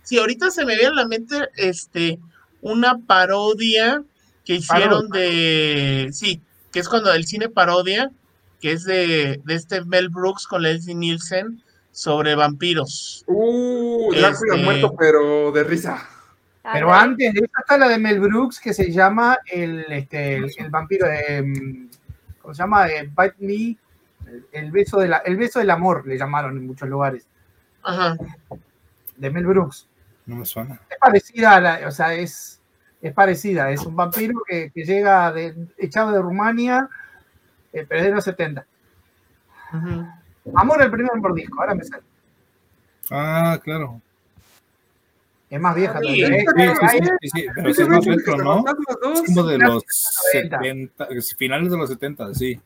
[0.01, 2.17] Sí, ahorita se me viene a la mente este,
[2.61, 4.01] una parodia
[4.45, 6.09] que hicieron de.
[6.13, 6.41] Sí,
[6.71, 8.11] que es cuando el cine parodia
[8.59, 11.61] que es de, de este Mel Brooks con Leslie Nielsen
[11.91, 13.23] sobre vampiros.
[13.27, 14.63] Uh, ya este...
[14.63, 16.07] muerto, pero de risa.
[16.71, 20.69] Pero antes de esta está la de Mel Brooks que se llama el, este, el,
[20.69, 21.41] vampiro de.
[21.41, 21.89] Mm,
[22.41, 22.87] ¿Cómo se llama?
[22.87, 23.77] Eh, Bite Me.
[24.51, 27.25] El, beso de la, el beso del amor le llamaron en muchos lugares.
[27.81, 28.15] Ajá.
[29.17, 29.87] De Mel Brooks.
[30.25, 30.79] No me suena.
[30.89, 32.61] Es parecida a la, o sea, es,
[33.01, 33.71] es parecida.
[33.71, 36.87] Es un vampiro que, que llega de, echado de Rumania
[37.73, 38.65] eh, pero es de los 70.
[40.55, 42.03] Amor el primer mordisco, ahora me sale.
[43.11, 44.01] Ah, claro.
[45.49, 45.99] Es más vieja.
[45.99, 46.45] Sí, sí,
[47.21, 48.63] sí, sí, pero es más retro, ¿no?
[49.13, 49.83] Es como de los
[50.31, 52.61] 70, finales de los 70, sí.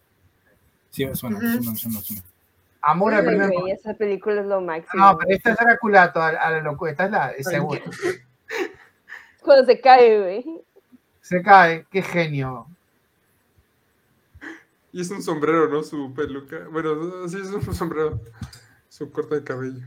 [0.89, 2.23] Sí, me suena, me suena, me suena.
[2.81, 3.79] Amor al primer mordisco.
[3.79, 5.01] Esa película es lo máximo.
[5.01, 7.81] No, pero esta es Drácula a, a la locura, esta es la segunda.
[9.41, 10.61] Cuando se cae, güey.
[11.21, 12.67] Se cae, qué genio.
[14.93, 15.81] Y es un sombrero, ¿no?
[15.83, 16.67] Su peluca.
[16.71, 18.21] Bueno, sí, es un sombrero.
[18.87, 19.81] Su corte de cabello.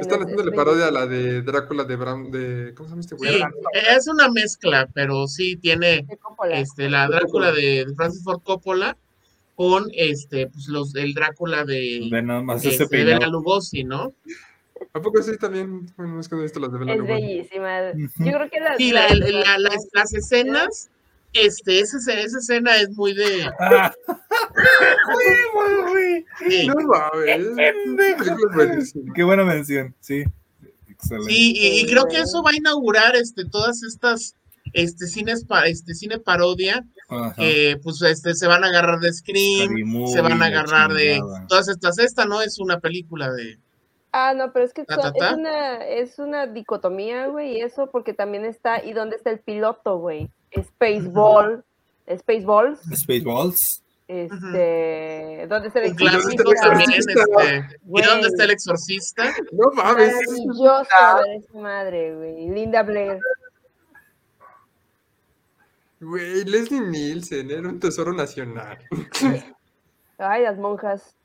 [0.00, 3.34] Están haciéndole parodia a la de Drácula de Bram, de ¿cómo se llama este güey?
[3.34, 3.42] Sí,
[3.72, 6.04] es una mezcla, pero sí tiene
[6.50, 8.96] este la Drácula de Francis Ford Coppola
[9.54, 14.12] con este pues los el Drácula de, de nada más este, de Bela Lugosi, ¿no?
[14.92, 15.86] ¿A poco sí también?
[15.96, 17.12] Bueno, es que no he visto las de Bela Lugosi.
[17.12, 17.92] Es bellísima.
[17.92, 20.90] Yo creo que las, sí, la, la, las, las escenas
[21.32, 23.50] este, esa, esa escena es muy de.
[23.60, 23.92] Ah.
[26.48, 26.66] sí.
[26.66, 28.94] No mames.
[29.14, 30.24] Qué buena mención, sí.
[30.88, 31.32] Excelente.
[31.32, 34.34] Sí, y, y, creo que eso va a inaugurar este, todas estas
[34.72, 36.84] este, cines pa, este, cine parodia.
[37.36, 41.68] Que pues este, se van a agarrar de Scream, se van a agarrar de todas
[41.68, 42.00] estas.
[42.00, 43.60] Esta no es una película de.
[44.10, 45.28] Ah, no, pero es que ta, ta, ta.
[45.28, 49.38] Es, una, es una dicotomía, güey, y eso porque también está, ¿y dónde está el
[49.38, 50.30] piloto, güey?
[50.62, 51.64] Spaceball,
[52.08, 52.80] Spaceballs.
[52.94, 53.82] Spaceballs.
[54.08, 56.44] Este, ¿dónde está el exorcista?
[56.62, 59.34] también, este, ¿Y dónde está el exorcista?
[59.50, 60.14] No mames.
[60.14, 62.48] Esa madre, güey.
[62.50, 63.18] Linda Blair.
[66.00, 68.78] Güey, Leslie Nielsen era un tesoro nacional.
[70.18, 71.16] Ay, las monjas.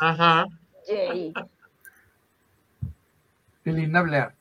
[0.00, 0.46] Ajá.
[0.86, 1.32] Yay.
[3.64, 4.34] Linda Blair.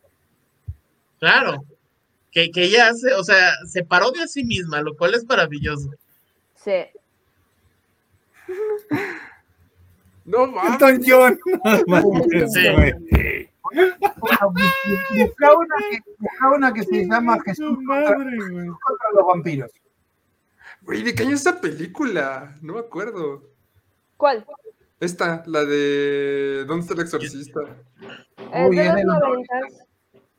[1.19, 1.63] Claro.
[2.33, 5.91] Que, que ella hace, o sea, se parodia a sí misma, lo cual es maravilloso.
[6.55, 6.85] Sí.
[10.25, 10.73] No mames.
[10.73, 11.39] Elton John.
[12.53, 13.49] Sí.
[15.17, 15.99] Buscaba una, que,
[16.55, 19.71] una que se llama Jesús contra, Jesús contra los vampiros.
[20.81, 22.55] Güey, ¿de qué año es esta película?
[22.61, 23.43] No me acuerdo.
[24.17, 24.45] ¿Cuál?
[24.99, 27.61] Esta, la de ¿Dónde está el exorcista?
[28.53, 29.87] Es Uy, de es los de los noventas.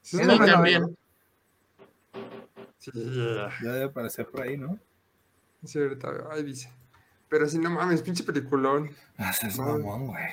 [0.02, 0.96] Sí, también.
[2.78, 4.78] Sí, Ya debe aparecer por ahí, ¿no?
[5.64, 6.08] sí, ahorita.
[6.30, 6.70] Ahí dice.
[7.28, 8.90] Pero si no mames, pinche peliculón.
[9.16, 10.24] Ah, es mamón, güey.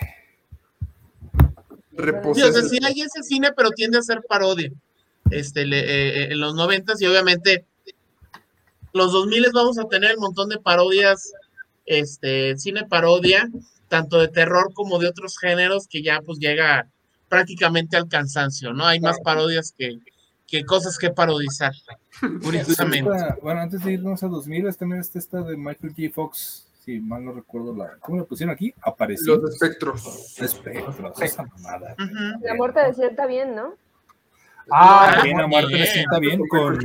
[2.33, 4.71] Sí, o sea, sí hay ese cine, pero tiende a ser parodia.
[5.29, 7.65] Este, le- eh, eh, en los noventas y obviamente
[8.93, 11.31] los 2000 vamos a tener un montón de parodias,
[11.85, 13.49] este, cine parodia,
[13.87, 16.87] tanto de terror como de otros géneros que ya pues llega
[17.29, 18.85] prácticamente al cansancio, ¿no?
[18.85, 19.99] Hay más parodias que,
[20.51, 21.71] que cosas que parodizar,
[22.43, 23.09] curiosamente.
[23.09, 26.09] Esta- bueno, antes de irnos a 2000, también está esta de Michael J.
[26.13, 26.67] Fox.
[26.83, 27.95] Si mal no recuerdo la.
[27.99, 28.73] ¿Cómo le pusieron aquí?
[28.81, 29.37] Apareció.
[29.37, 30.39] Los espectros.
[30.41, 31.95] Espectros, esa mamada.
[32.41, 33.75] La muerte decía bien, ¿no?
[34.71, 35.79] Ah, También la muerte bien.
[35.81, 36.75] le sienta bien con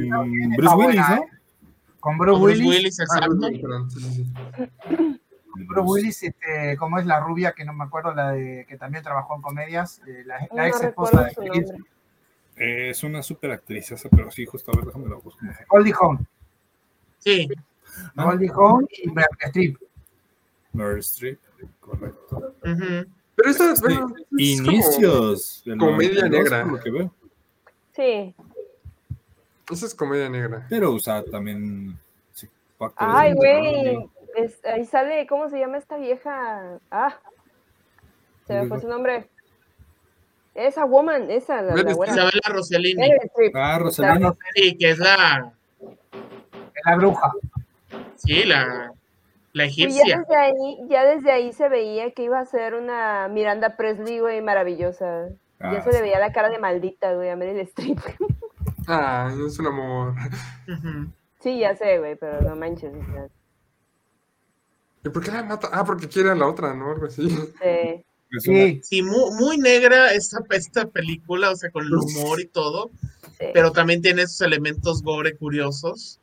[0.56, 1.24] Bruce Willis, ¿no?
[2.00, 2.66] Con Bruce, Con Bruce Willis.
[2.68, 3.88] Willis, exacto.
[3.88, 4.32] Sí, sí.
[5.66, 9.02] Bruce Willis, este, como es la rubia, que no me acuerdo, la de que también
[9.02, 11.64] trabajó en comedias, eh, la, la No ex esposa de.
[12.56, 15.40] Eh, Es una super actriz esa, pero sí, justo a ver, déjame la busco.
[15.68, 16.26] Goldie Hawn.
[17.18, 17.48] Sí,
[18.16, 18.24] Ah.
[18.24, 19.76] Goldie Hawn y Meryl Streep.
[20.72, 21.38] Meryl Streep,
[21.80, 22.54] correcto.
[22.62, 23.06] ujú.
[23.36, 24.40] Pero esta Sí, bueno, es como-
[24.72, 25.62] Inicios.
[25.66, 26.64] del comedia 92, negra.
[26.64, 27.14] lo que veo.
[27.92, 28.34] Sí.
[29.70, 30.66] Esa es comedia negra.
[30.70, 31.98] Pero usa también.
[32.32, 32.48] sí,
[32.96, 34.10] Ay, de güey.
[34.36, 36.78] es- Ahí sale, ¿cómo se llama esta vieja?
[36.90, 37.18] Ah.
[38.46, 39.28] Se me fue su nombre.
[40.56, 42.12] Esa woman, esa, la, la güera.
[42.12, 43.08] Isabela Rossellini.
[43.54, 44.34] Ah, Rosalina.
[44.54, 45.52] sí, que es la,
[46.84, 47.30] la bruja.
[48.16, 48.92] sí, la,
[49.52, 50.18] la Y ya egipcia.
[50.20, 54.40] desde ahí, ya desde ahí se veía que iba a ser una Miranda Presley, güey,
[54.40, 55.28] maravillosa.
[55.60, 57.98] Ah, ya se le veía la cara de maldita, güey, a Meryl Streep.
[58.88, 60.14] Ah, es un amor.
[61.40, 62.92] Sí, ya sé, güey, pero no manches.
[65.04, 65.68] ¿Y por qué la mata?
[65.72, 66.92] Ah, porque quiere a la otra, ¿no?
[66.92, 67.28] Algo así.
[67.28, 68.04] sí.
[68.40, 72.90] Sí, Sí, muy, muy negra esta, esta película, o sea, con el humor y todo,
[73.38, 73.46] sí.
[73.54, 76.18] pero también tiene esos elementos gore curiosos.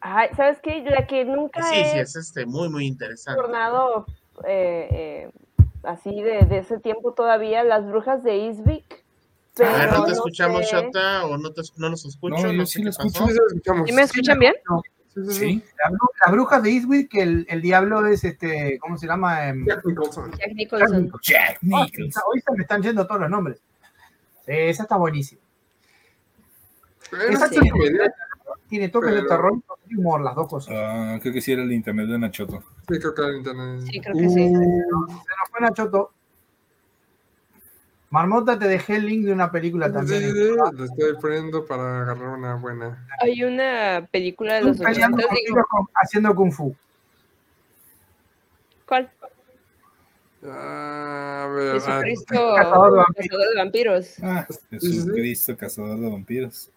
[0.00, 0.80] Ay, ¿sabes qué?
[0.82, 3.40] La que nunca Sí, sí, es este, muy, muy interesante.
[3.40, 4.06] tornado
[4.46, 5.30] eh, eh,
[5.82, 9.04] así de, de ese tiempo todavía, Las Brujas de Eastwick.
[9.58, 10.76] A ver, pero ¿no te no escuchamos, sé.
[10.76, 11.26] Shota?
[11.26, 12.36] ¿O no, te, no los escucho?
[12.36, 13.12] No, yo No, sí sé qué lo escucho.
[13.12, 13.26] pasó.
[13.26, 13.88] Sí, sí, lo escuchamos.
[13.88, 14.54] ¿Sí me escuchan bien?
[14.54, 15.32] Sí, sí, sí.
[15.32, 19.06] Sí, la bru- las brujas de Eastwick, que el, el diablo es este, ¿cómo se
[19.06, 19.48] llama?
[19.48, 20.30] Em, Jack Nicholson.
[20.32, 21.12] Jack Nicholson.
[21.22, 22.22] Jack Oh, Nicholson.
[22.32, 23.60] hoy se me están yendo todos los nombres.
[24.46, 25.40] Sí, esa está buenísima.
[27.30, 28.14] Esa es comedia.
[28.68, 29.54] Tiene toques de terror
[29.88, 30.74] y humor, las dos cosas.
[30.76, 32.62] Ah, creo que sí era el internet de Nachoto.
[32.88, 33.82] Sí, creo que era internet.
[33.90, 34.34] Sí, creo que sí.
[34.34, 35.18] Se nos
[35.50, 36.12] fue Nachoto.
[38.10, 40.22] Marmota, te dejé el link de una película también.
[40.22, 43.06] sí, sí, Lo estoy poniendo para agarrar una buena.
[43.20, 46.74] Hay una película de los Estoy peleando 80, con digo, tiros con- haciendo kung fu.
[48.86, 49.10] ¿cuál?
[50.44, 53.28] Ah, A ver, ah, Jesucristo, Cazador de vampiros.
[53.28, 54.14] Cazador de vampiros.
[54.22, 54.46] Ah.
[54.70, 56.70] Jesucristo, cazador de vampiros.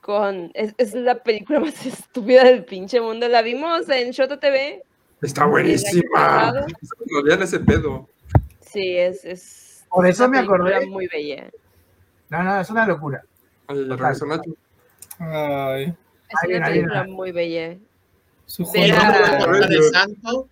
[0.00, 3.26] Con, es, es la película más estúpida del pinche mundo.
[3.28, 4.84] La vimos en Shota TV.
[5.22, 6.52] está buenísima.
[7.24, 8.08] vean ese pedo.
[8.60, 9.24] Sí, es.
[9.24, 10.86] es Por eso me acordé.
[10.86, 11.50] muy bella.
[12.28, 13.22] No, no, es una locura.
[13.68, 14.26] Nacho.
[15.18, 17.16] Ay, Es una ahí película viene.
[17.16, 17.76] muy bella.
[18.46, 20.48] su Ver El a- nombre de Santo.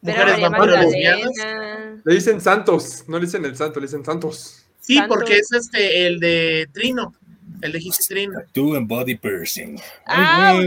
[0.00, 2.00] Mujeres María vampiros lesbianas.
[2.04, 4.66] Le dicen Santos, no le dicen el santo, le dicen Santos.
[4.80, 7.14] Sí, porque es este, el de Trino.
[7.62, 8.38] El de Hit Trino.
[8.40, 9.80] Tattoo and body piercing.
[10.06, 10.60] ¡Au!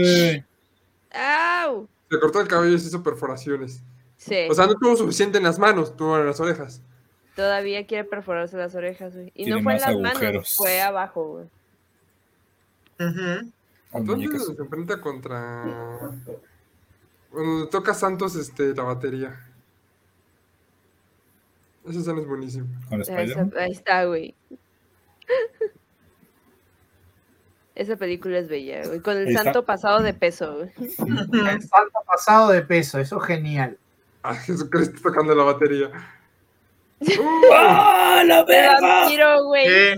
[2.10, 3.80] Se cortó el cabello y se hizo perforaciones.
[4.18, 6.82] Sí, O sea, no tuvo suficiente en las manos, tuvo en las orejas.
[7.36, 9.28] todavía quiere perforarse las orejas, güey.
[9.34, 11.44] Y Tiene no fue en las manos, fue abajo, güey.
[13.08, 13.50] Ujú.
[13.92, 16.10] Con Entonces se enfrenta contra.
[17.30, 19.38] Bueno, toca Santos este, la batería.
[21.88, 22.66] Esa escena es buenísima.
[22.88, 23.52] Con Esa- Spider-Man.
[23.56, 24.34] ahí está, güey.
[27.74, 29.00] Esa película es bella, güey.
[29.00, 30.70] Con el santo pasado de peso, güey.
[30.76, 33.78] El salto pasado de peso, eso es genial.
[34.28, 35.90] Ah, Jesucristo tocando la batería.
[37.54, 39.96] ¡Ah, la ¡Qué vampiro, güey!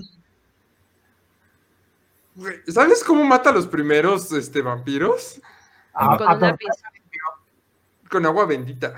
[2.68, 5.40] ¿Sabes cómo mata a los primeros este, vampiros?
[5.92, 6.56] Ah, con una
[8.08, 8.94] Con agua bendita.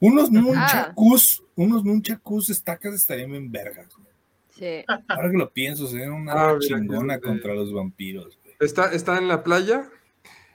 [0.00, 3.86] Unos nunchakus, unos nunchakus estacas estarían en vergas.
[4.56, 4.84] Sí.
[5.06, 8.40] Ahora que lo pienso, sería una ah, chingona contra los vampiros.
[8.58, 9.88] Está, está en la playa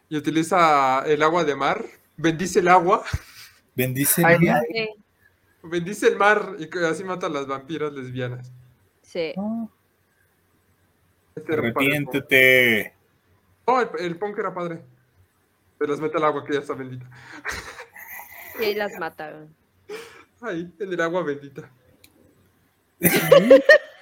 [0.09, 1.85] y utiliza el agua de mar,
[2.17, 3.05] bendice el agua.
[3.75, 4.63] Bendice el mar.
[5.63, 8.51] Bendice el mar y así mata a las vampiras lesbianas.
[9.01, 9.33] Sí.
[11.35, 12.93] Este Arrepiéntete.
[13.65, 14.81] No, el, el punk era padre.
[15.79, 17.09] Se las mete al agua que ya está bendita.
[18.59, 19.47] Y las mata.
[20.41, 21.71] Ahí, en el agua bendita.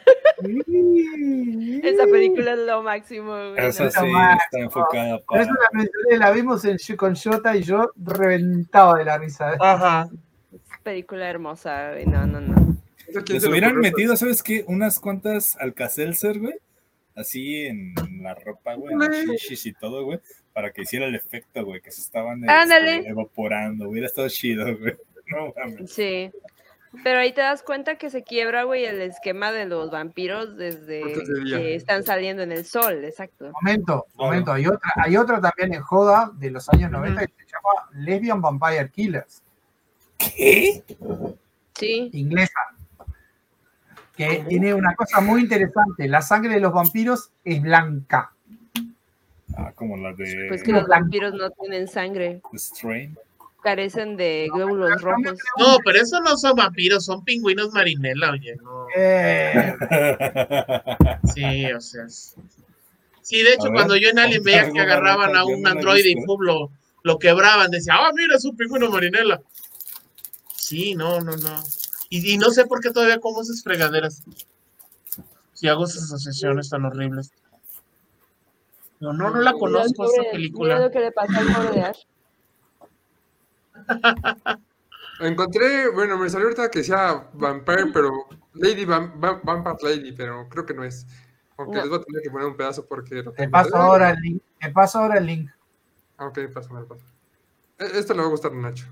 [1.83, 3.35] Esa película es lo máximo.
[3.57, 5.43] Esa sí está enfocada para...
[5.43, 9.55] Es una la vimos en, con Shota y yo reventaba de la risa.
[9.59, 10.09] Ajá.
[10.83, 12.77] película hermosa, No, no, no.
[13.27, 14.63] Les hubieran metido, ¿sabes qué?
[14.67, 16.55] Unas cuantas Alcacelser, güey.
[17.15, 20.19] Así en la ropa, güey, en y todo, güey.
[20.53, 23.89] Para que hiciera el efecto, güey, que se estaban este, evaporando.
[23.89, 24.95] Hubiera estado chido, güey.
[25.31, 25.53] No,
[25.87, 26.29] Sí.
[27.03, 31.01] Pero ahí te das cuenta que se quiebra, güey, el esquema de los vampiros desde
[31.49, 33.51] que están saliendo en el sol, exacto.
[33.61, 37.51] Momento, momento, hay otra, hay otra también en Joda de los años 90 que se
[37.51, 39.41] llama Lesbian Vampire Killers.
[40.17, 40.83] ¿Qué?
[41.75, 42.09] Sí.
[42.11, 42.59] Inglesa.
[44.15, 48.33] Que tiene una cosa muy interesante, la sangre de los vampiros es blanca.
[49.55, 50.47] Ah, como la de...
[50.49, 52.41] Pues que los vampiros no tienen sangre.
[52.53, 53.17] Strain
[53.61, 55.37] carecen de glóbulos rojos.
[55.57, 58.55] No, pero esos no son vampiros, son pingüinos marinela, oye.
[58.57, 58.87] No.
[58.95, 59.75] Eh.
[61.33, 62.07] Sí, o sea.
[63.21, 66.71] Sí, de hecho, cuando yo en Alien veía que agarraban a un androide y lo,
[67.03, 69.41] lo quebraban, decía, ah, mira, es un pingüino marinela.
[70.55, 71.63] Sí, no, no, no.
[72.09, 74.23] Y, no sé por qué todavía como esas fregaderas.
[75.53, 77.31] Si hago esas asociaciones tan horribles.
[78.99, 80.91] No, no, no la conozco esa película.
[80.91, 81.95] Que le pasa al
[85.19, 90.73] Encontré, bueno, me salió ahorita que decía Vampire, pero Lady Vampire Lady, pero creo que
[90.73, 91.05] no es.
[91.57, 93.23] Aunque les voy a tener que poner un pedazo porque.
[93.23, 94.41] Te paso ahora el link.
[94.59, 95.49] Te paso ahora el link.
[96.17, 97.03] Ah, ok, paso, me paso.
[97.77, 98.87] E, esto le va a gustar a Nacho.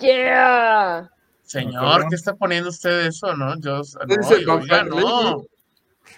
[0.00, 1.10] Yeah.
[1.42, 3.58] Señor, ¿qué está poniendo usted eso, no?
[3.60, 5.44] Yo, no, oiga, no.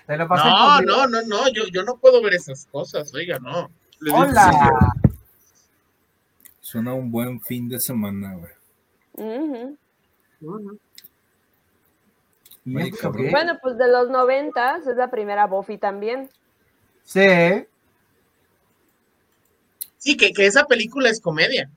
[0.09, 3.71] No, no, no, no, yo, yo no puedo ver esas cosas, oiga, no.
[4.13, 4.95] Hola.
[6.67, 8.53] Suena un buen fin de semana, güey.
[12.65, 16.29] Bueno, pues de los noventas es la primera Buffy también.
[17.05, 17.25] Sí.
[19.99, 21.71] Sí, que, esa película es comedia.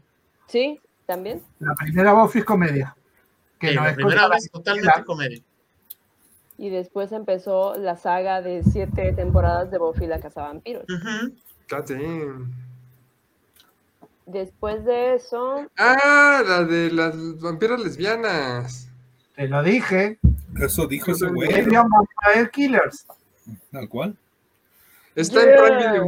[0.47, 1.43] Sí, también.
[1.59, 2.95] La primera Buffy es comedia.
[3.59, 5.43] Que la primera vez totalmente comedia.
[6.57, 10.85] Y después empezó la saga de siete temporadas de Buffy la Casa Vampiros.
[14.31, 15.67] Después de eso.
[15.75, 18.87] Ah, la de las vampiras lesbianas.
[19.35, 20.19] Te lo dije.
[20.61, 21.49] Eso dijo ese güey.
[21.49, 23.07] Vampire Killers.
[23.71, 24.15] ¿Tal cual?
[25.15, 26.05] Está en Prime Video.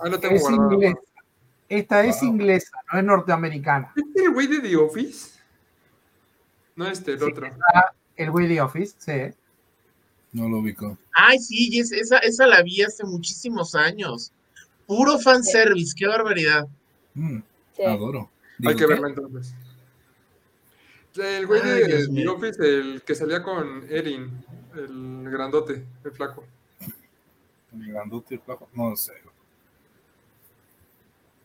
[0.00, 0.94] Ah, no tengo es
[1.68, 3.92] Esta es inglesa, no es norteamericana.
[3.94, 5.38] ¿Es el güey de The Office?
[6.74, 7.46] No este, el otro.
[8.16, 9.36] El güey de The Office, sí.
[10.32, 10.98] No lo ubico.
[11.14, 14.32] Ay, sí, esa, esa la vi hace muchísimos años.
[14.84, 16.66] Puro fanservice, qué barbaridad.
[17.14, 17.42] Mm.
[17.86, 18.30] Adoro.
[18.66, 19.54] Hay que verla entonces.
[21.16, 24.44] El güey de The Office, el que salía con Erin,
[24.74, 26.44] el grandote, el flaco.
[27.72, 29.12] El grandote, el flaco, no sé.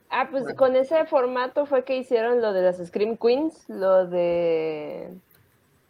[0.10, 5.14] Ah, pues con ese formato fue que hicieron lo de las Scream Queens, lo de.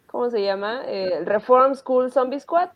[0.08, 0.84] ¿Cómo se llama?
[0.86, 2.70] El Reform School Zombie Squad.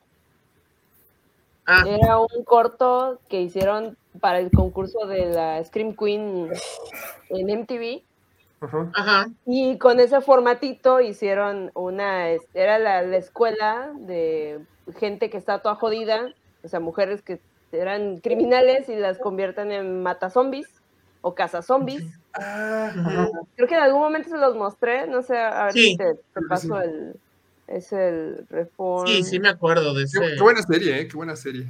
[1.66, 1.84] Ah.
[1.86, 6.50] Era un corto que hicieron para el concurso de la Scream Queen
[7.30, 8.02] en MTV.
[8.94, 9.28] Ajá.
[9.44, 14.60] Y con ese formatito hicieron una, era la, escuela de
[14.98, 16.32] gente que está toda jodida,
[16.62, 17.40] o sea, mujeres que
[17.72, 20.68] eran criminales y las convierten en mata zombies
[21.22, 22.04] o caza zombies.
[22.34, 26.14] Creo que en algún momento se los mostré, no sé, a ver si te,
[26.48, 27.16] paso el,
[27.66, 29.06] es el reform.
[29.08, 30.20] Sí, sí me acuerdo de ese.
[30.36, 31.08] Qué, buena serie, ¿eh?
[31.08, 31.66] Qué buena serie.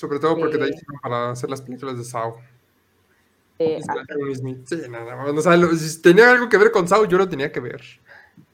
[0.00, 0.70] Sobre todo porque de ahí
[1.02, 2.38] para hacer las películas de Sao.
[3.58, 3.82] Eh,
[4.64, 7.60] sí, nada, o sea, si tenía algo que ver con Sao, yo lo tenía que
[7.60, 7.82] ver.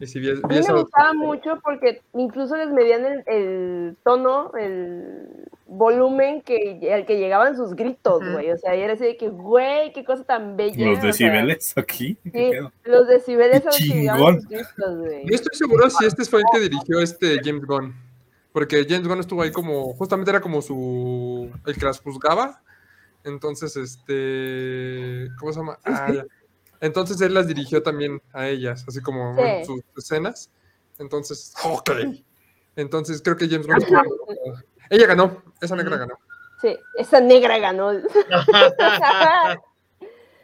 [0.00, 5.46] Y si vi, a mí me gustaba mucho porque incluso les medían el, tono, el
[5.68, 8.50] volumen que, al que llegaban sus gritos, güey.
[8.50, 10.84] O sea, y era así de que, güey, qué cosa tan bella.
[10.84, 12.18] Los decibeles aquí.
[12.24, 12.50] Sí,
[12.82, 15.24] los decibeles a los que llegaban sus gritos, güey.
[15.26, 18.05] No estoy seguro si este fue el que dirigió este James Gunn.
[18.56, 22.62] Porque James Gunn estuvo ahí como, justamente era como su, el que las juzgaba,
[23.22, 25.78] entonces, este, ¿cómo se llama?
[25.84, 26.10] Ah,
[26.80, 30.50] entonces él las dirigió también a ellas, así como en sus escenas,
[30.98, 31.90] entonces, ok,
[32.76, 33.84] entonces creo que James Gunn,
[34.88, 36.14] ella ganó, esa negra ganó.
[36.62, 37.92] Sí, esa negra ganó.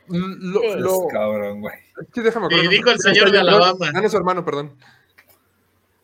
[0.09, 1.75] Lo, lo, cabrón, güey.
[1.99, 3.91] Es que déjame Y dijo el señor de Alabama.
[3.93, 4.77] Gana su hermano, perdón.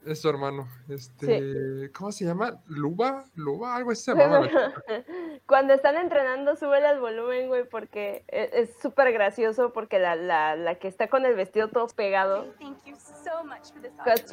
[0.06, 0.68] Es su hermano.
[0.88, 2.60] Este, ¿cómo se llama?
[2.66, 3.24] ¿Luba?
[3.34, 3.76] ¿Luba?
[3.76, 4.48] Algo así se llama.
[5.46, 10.56] Cuando están entrenando, sube el volumen, güey, porque e, es súper gracioso porque la, la,
[10.56, 12.46] la, que está con el vestido todo pegado.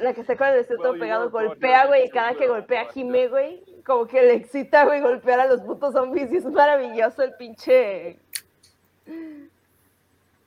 [0.01, 2.91] La que está con el vestido todo pegado golpea, güey, y cada que golpea a
[2.91, 7.23] Jime, güey, como que le excita, güey, golpear a los putos zombies y es maravilloso
[7.23, 8.19] el pinche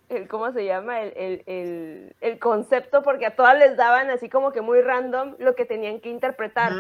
[0.09, 1.03] el ¿cómo se llama?
[1.03, 6.01] El, concepto, porque a todas les daban así como que muy random lo que tenían
[6.01, 6.73] que interpretar.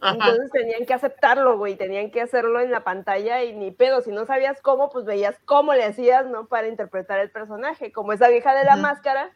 [0.00, 4.12] Entonces tenían que aceptarlo, güey, tenían que hacerlo en la pantalla y ni pedo, si
[4.12, 6.46] no sabías cómo, pues veías cómo le hacías, ¿no?
[6.46, 7.90] Para interpretar el personaje.
[7.90, 9.30] Como esa vieja de la máscara,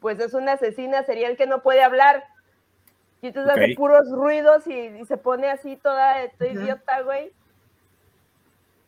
[0.00, 2.24] pues es una asesina serial que no puede hablar.
[3.20, 7.32] Y entonces hace puros ruidos y, se pone así toda, idiota, güey.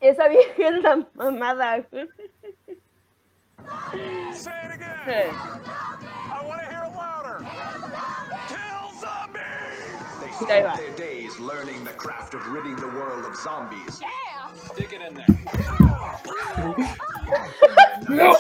[0.00, 2.08] Esa vieja es la mamada, güey.
[4.34, 4.96] Say it again.
[5.04, 5.30] Hey.
[5.32, 7.38] I want to hear it louder.
[8.48, 10.20] Kill zombies!
[10.20, 14.00] They spent their days learning the craft of ridding the world of zombies.
[14.00, 14.08] Yeah!
[14.72, 15.26] Stick it in there.
[18.08, 18.36] no!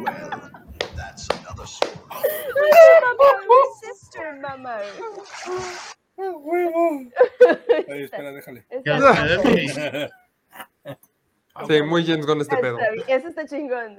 [0.00, 0.50] well,
[0.96, 1.92] that's another story.
[2.10, 4.82] my sister, mama.
[7.88, 8.64] Ay, espera, déjale.
[11.68, 12.78] Sí, muy James Gunn este pedo.
[13.06, 13.96] Eso está chingón.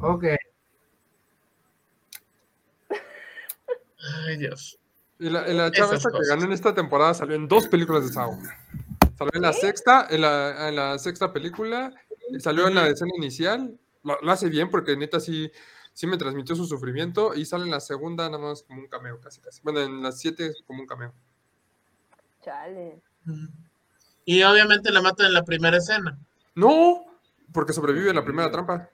[0.00, 0.24] Ok.
[4.26, 4.78] Ay, Dios.
[5.18, 8.12] Y la, la chava esta que ganó en esta temporada salió en dos películas de
[8.12, 8.38] Saw.
[9.16, 11.94] Salió en la sexta, en la, en la sexta película,
[12.38, 13.78] salió en la escena inicial.
[14.02, 15.50] Lo, hace bien porque neta sí,
[15.92, 19.20] sí me transmitió su sufrimiento y sale en la segunda nada más como un cameo,
[19.20, 19.60] casi casi.
[19.62, 21.12] Bueno, en las siete como un cameo.
[22.42, 23.00] Chale.
[24.26, 26.18] Y obviamente la matan en la primera escena.
[26.54, 27.04] No,
[27.52, 28.90] porque sobrevive en la primera trampa.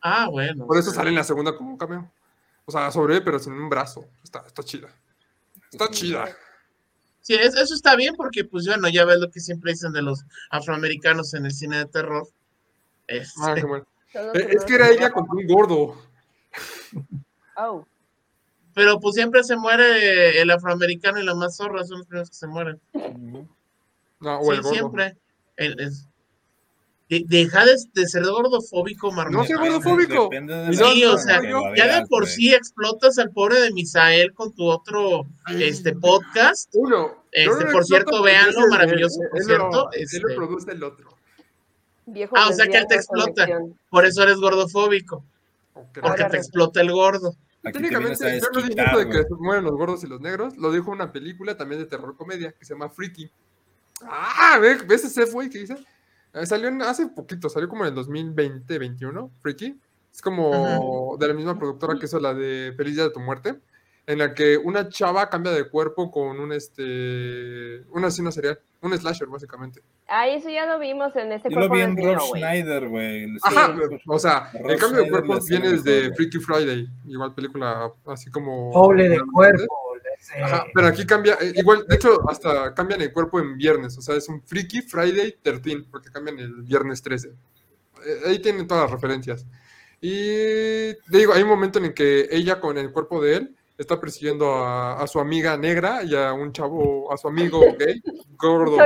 [0.00, 0.66] Ah, bueno.
[0.66, 2.10] Por eso sale en la segunda como un cameo.
[2.64, 4.06] O sea, sobrevive, pero sin un brazo.
[4.24, 4.88] Está, está chida.
[5.70, 6.34] Está chida.
[7.20, 10.24] Sí, eso está bien porque, pues, bueno, ya ves lo que siempre dicen de los
[10.50, 12.26] afroamericanos en el cine de terror.
[13.42, 13.86] Ah, qué bueno.
[14.12, 15.96] Eh, es que era ella con un gordo.
[17.56, 17.86] Oh.
[18.74, 22.34] Pero pues siempre se muere el afroamericano y la más zorra son los primeros que
[22.34, 22.80] se mueren.
[24.20, 24.74] No, o el gordo.
[24.74, 25.16] siempre.
[27.08, 29.38] deja de, ser gordofóbico, Marmota.
[29.38, 30.30] No soy gordofóbico.
[30.72, 31.40] Sí, o sea,
[31.76, 36.70] ya de por sí explotas al pobre de Misael con tu otro este podcast.
[36.74, 37.24] Uno.
[37.32, 39.92] Este, por cierto, véanlo, maravilloso, por cierto.
[39.92, 41.16] Él, este lo produce el otro.
[42.34, 43.46] ah, o sea que él te explota.
[43.88, 45.24] Por eso eres gordofóbico.
[45.72, 47.34] Porque te explota el gordo.
[47.62, 50.56] Técnicamente, yo no dije de que se mueren los gordos y los negros.
[50.56, 53.30] Lo dijo una película también de terror comedia que se llama Freaky.
[54.02, 55.76] Ah, ¿ves ese güey que dice?
[56.32, 59.80] Eh, salió hace poquito, salió como en el 2020-21, Freaky.
[60.12, 63.60] Es como de la misma productora que hizo la de Feliz Día de tu Muerte,
[64.10, 68.96] en la que una chava cambia de cuerpo con un este una asesino serial, un
[68.98, 69.82] slasher básicamente.
[70.08, 71.76] Ah, eso ya lo vimos en este cuerpo.
[71.76, 73.36] Yo lo vi en Rob Schneider, güey.
[73.42, 73.76] Ajá,
[74.06, 78.72] o sea, el cambio de cuerpo viene desde Freaky Friday, igual película así como...
[78.72, 79.64] Doble de cuerpo.
[80.42, 84.02] Ajá, pero aquí cambia, eh, igual, de hecho, hasta cambian el cuerpo en viernes, o
[84.02, 87.28] sea, es un Freaky Friday 13, porque cambian el viernes 13.
[87.28, 89.46] Eh, ahí tienen todas las referencias.
[90.00, 93.98] Y digo, hay un momento en el que ella con el cuerpo de él está
[93.98, 98.00] persiguiendo a, su amiga negra y a un chavo, a su amigo gay,
[98.36, 98.78] gordo.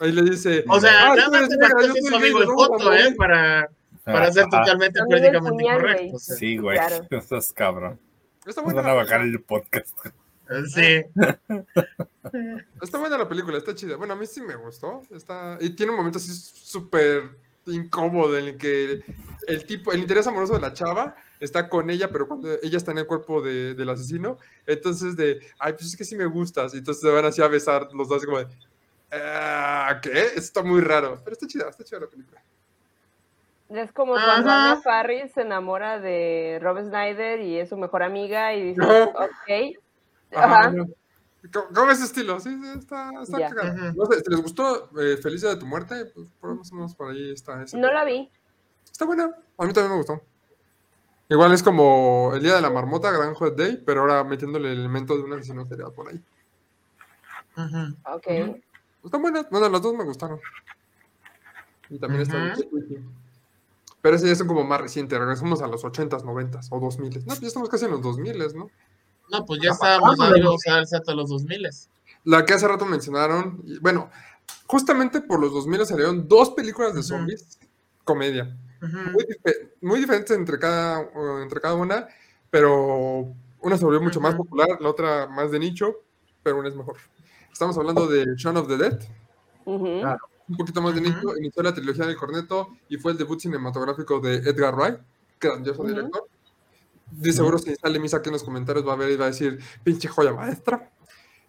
[0.00, 0.64] Ahí le dice.
[0.68, 3.14] O sea, ah, nada más te su amigo en foto, ¿eh?
[3.16, 3.70] Para,
[4.04, 6.18] para ser totalmente políticamente correcto.
[6.18, 6.78] Sí, güey.
[7.10, 7.98] Estás cabrón.
[8.44, 8.82] Está buena.
[8.82, 9.96] Van a bajar el podcast.
[10.74, 11.04] Sí.
[12.82, 13.96] está buena la película, está chida.
[13.96, 15.02] Bueno, a mí sí me gustó.
[15.14, 15.58] Está...
[15.60, 17.24] Y tiene un momento así súper
[17.66, 19.02] incómodo en el que
[19.46, 22.92] el tipo, el interés amoroso de la chava está con ella, pero cuando ella está
[22.92, 26.74] en el cuerpo de, del asesino, entonces de, ay, pues es que sí me gustas.
[26.74, 28.46] Y entonces se van así a besar los dos, como de,
[29.12, 30.32] ah, ¿qué?
[30.36, 31.20] Está muy raro.
[31.24, 32.42] Pero está chida, está chida la película.
[33.68, 38.54] Es como cuando Anna Faris se enamora de Rob Snyder y es su mejor amiga
[38.54, 39.78] y dice, ok.
[40.34, 40.72] Ajá.
[41.52, 42.40] ¿Cómo es ese estilo?
[42.40, 43.92] Sí, está, está cagado.
[43.94, 46.94] No sé, si les gustó eh, Felicia de tu muerte, pues por más o menos
[46.94, 47.64] por ahí está.
[47.74, 48.30] no la vi.
[48.90, 49.30] Está buena.
[49.56, 50.20] A mí también me gustó.
[51.30, 54.78] Igual es como el día de la marmota, Gran Hot Day, pero ahora metiéndole el
[54.78, 56.22] elemento de una asesino serial por ahí.
[58.04, 58.26] Ok.
[59.04, 60.40] Están buenas, bueno, las dos me gustaron.
[61.90, 62.54] Y también están
[64.00, 67.24] Pero ese ya es como más reciente, regresamos a los 80s, 90s o 2000 No,
[67.26, 68.70] pues ya estamos casi en los 2000 ¿no?
[69.30, 71.68] No, pues ya estábamos dando a los 2000
[72.24, 74.10] La que hace rato mencionaron, bueno,
[74.66, 77.58] justamente por los 2000 salieron dos películas de zombies,
[78.04, 78.56] comedia
[79.80, 81.08] muy, diferentes entre cada,
[81.42, 82.06] entre cada una,
[82.50, 85.96] pero una se volvió mucho más popular, la otra más de nicho,
[86.42, 86.96] pero una es mejor.
[87.52, 89.00] Estamos hablando de Shaun of the Dead.
[89.64, 94.20] Un poquito más de nicho, inició la trilogía del corneto y fue el debut cinematográfico
[94.20, 94.98] de Edgar Wright,
[95.40, 96.26] grandioso director.
[97.10, 99.28] De seguro si sale Misa aquí en los comentarios va a ver y va a
[99.28, 100.90] decir, pinche joya maestra.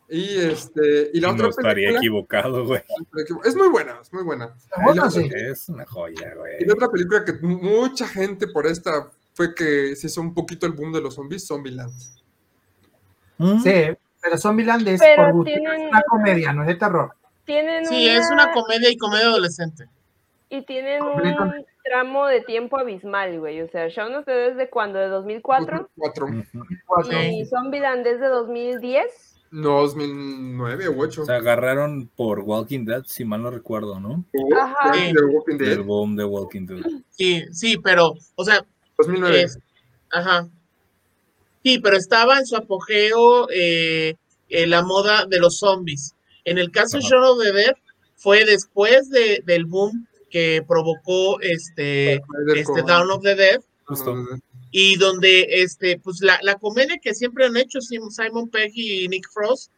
[0.09, 2.81] Y este, y la otra estaría equivocado, güey.
[3.45, 4.55] Es muy buena, es muy buena.
[5.35, 6.61] Es una joya, güey.
[6.61, 10.65] Y la otra película que mucha gente por esta fue que se hizo un poquito
[10.65, 11.93] el boom de los zombies, Zombieland.
[13.37, 13.59] ¿Mm?
[13.61, 17.13] Sí, pero Zombieland es por gusto, es una comedia, no es de terror.
[17.45, 19.85] Tienen sí, es una comedia y comedia adolescente.
[20.49, 23.61] Y tienen un tramo de tiempo abismal, güey.
[23.61, 25.89] O sea, Shaun of the Dead desde cuando, de 2004.
[25.95, 27.23] 2004.
[27.23, 29.28] Y Zombieland desde 2010.
[29.51, 31.25] No, 2009 o 8.
[31.25, 34.23] Se agarraron por Walking Dead, si mal no recuerdo, ¿no?
[34.55, 34.91] Ajá.
[34.95, 36.85] El boom de Walking Dead.
[37.09, 38.65] Sí, sí, pero, o sea.
[38.97, 39.45] 2009.
[40.11, 40.47] ajá.
[41.63, 44.15] Sí, pero estaba en su apogeo eh,
[44.49, 46.15] la moda de los zombies.
[46.45, 47.73] En el caso de Shaun of the Dead,
[48.15, 52.21] fue después de, del boom que provocó este,
[52.55, 53.61] este Down of the Dead.
[53.85, 54.15] Justo
[54.71, 59.29] y donde este, pues la, la, comedia que siempre han hecho Simon Pegg y Nick
[59.31, 59.71] Frost,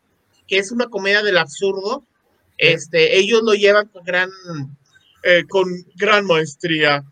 [0.48, 2.06] que es una comedia del absurdo,
[2.58, 4.30] este, ellos lo llevan con gran,
[5.24, 7.04] eh, con gran maestría,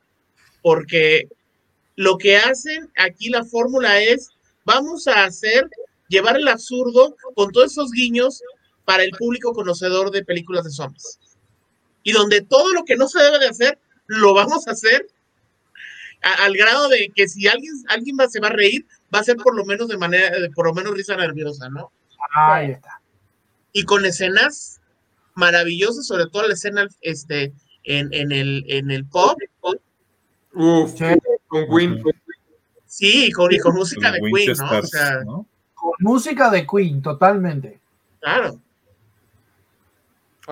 [0.61, 1.27] porque
[1.95, 4.29] lo que hacen aquí la fórmula es,
[4.65, 5.69] vamos a hacer,
[6.07, 8.43] llevar el absurdo con todos esos guiños
[8.85, 11.19] para el público conocedor de películas de zombies.
[12.03, 15.07] Y donde todo lo que no se debe de hacer, lo vamos a hacer
[16.21, 19.37] al grado de que si alguien, alguien va, se va a reír, va a ser
[19.37, 21.91] por lo menos de manera, por lo menos risa nerviosa, ¿no?
[22.35, 23.01] Ahí está.
[23.71, 24.81] Y con escenas
[25.35, 29.37] maravillosas, sobre todo la escena este, en, en, el, en el pop.
[30.53, 30.99] Uf,
[31.47, 32.03] con Queen.
[32.85, 34.79] Sí, con, y con música de Queen, ¿no?
[34.79, 35.23] O sea,
[35.73, 37.79] Con música de Queen, totalmente.
[38.19, 38.59] Claro.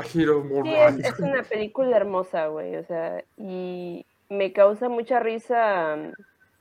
[0.06, 5.98] Sí, es, es, una película hermosa, güey, o sea, y me causa mucha risa.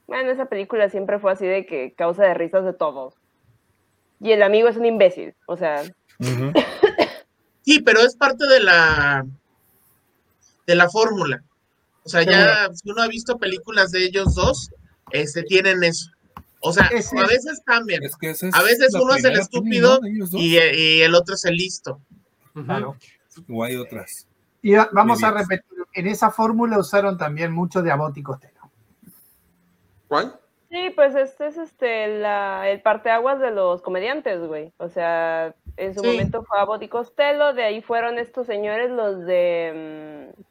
[0.06, 3.14] Bueno, esa película siempre fue así de que causa de risas de todos.
[4.20, 5.82] Y el amigo es un imbécil, o sea.
[7.66, 9.26] Sí, pero es parte de la
[10.68, 11.42] de la fórmula.
[12.04, 14.70] O sea, ya si uno ha visto películas de ellos dos,
[15.10, 16.12] este tienen eso.
[16.60, 18.02] O sea, a veces cambian.
[18.52, 20.00] a veces uno es el estúpido
[20.32, 20.56] y,
[21.02, 22.00] el otro es el listo.
[22.54, 22.96] Claro.
[23.48, 24.28] O hay otras.
[24.62, 28.60] Y vamos a repetir en esa fórmula usaron también mucho de Abbott y Costello.
[30.08, 30.38] ¿Cuál?
[30.70, 34.72] Sí, pues este es este la, el parteaguas de los comediantes, güey.
[34.76, 39.24] O sea, en su momento fue Abbott y Costello, de ahí fueron estos señores los
[39.24, 40.42] de mm,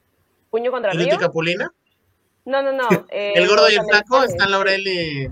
[0.50, 1.14] Puño contra Río.
[1.14, 1.72] ¿Y Capulina?
[2.46, 2.88] No, no, no.
[3.12, 5.28] Eh, el gordo y el flaco están Laurel y...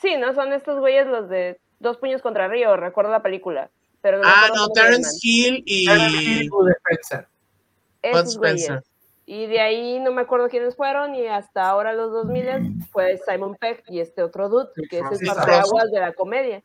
[0.00, 0.32] Sí, ¿no?
[0.34, 3.70] Son estos güeyes los de Dos Puños contra Río, recuerdo la película.
[4.00, 5.86] Pero ah, no, Terence Hill y...
[5.86, 7.28] Terence Hill Spencer.
[9.26, 13.56] Y de ahí no me acuerdo quiénes fueron y hasta ahora los 2000 fue Simon
[13.58, 16.62] Peck y este otro dude, que es el aguas de la comedia.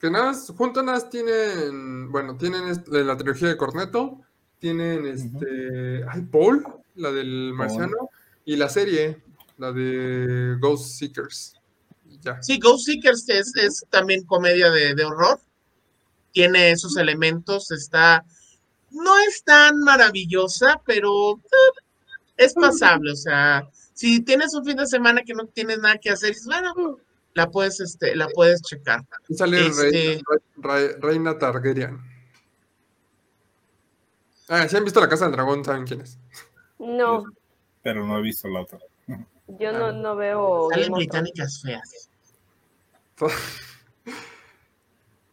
[0.00, 4.20] Que nada, juntas nada tienen, bueno, tienen la trilogía de Corneto,
[4.58, 6.66] tienen este, ay, Paul,
[6.96, 8.10] la del marciano,
[8.44, 9.22] y la serie,
[9.56, 11.54] la de Ghost Seekers.
[12.22, 12.42] Ya.
[12.42, 15.40] Sí, Ghost Seekers es, es también comedia de, de horror,
[16.32, 18.24] tiene esos elementos, está
[18.90, 21.80] no es tan maravillosa, pero eh,
[22.36, 23.12] es pasable.
[23.12, 26.98] O sea, si tienes un fin de semana que no tienes nada que hacer, bueno,
[27.34, 29.04] la puedes, este, la puedes checar.
[29.28, 30.22] Y sale este...
[31.00, 31.98] Reina, Targaryen.
[34.48, 36.18] Ah, si han visto la Casa del Dragón, ¿saben quién es?
[36.78, 37.24] No.
[37.82, 38.78] Pero no he visto la otra.
[39.46, 40.68] Yo no, no veo.
[40.70, 42.10] Salen británicas feas.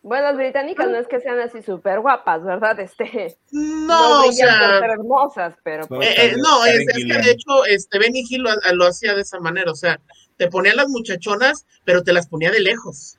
[0.05, 2.79] Bueno, las británicas no es que sean así súper guapas, ¿verdad?
[2.79, 5.87] Este, no, o sea, hermosas, pero...
[5.87, 9.39] Pues, eh, eh, no, es, que de hecho este, Benny Hill lo, hacía de esa
[9.39, 9.99] manera, o sea,
[10.37, 13.17] te ponía las muchachonas, pero te las ponía de lejos.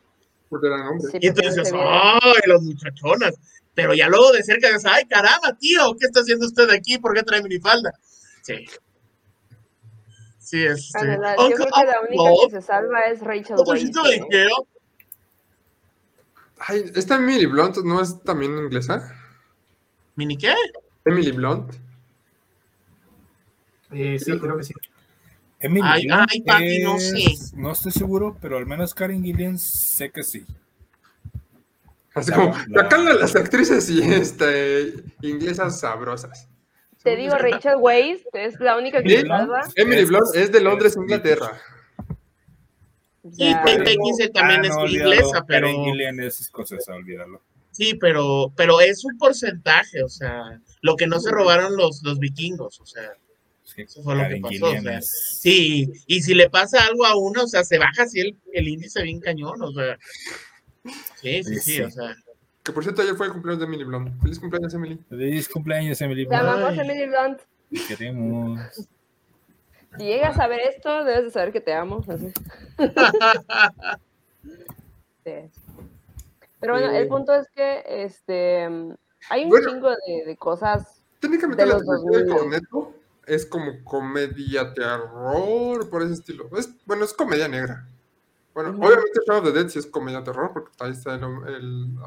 [0.48, 1.12] Porque eran hombres.
[1.20, 3.34] y entonces dices, ¡ay, las muchachonas!
[3.74, 5.92] Pero ya luego de cerca dices, ¡ay, caramba, tío!
[5.98, 6.98] ¿Qué está haciendo usted aquí?
[6.98, 7.94] ¿Por qué trae minifalda?
[8.42, 8.64] Sí.
[10.38, 11.00] Sí, este.
[11.04, 13.90] yo creo que la única que se salva es Rachel Weisz.
[16.58, 19.14] Ay, esta Emily Blunt no es también inglesa.
[20.14, 20.54] ¿Mini qué?
[21.04, 21.74] Emily Blunt.
[23.92, 24.74] Eh, sí, creo que sí.
[25.60, 27.24] Emily ay, ay, no sé.
[27.54, 30.44] No estoy seguro, pero al menos Karen Gillian sé que sí.
[32.14, 36.48] Así como, acá las actrices y este, inglesas sabrosas.
[37.02, 39.62] Te digo, Rachel Weisz es la única que salva.
[39.76, 41.60] Emily Blunt es de Londres, Inglaterra.
[43.36, 45.68] Y Kate también ah, es inglesa, pero.
[45.68, 47.40] Gillian es escocesa, olvídalo.
[47.72, 52.18] Sí, pero, pero es un porcentaje, o sea, lo que no se robaron los, los
[52.18, 53.12] vikingos, o sea.
[53.76, 54.70] eso fue lo que pasó.
[54.70, 58.20] O sea, sí, y si le pasa algo a uno, o sea, se baja así
[58.20, 59.98] el, el índice bien cañón, o sea.
[61.20, 62.16] Sí, sí, sí, o sea.
[62.62, 64.22] Que por cierto, ayer fue el cumpleaños de Emily Blunt.
[64.22, 64.98] Feliz cumpleaños, Emily.
[65.08, 66.42] Feliz cumpleaños, Emily Blunt.
[66.42, 67.40] Te amamos, Emily Blunt.
[67.70, 68.88] Te queremos.
[69.98, 72.04] Si llegas a ver esto, debes de saber que te amo.
[72.08, 72.32] Así.
[75.24, 75.50] sí.
[76.60, 78.64] Pero bueno, el punto es que este
[79.28, 81.02] hay un chingo de, de, cosas.
[81.20, 82.94] Técnicamente de la de Corneto
[83.26, 86.48] es como comedia terror, por ese estilo.
[86.56, 87.88] Es, bueno, es comedia negra.
[88.54, 91.20] Bueno, obviamente Shadow of the Dead sí es comedia terror, porque ahí están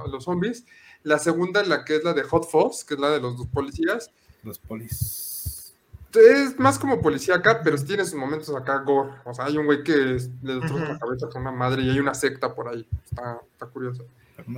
[0.07, 0.65] los zombies.
[1.03, 3.47] La segunda, la que es la de Hot Fuzz, que es la de los dos
[3.47, 4.09] policías.
[4.43, 5.28] Los polis.
[6.13, 9.11] Es más como policía acá, pero tiene sus momentos acá gore.
[9.25, 11.99] O sea, hay un güey que le destroza la cabeza con una madre y hay
[11.99, 12.87] una secta por ahí.
[13.05, 14.05] Está, está curioso.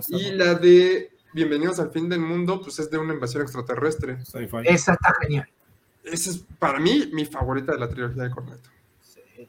[0.09, 4.17] y la de Bienvenidos al fin del mundo, pues es de una invasión extraterrestre.
[4.65, 5.47] Esa está genial.
[6.03, 8.69] Esa es para mí mi favorita de la trilogía de Corneto.
[9.01, 9.47] Sí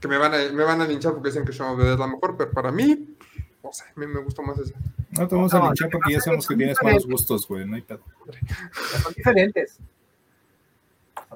[0.00, 1.98] que me van a, me van a linchar porque dicen que Shaun of the es
[1.98, 3.16] la mejor, pero para mí,
[3.62, 4.74] no sé, me, me gustó más esa.
[5.10, 7.82] No te vamos a linchar porque ya sabemos que tienes malos gustos, güey, no hay
[7.82, 8.00] pedo.
[9.02, 9.78] Son diferentes.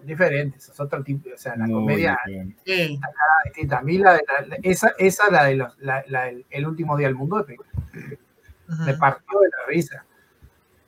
[0.05, 3.01] Diferentes, es otro tipo, o sea, la comedia sí.
[3.44, 3.78] distinta.
[3.78, 7.16] A mí la, la, esa, esa la de los, la, la, el, último día del
[7.16, 7.56] mundo de
[8.86, 10.05] me partió de la risa.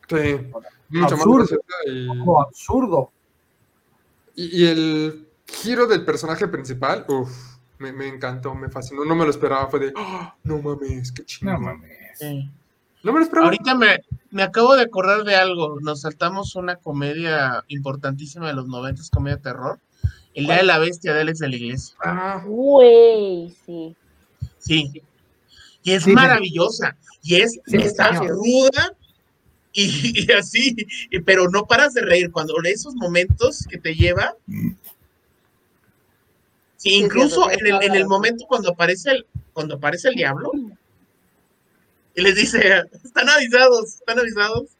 [0.09, 0.51] Sí,
[0.89, 2.07] mucho absurdo, más y...
[2.07, 3.13] Como absurdo.
[4.35, 9.05] Y, y el giro del personaje principal, uff me, me, encantó, me fascinó.
[9.05, 11.55] No me lo esperaba, fue de, oh, no mames, qué chingón.
[11.55, 12.21] No mames.
[13.03, 13.25] No me.
[13.25, 14.01] Ahorita me,
[14.31, 15.79] me, acabo de acordar de algo.
[15.81, 19.81] Nos saltamos una comedia importantísima de los 90, comedia de terror.
[20.35, 21.97] El Día de la Bestia de Alex de la Iglesia.
[22.05, 23.97] Ah, güey, sí.
[24.59, 25.03] Sí.
[25.83, 26.97] Y es maravillosa.
[27.23, 28.93] Y es, está ruda
[29.73, 30.75] y, y, así,
[31.25, 32.31] pero no paras de reír.
[32.31, 34.35] Cuando esos momentos que te lleva,
[36.83, 40.51] incluso en el, en el momento cuando aparece el, cuando aparece el diablo,
[42.17, 44.71] y les dice, están avisados, están avisados.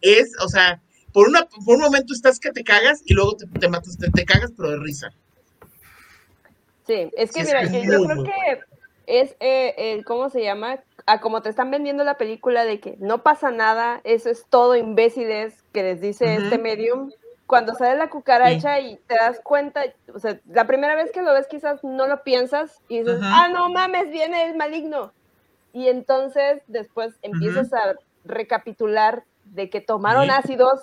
[0.00, 3.46] Es, o sea, por, una, por un momento estás que te cagas y luego te,
[3.46, 5.12] te matas, te, te, cagas, pero de risa.
[6.86, 8.60] Sí, es que mira, yo creo que
[9.06, 10.80] es eh, el, ¿cómo se llama?
[11.06, 14.74] A como te están vendiendo la película de que no pasa nada, eso es todo
[14.74, 17.10] imbéciles que les dice este medium
[17.46, 21.32] cuando sale la cucaracha y te das cuenta, o sea, la primera vez que lo
[21.32, 25.12] ves quizás no lo piensas y dices, ah, no mames, viene el maligno.
[25.74, 30.80] Y entonces después empiezas a recapitular de que tomaron ácidos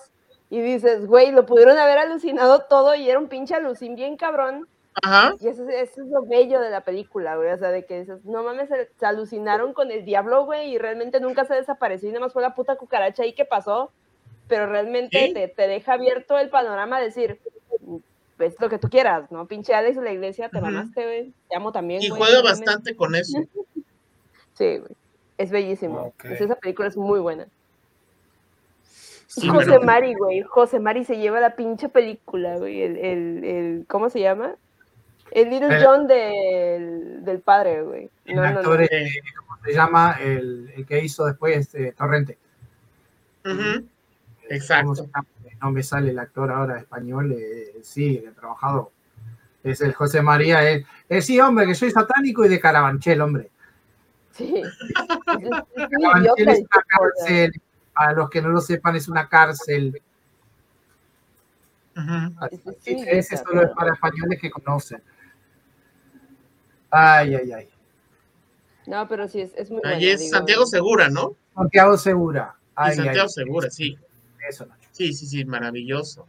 [0.51, 4.67] y dices, güey, lo pudieron haber alucinado todo y era un pinche alucin bien cabrón.
[5.01, 5.33] Ajá.
[5.39, 7.49] Y eso, es lo bello de la película, güey.
[7.51, 10.77] O sea, de que dices, no mames, se, se alucinaron con el diablo, güey, y
[10.77, 13.91] realmente nunca se desapareció y nada más fue la puta cucaracha ahí que pasó
[14.51, 17.39] pero realmente te, te, deja abierto el panorama de decir,
[18.35, 19.47] pues lo que tú quieras, ¿no?
[19.47, 21.33] Pinche Alex de la iglesia, te mamaste, güey.
[21.47, 22.01] Te amo también.
[22.01, 23.37] Y juega bastante con eso.
[24.61, 24.91] Sí, güey.
[25.37, 26.13] Es bellísimo.
[26.21, 27.47] Pues esa película es muy buena.
[29.49, 30.41] José Mari, güey.
[30.41, 32.81] José Mari se lleva la pinche película, güey.
[32.83, 34.55] El, el, el ¿cómo se llama?
[35.31, 35.81] El Little eh.
[35.83, 38.09] John del, del padre, güey.
[38.27, 38.87] No, el actor,
[39.37, 40.17] ¿cómo se llama?
[40.21, 42.37] El, el, que hizo después este, Torrente.
[43.45, 43.83] Uh
[44.49, 45.07] Exacto.
[45.61, 48.91] No me sale el actor ahora español, eh, sí, de trabajado.
[49.63, 50.69] Es el José María.
[50.69, 53.49] Eh, eh, sí, hombre, que soy satánico y de Carabanchel, hombre.
[54.33, 54.63] Sí.
[55.25, 57.61] Carabanchel es una cárcel.
[57.93, 60.01] Para los que no lo sepan, es una cárcel.
[62.85, 65.03] ese solo es para españoles que conocen.
[66.89, 67.69] Ay, ay, ay.
[68.87, 71.35] No, pero sí, es, es muy Ahí es Santiago Segura, ¿no?
[71.55, 72.55] Santiago Segura.
[72.75, 73.97] Ay, Santiago Segura, sí.
[74.91, 76.27] Sí, sí, sí, maravilloso.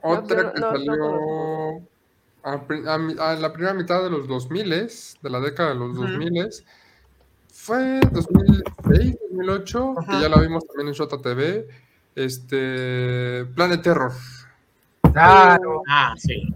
[0.00, 1.82] Otra que salió
[2.44, 4.68] a, la primera mitad de los 2000,
[5.22, 6.50] de la década de los 2000,
[7.52, 11.66] fue 2006, 2008, que ya la vimos también en Shota TV,
[12.14, 14.12] este, Planet Terror.
[15.12, 15.82] Claro.
[15.88, 16.54] Ah, sí.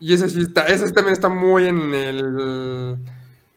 [0.00, 2.96] Y ese sí está, ese también está muy en el.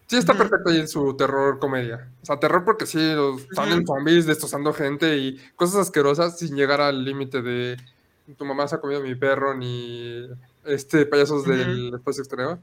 [0.07, 2.09] Sí, está perfecto ahí en su terror comedia.
[2.21, 6.81] O sea, terror porque sí, los, salen zombies destrozando gente y cosas asquerosas sin llegar
[6.81, 7.77] al límite de
[8.37, 10.27] tu mamá se ha comido mi perro ni
[10.65, 12.59] este payasos del espacio exterior.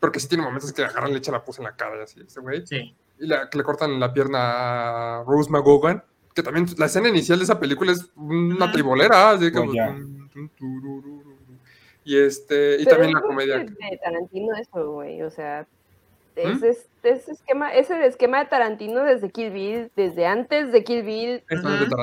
[0.00, 2.20] Porque sí tiene momentos que agarran, le echan la pus en la cara y así,
[2.20, 2.66] ese güey.
[2.66, 2.94] Sí.
[3.18, 6.04] Y la, que le cortan la pierna a Rose McGowan.
[6.34, 9.30] Que también la escena inicial de esa película es una tribolera.
[9.30, 9.58] Así que,
[12.08, 13.58] y este, y también la comedia.
[13.58, 15.66] de Tarantino eso, güey, o sea,
[16.36, 16.64] ¿Mm?
[16.64, 21.42] ese, ese, esquema, ese esquema de Tarantino desde Kill Bill, desde antes de Kill Bill,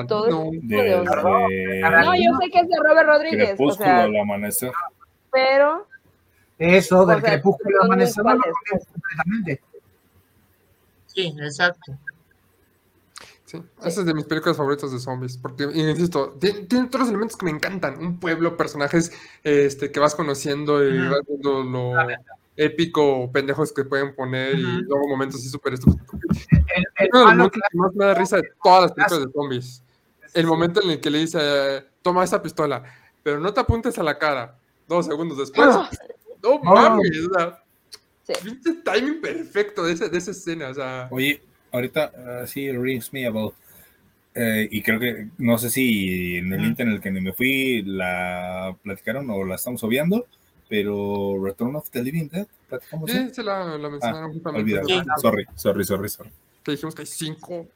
[0.06, 4.16] todo no, de, de no, yo sé que es de Robert Rodríguez, o sea, el
[4.16, 4.70] amanecer.
[5.30, 5.86] Pero
[6.58, 8.42] eso del crepúsculo del amanecer no lo
[8.90, 9.62] completamente.
[11.06, 11.98] Sí, exacto.
[13.44, 17.08] Sí, esa es de mis películas favoritas de zombies, porque, insisto, tiene, tiene, todos los
[17.10, 19.12] elementos que me encantan, un pueblo, personajes
[19.44, 21.92] este, que vas conociendo y vas viendo lo
[22.56, 26.08] épico o pendejos que pueden poner y luego momentos así súper estúpidos.
[26.50, 29.82] El, que más me da risa de todas las películas de zombies.
[30.34, 32.82] El momento en el que le dice, toma esa pistola,
[33.22, 34.58] pero no te apuntes a la cara.
[34.88, 35.68] Dos segundos después.
[35.70, 35.90] Ah.
[36.42, 37.10] No mames,
[38.24, 38.82] sí.
[38.84, 41.08] timing perfecto de, ese, de esa escena, o sea.
[41.10, 41.42] Oye,
[41.72, 43.54] ahorita uh, sí rings me about.
[44.34, 47.82] Eh, y creo que, no sé si en el uh en el que me fui
[47.82, 50.26] la platicaron o la estamos obviando,
[50.68, 53.10] pero Return of the Living Dead, platicamos.
[53.10, 54.82] Sí, se la, la mencionaron ah, justamente.
[54.84, 55.00] Sí.
[55.22, 56.30] Sorry, sorry, sorry, sorry.
[56.62, 57.66] Que dijimos que hay cinco.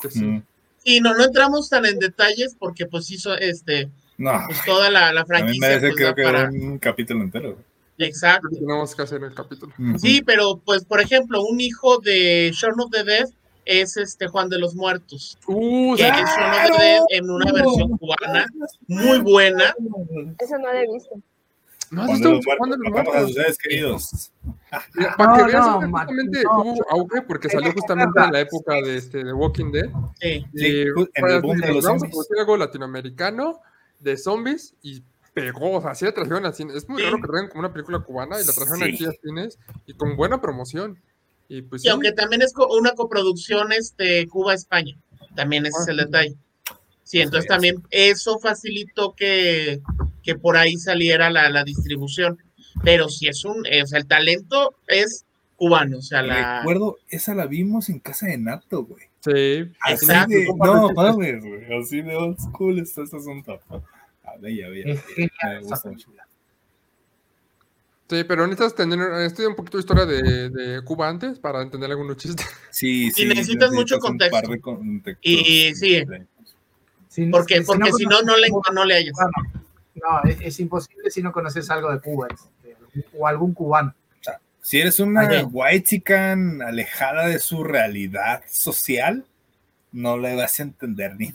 [0.00, 0.42] Que sí.
[0.84, 3.90] Y no, no entramos tan en detalles porque pues hizo este
[4.20, 4.44] no.
[4.46, 5.66] pues toda la, la franquicia.
[5.66, 6.50] Merece pues, creo que para...
[6.50, 7.56] un capítulo entero.
[7.96, 8.48] Exacto.
[8.50, 9.72] Tenemos que hacer el capítulo.
[9.98, 13.28] Sí, pero pues por ejemplo, un hijo de Shaun of the Dead
[13.64, 15.38] es este Juan de los Muertos.
[15.46, 16.22] Uh, que claro.
[16.22, 18.46] es Shaun of the Dead en una versión cubana
[18.88, 19.74] muy buena.
[20.38, 21.14] Eso no lo he visto.
[21.90, 23.14] No, Juan de los Muertos.
[23.16, 24.32] a ustedes, queridos.
[24.94, 29.32] Mira, para que veas, no, auge porque salió justamente en la época de, este, de
[29.32, 29.90] Walking Dead.
[30.20, 30.84] Sí, y, sí
[31.14, 32.14] en el boom de los zombies.
[32.38, 33.60] algo latinoamericano
[34.00, 35.02] de zombies y
[35.32, 36.76] pegó, o sea, sí la trajeron a cines.
[36.76, 37.04] Es muy sí.
[37.04, 38.94] raro que traigan como una película cubana y la trajeron sí.
[38.94, 40.98] aquí a cines y con buena promoción.
[41.48, 41.88] Y, pues, y sí.
[41.88, 44.96] aunque también es una coproducción este, Cuba-España,
[45.34, 46.36] también ese ah, es el detalle.
[47.02, 49.80] Sí, entonces también eso facilitó que,
[50.22, 52.38] que por ahí saliera la, la distribución.
[52.84, 55.24] Pero si es un, eh, o sea, el talento es
[55.56, 56.60] cubano, o sea, la...
[56.60, 59.09] Recuerdo, esa la vimos en casa de Nato, güey.
[59.20, 59.70] Sí.
[59.80, 63.60] Así de, no, mames, güey, así de old school está este asunto.
[64.24, 64.94] Ah, bella, bella.
[64.94, 65.04] Es.
[68.08, 71.90] Sí, pero necesitas tener, estudiar un poquito de historia de, de, Cuba antes para entender
[71.90, 72.44] algunos chistes.
[72.70, 73.22] Sí, sí.
[73.22, 74.60] Y necesitas, necesitas mucho contexto.
[74.60, 75.20] contexto.
[75.22, 76.02] Y sí.
[77.08, 77.26] sí.
[77.26, 79.14] Porque, si, porque si no, no, le, no le hayas.
[79.94, 83.94] No, es, es, imposible si no conoces algo de Cuba este, o algún cubano.
[84.62, 89.24] Si eres una white chican alejada de su realidad social,
[89.92, 91.32] no le vas a entender ni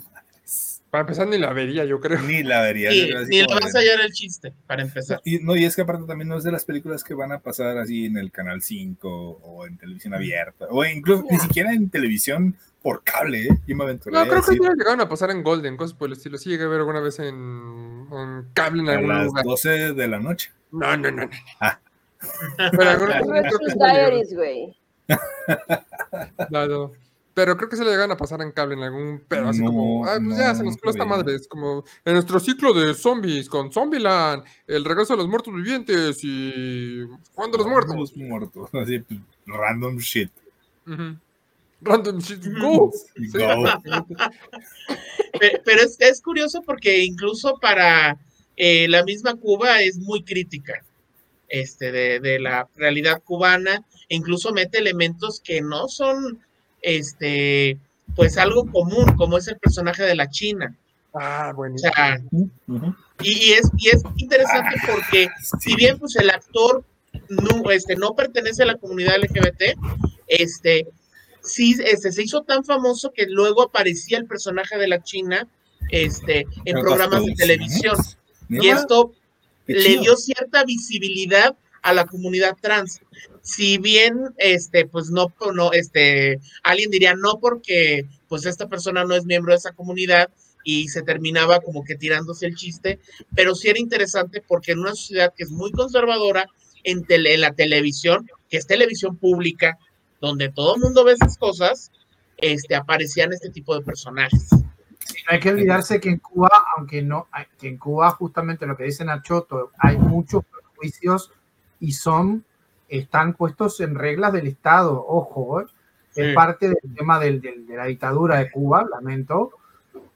[0.95, 2.21] para empezar, ni la vería, yo creo.
[2.21, 2.89] Ni la vería.
[2.89, 5.19] Sí, ni le vas a hallar el chiste, para empezar.
[5.25, 7.39] Y, no, y es que aparte también no es de las películas que van a
[7.39, 11.89] pasar así en el Canal 5 o en televisión abierta, o incluso ni siquiera en
[11.89, 13.57] televisión por cable, ¿eh?
[13.67, 16.13] Yo me aventuré No, creo que ya llegaron a pasar en Golden, cosas por el
[16.13, 16.37] estilo.
[16.37, 19.43] Sí llegué a ver alguna vez en, en cable en algún a las lugar.
[19.43, 20.51] 12 de la noche.
[20.71, 21.29] No, no, no.
[21.59, 21.81] Ah.
[22.71, 22.99] Pero
[24.35, 24.77] güey.
[27.35, 29.67] Pero creo que se le llegan a pasar en cable en algún pedo, así no,
[29.67, 31.35] como, ah, pues no, ya se nos coló esta madre.
[31.35, 36.23] Es como en nuestro ciclo de zombies con Zombieland, el regreso de los muertos vivientes
[36.23, 37.03] y
[37.33, 37.93] Juan de los muertos.
[37.97, 40.31] Los muertos, así, pues, random shit.
[40.87, 41.19] Uh -huh.
[41.81, 42.89] Random shit, go.
[42.93, 43.27] sí.
[43.37, 43.65] go.
[45.65, 48.17] Pero es, es, curioso porque incluso para
[48.55, 50.81] eh, la misma Cuba es muy crítica
[51.55, 56.39] este, de, de la realidad cubana, e incluso mete elementos que no son
[56.81, 57.77] este,
[58.15, 60.75] pues algo común, como es el personaje de la China.
[61.13, 61.75] Ah, bueno.
[61.75, 62.95] O sea, uh -huh.
[63.23, 65.57] y, es, y es interesante ah, porque sí.
[65.61, 66.83] si bien pues el actor
[67.29, 69.79] no, este, no pertenece a la comunidad LGBT,
[70.27, 70.87] este,
[71.41, 75.47] sí, este, se hizo tan famoso que luego aparecía el personaje de la China
[75.89, 77.95] este, en programas de televisión.
[78.49, 79.13] Y esto
[79.67, 83.01] le dio cierta visibilidad a la comunidad trans.
[83.41, 89.15] Si bien, este, pues no, no, este, alguien diría no porque, pues esta persona no
[89.15, 90.29] es miembro de esa comunidad
[90.63, 92.99] y se terminaba como que tirándose el chiste,
[93.35, 96.47] pero sí era interesante porque en una sociedad que es muy conservadora,
[96.83, 99.77] en, tele, en la televisión, que es televisión pública,
[100.21, 101.91] donde todo el mundo ve esas cosas,
[102.37, 104.49] este, aparecían este tipo de personajes.
[105.27, 107.27] Hay que olvidarse que en Cuba, aunque no,
[107.59, 111.31] que en Cuba justamente lo que dicen Nachoto, hay muchos prejuicios
[111.79, 112.43] y son,
[112.89, 115.65] están puestos en reglas del Estado, ojo, ¿eh?
[116.15, 119.51] es parte del tema del, de la dictadura de Cuba, lamento,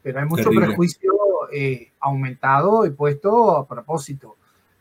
[0.01, 1.11] pero hay mucho prejuicio
[1.51, 4.37] eh, aumentado y puesto a propósito.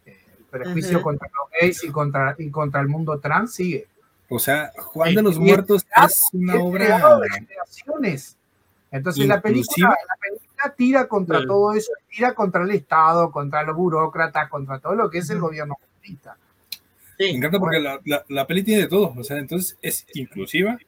[0.06, 3.88] Eh, el prejuicio contra los gays y contra, y contra el mundo trans sigue.
[4.28, 7.18] O sea, Juan de los Muertos es una obra.
[7.18, 8.18] De
[8.90, 13.76] Entonces la película, la película, tira contra todo eso, tira contra el Estado, contra los
[13.76, 16.36] burócratas, contra todo lo que es el gobierno comunista.
[17.18, 20.78] Me encanta porque la, la, la, peli tiene de todo, o sea, entonces es inclusiva,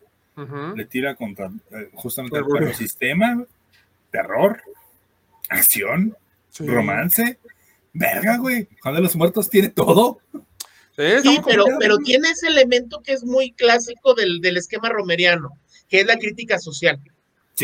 [0.74, 3.44] le tira contra eh, justamente el sistema,
[4.10, 4.62] terror,
[5.50, 6.16] acción,
[6.58, 7.38] romance.
[7.92, 8.68] Verga, güey.
[8.82, 10.20] Juan de los Muertos tiene todo.
[10.96, 15.58] Sí, pero, pero tiene ese elemento que es muy clásico del, del, esquema romeriano,
[15.88, 17.00] que es la crítica social.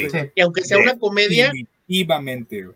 [0.02, 0.18] Sí.
[0.34, 2.66] Y aunque sea una comedia, definitivamente,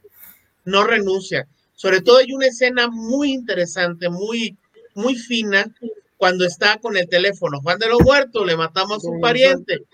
[0.65, 1.47] no renuncia.
[1.75, 4.57] Sobre todo hay una escena muy interesante, muy,
[4.95, 5.73] muy fina,
[6.17, 7.61] cuando está con el teléfono.
[7.63, 9.85] Juan de los Muertos, le matamos a su pariente.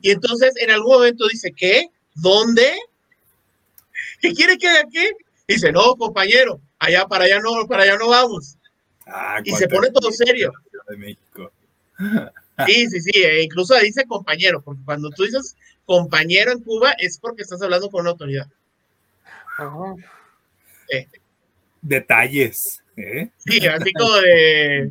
[0.00, 1.90] Y entonces en algún momento dice, ¿qué?
[2.14, 2.72] ¿Dónde?
[4.22, 5.10] ¿Qué quiere que haga qué?
[5.46, 8.56] Dice, no, compañero, allá para allá no, para allá no vamos.
[9.06, 10.52] Ah, y se pone todo serio.
[10.88, 11.52] De México.
[12.66, 15.56] Sí, sí, sí, e incluso dice compañero, porque cuando tú dices
[15.86, 18.46] compañero en Cuba es porque estás hablando con una autoridad.
[20.92, 21.08] Eh.
[21.80, 22.82] Detalles.
[22.96, 23.30] ¿eh?
[23.38, 24.90] Sí, así como de.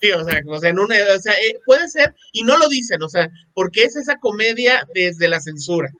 [0.00, 2.68] Sí, o sea, o sea, en una, o sea eh, puede ser, y no lo
[2.68, 5.90] dicen, o sea, porque es esa comedia desde la censura,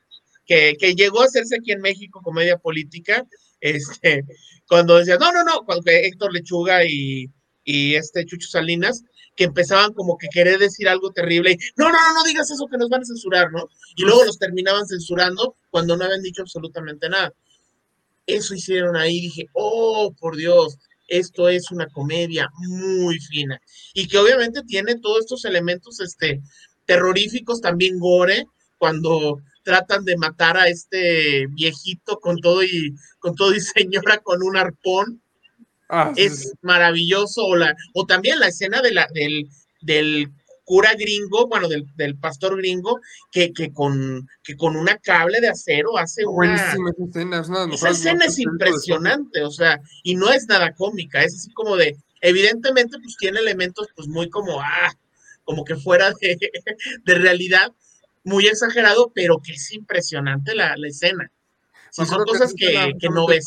[0.46, 3.26] que, que llegó a hacerse aquí en México, comedia política,
[3.60, 4.24] este,
[4.68, 7.28] cuando decía, no, no, no, cuando Héctor Lechuga y,
[7.64, 9.02] y este Chucho Salinas,
[9.38, 12.66] que empezaban como que querer decir algo terrible, y, no, no, no, no digas eso
[12.66, 13.68] que nos van a censurar, ¿no?
[13.94, 17.32] Y luego los terminaban censurando cuando no habían dicho absolutamente nada.
[18.26, 23.62] Eso hicieron ahí, dije, oh, por Dios, esto es una comedia muy fina
[23.94, 26.42] y que obviamente tiene todos estos elementos este,
[26.84, 28.44] terroríficos, también gore,
[28.76, 34.42] cuando tratan de matar a este viejito con todo y con todo y señora con
[34.42, 35.22] un arpón.
[35.88, 37.44] Ah, es maravilloso.
[37.44, 39.48] O, la, o también la escena de la, del,
[39.80, 40.32] del
[40.68, 43.00] cura gringo, bueno, del, del pastor gringo,
[43.32, 46.54] que, que, con, que con una cable de acero hace una...
[46.54, 47.34] escena,
[47.72, 51.96] esa escena es impresionante, o sea, y no es nada cómica, es así como de,
[52.20, 54.92] evidentemente, pues tiene elementos, pues muy como, ah,
[55.44, 56.36] como que fuera de,
[57.06, 57.72] de realidad,
[58.22, 61.32] muy exagerado, pero que es impresionante la, la escena.
[61.90, 63.46] son cosas que, que, no ves.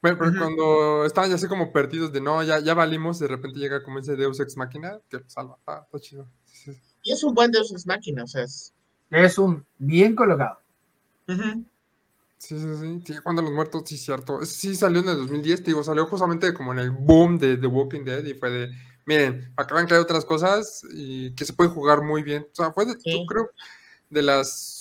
[0.00, 3.82] Pero cuando estaban ya así como perdidos de no, ya, ya valimos, de repente llega
[3.82, 5.58] como ese Deus Ex Máquina que salva.
[5.66, 6.28] Ah, está chido.
[7.02, 8.72] Y es un buen Deus Ex Máquina, o sea, es.
[9.10, 10.58] Es un bien colocado.
[11.26, 13.02] Sí, sí, sí.
[13.04, 14.44] Sí, cuando los muertos, sí, cierto.
[14.44, 17.66] Sí salió en el 2010, te digo, salió justamente como en el boom de The
[17.66, 18.70] Walking Dead y fue de,
[19.06, 22.46] miren, acaban de crear otras cosas y que se puede jugar muy bien.
[22.52, 23.50] O sea, fue de, yo creo,
[24.10, 24.77] de las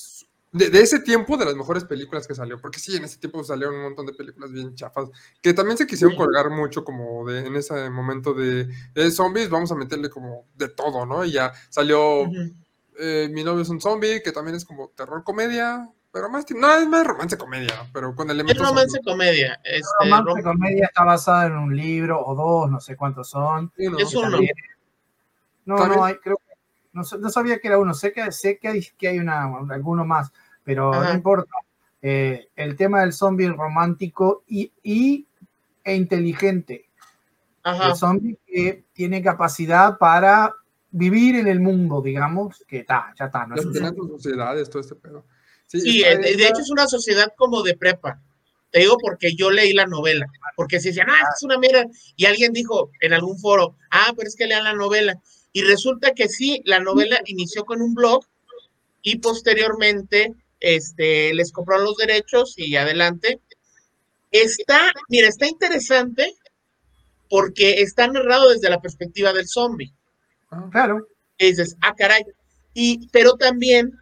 [0.51, 3.75] de, ese tiempo, de las mejores películas que salió, porque sí, en ese tiempo salieron
[3.75, 5.09] un montón de películas bien chafas,
[5.41, 8.67] que también se quisieron colgar mucho como de, en ese momento de,
[9.11, 11.25] zombies, vamos a meterle como de todo, ¿no?
[11.25, 12.29] Y ya salió
[12.99, 16.73] eh, Mi novio es un zombie, que también es como terror comedia, pero más, no,
[16.73, 18.63] es más romance comedia, pero con elementos...
[18.63, 19.59] Es romance comedia.
[19.63, 23.71] Este, romance comedia está basada en un libro o dos, no sé cuántos son.
[23.75, 24.39] Es uno.
[25.65, 26.39] No, no, hay, creo
[26.97, 30.05] no, no, sabía que era uno, sé que, sé que hay, que hay una, alguno
[30.05, 30.31] más,
[30.63, 31.51] pero no importa.
[32.01, 35.27] Eh, el tema del zombie romántico y, y
[35.83, 36.89] e inteligente.
[37.63, 40.53] El zombie que tiene capacidad para
[40.91, 43.45] vivir en el mundo, digamos, que está, ya está.
[43.45, 45.25] No es sociedades, todo este pedo.
[45.65, 48.21] Sí, de, hecho es una sociedad como de prepa.
[48.71, 52.25] Te digo porque yo leí la novela, porque si decían, ah, es una mera, y
[52.25, 55.19] alguien dijo en algún foro, ah, pero es que lean la novela.
[55.57, 58.23] Y resulta que sí, la novela inició con un blog
[59.01, 63.41] y posteriormente este, les compraron los derechos y adelante.
[64.29, 66.35] Está, mira, está interesante
[67.27, 69.91] porque está narrado desde la perspectiva del zombie.
[70.51, 71.07] Ah, claro.
[71.39, 72.21] Y dices, ah, caray.
[72.75, 73.93] Y, pero también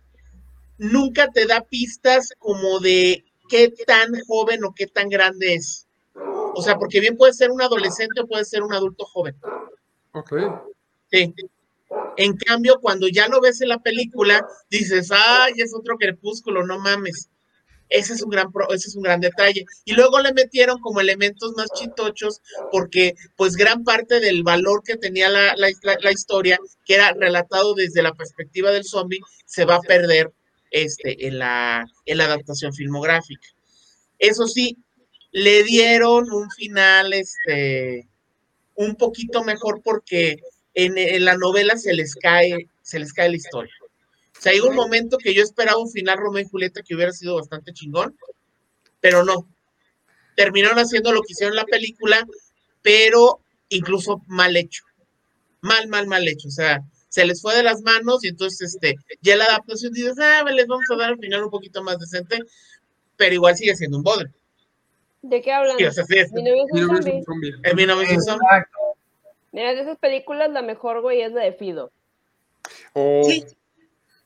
[0.78, 5.88] nunca te da pistas como de qué tan joven o qué tan grande es.
[6.54, 9.38] O sea, porque bien puede ser un adolescente o puede ser un adulto joven.
[10.12, 10.34] Ok.
[11.12, 11.34] Sí.
[12.18, 16.80] En cambio, cuando ya lo ves en la película, dices, ay, es otro crepúsculo, no
[16.80, 17.30] mames.
[17.90, 19.66] Ese es un gran ese es un gran detalle.
[19.84, 22.42] Y luego le metieron como elementos más chitochos,
[22.72, 28.02] porque pues gran parte del valor que tenía la, la, historia, que era relatado desde
[28.02, 30.32] la perspectiva del zombie, se va a perder
[30.72, 33.48] este, en, la, en la adaptación filmográfica.
[34.18, 34.78] Eso sí,
[35.32, 38.08] le dieron un final este,
[38.76, 40.38] un poquito mejor porque
[40.76, 43.74] en, la novela se les cae, se les cae la historia.
[44.38, 47.12] O sea, hay un momento que yo esperaba un final Romeo y Julieta que hubiera
[47.12, 48.16] sido bastante chingón,
[49.00, 49.48] pero no.
[50.36, 52.28] Terminaron haciendo lo que hicieron en la película,
[52.82, 53.40] pero
[53.70, 54.84] incluso mal hecho.
[55.62, 56.50] Mal, mal, mal hecho.
[56.50, 60.20] O sea, se les fue de las manos y entonces este, ya la adaptación dices,
[60.20, 62.40] ah, les vamos a dar al final un poquito más decente,
[63.16, 64.30] pero igual sigue siendo un bodre.
[65.22, 65.78] ¿De qué hablan?
[65.78, 67.54] Sí, o sea, sí, mi novio es un zombie.
[67.74, 68.46] Mi novio es un zombie.
[69.56, 71.90] Mira, de esas películas la mejor, güey, es la de Fido.
[72.92, 73.24] Oh.
[73.26, 73.46] Sí.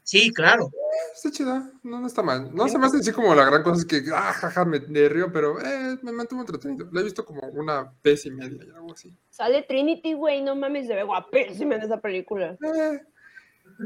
[0.02, 0.72] Sí, claro.
[1.14, 2.50] Está chida, no, no está mal.
[2.52, 5.32] No se me hace así como la gran cosa, es que, ah, jaja, me, río,
[5.32, 6.90] pero eh, me mantuvo entretenido.
[6.92, 9.16] La he visto como una vez y media y algo así.
[9.30, 12.58] Sale Trinity, güey, no mames, se ve guapísima en esa película.
[12.64, 13.00] Eh,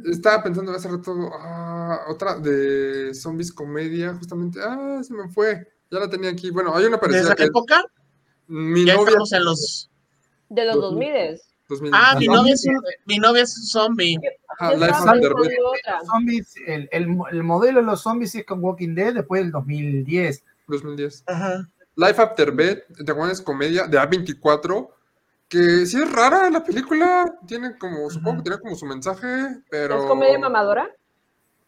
[0.09, 5.67] estaba pensando hace rato, ah, otra de zombies comedia, justamente, ah, se me fue.
[5.91, 6.51] Ya la tenía aquí.
[6.51, 7.27] Bueno, hay una parecida.
[7.27, 7.83] ¿De esa época?
[8.47, 9.17] Mi ya novia.
[9.29, 9.89] en los.
[10.53, 11.39] De los 2000.
[11.91, 14.19] Ah, mi novia, es un, mi novia es un zombie.
[14.59, 15.33] Ajá, Life After
[16.05, 20.43] Zombies, el, el, el, modelo de los zombies es con Walking Dead después del 2010.
[20.67, 21.23] 2010.
[21.25, 21.69] Ajá.
[21.95, 23.41] Life After Bed, ¿te acuerdas?
[23.41, 24.89] Comedia de A24.
[25.47, 27.33] Que sí es rara la película.
[27.47, 29.27] Tiene como, supongo que tiene como su mensaje,
[29.69, 30.01] pero.
[30.01, 30.89] ¿Es comedia mamadora?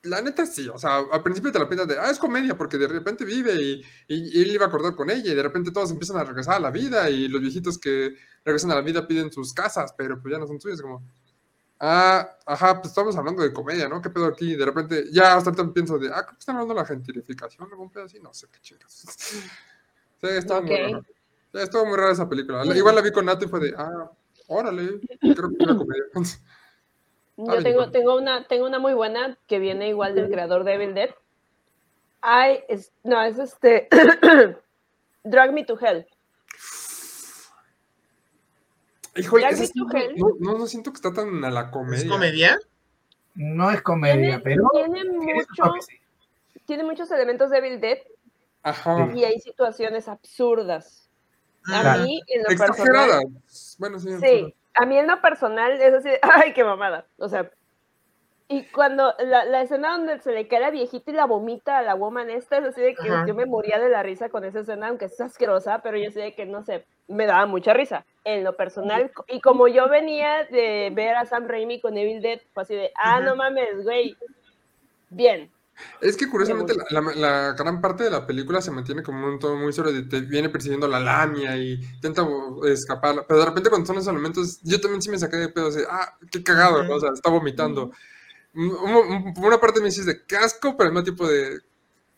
[0.06, 2.78] La neta sí, o sea, al principio te la pintas de, ah, es comedia, porque
[2.78, 5.92] de repente vive y, y, él iba a acordar con ella y de repente todos
[5.92, 9.32] empiezan a regresar a la vida y los viejitos que regresan a la vida piden
[9.32, 11.04] sus casas, pero pues ya no son suyas, como,
[11.80, 14.02] ah, ajá, pues estamos hablando de comedia, ¿no?
[14.02, 14.56] ¿Qué pedo aquí?
[14.56, 17.68] De repente, ya hasta ahorita pienso de, ah, creo que están hablando de la gentrificación,
[17.72, 18.94] algún pedo así, no sé qué chingas.
[20.22, 21.04] sí, estaba muy raro.
[21.54, 22.66] estuvo muy rara esa película.
[22.66, 24.12] Igual la vi con Nato y fue de, ah,
[24.48, 26.04] órale, creo que es una comedia.
[27.38, 30.94] Yo tengo, tengo, una, tengo una muy buena que viene igual del creador de Evil
[30.94, 31.10] Dead.
[32.22, 32.64] Ay,
[33.04, 33.90] no, es este.
[35.24, 36.08] Drag Me to Hell.
[39.18, 40.16] Híjole, Drag me to hell.
[40.40, 42.04] No, no, siento que está tan a la comedia.
[42.04, 42.60] ¿Es comedia?
[43.36, 44.64] No es comedia, pero.
[44.74, 45.04] Tiene,
[45.34, 45.74] mucho,
[46.66, 47.98] tiene muchos elementos de Evil Dead.
[48.64, 49.12] Ajá.
[49.14, 51.10] Y hay situaciones absurdas.
[51.68, 53.76] A mí, en lo Exageradas.
[53.78, 54.10] Bueno, sí.
[54.20, 57.06] Sí a mí en lo personal es así, ay, qué mamada.
[57.18, 57.50] O sea,
[58.48, 61.96] y cuando la, escena donde se le cae la viejita y la vomita a la
[61.96, 64.90] woman esta, es así de que yo me moría de la risa con esa escena,
[64.90, 68.06] aunque es asquerosa, pero yo sé de que, no sé, me daba mucha risa.
[68.24, 72.40] En lo personal, y como yo venía de ver a Sam Raimi con Evil Dead,
[72.54, 74.16] fue así de, ah, no mames, güey,
[75.10, 75.52] bien.
[76.02, 79.74] Es que curiosamente la, gran parte de la película se mantiene como un tono muy
[79.74, 82.26] sobre te viene persiguiendo la lamia y intenta
[82.66, 85.68] escapar, pero de repente cuando son esos elementos, yo también sí me saqué de pedo,
[85.68, 87.92] así, ah, qué cagado, o sea, está vomitando.
[88.54, 91.60] Una parte me dice de casco, pero el mismo tipo de,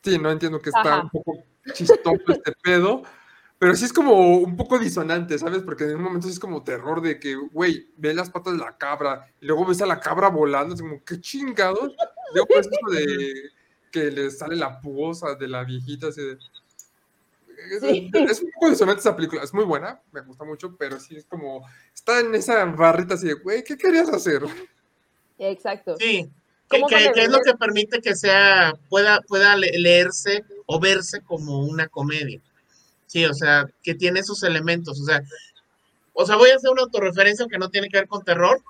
[0.04, 1.44] sí, no entiendo que está un poco
[1.74, 3.02] chistoso este pedo,
[3.60, 5.64] pero sí es como un poco disonante, ¿sabes?
[5.64, 8.78] Porque en un momento es como terror de que, güey, ve las patas de la
[8.78, 11.96] cabra y luego ves a la cabra volando, es como, qué chingados.
[12.34, 13.52] Luego pues eso de
[13.92, 16.38] que le sale la puosa de la viejita, así de...
[17.82, 21.26] Es, un poco disonante esa película, es muy buena, me gusta mucho, pero sí es
[21.26, 24.44] como, está en esa barrita así de, güey, ¿qué querías hacer?
[25.40, 25.96] Exacto.
[25.98, 26.30] Sí,
[26.70, 26.78] que,
[27.16, 32.42] es lo que permite que sea, pueda, pueda leerse o verse como una comedia.
[33.06, 35.00] Sí, o sea, que tiene esos elementos.
[35.00, 35.24] O sea,
[36.14, 38.62] o sea, voy a hacer una autorreferencia que no tiene que ver con terror.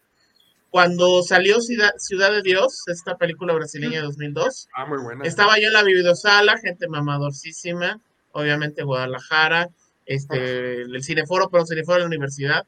[0.69, 5.25] Cuando salió Ciudad, Ciudad de Dios, esta película brasileña de 2002, ah, muy buena.
[5.25, 7.99] estaba yo en la videosala, gente mamadorcísima,
[8.33, 9.69] obviamente Guadalajara,
[10.05, 12.65] este, el cineforo, pero el cineforo de la universidad.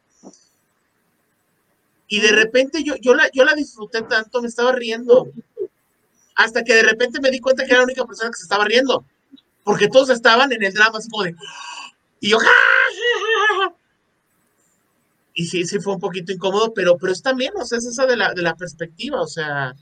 [2.08, 5.32] Y de repente yo, yo, la, yo la disfruté tanto, me estaba riendo.
[6.36, 8.66] Hasta que de repente me di cuenta que era la única persona que se estaba
[8.66, 9.06] riendo
[9.70, 11.36] porque todos estaban en el drama así como de,
[12.20, 12.40] y yo,
[15.40, 18.06] y sí, sí fue un poquito incómodo, pero, pero es también, o sea, es esa
[18.06, 19.74] de la, de la perspectiva, o sea,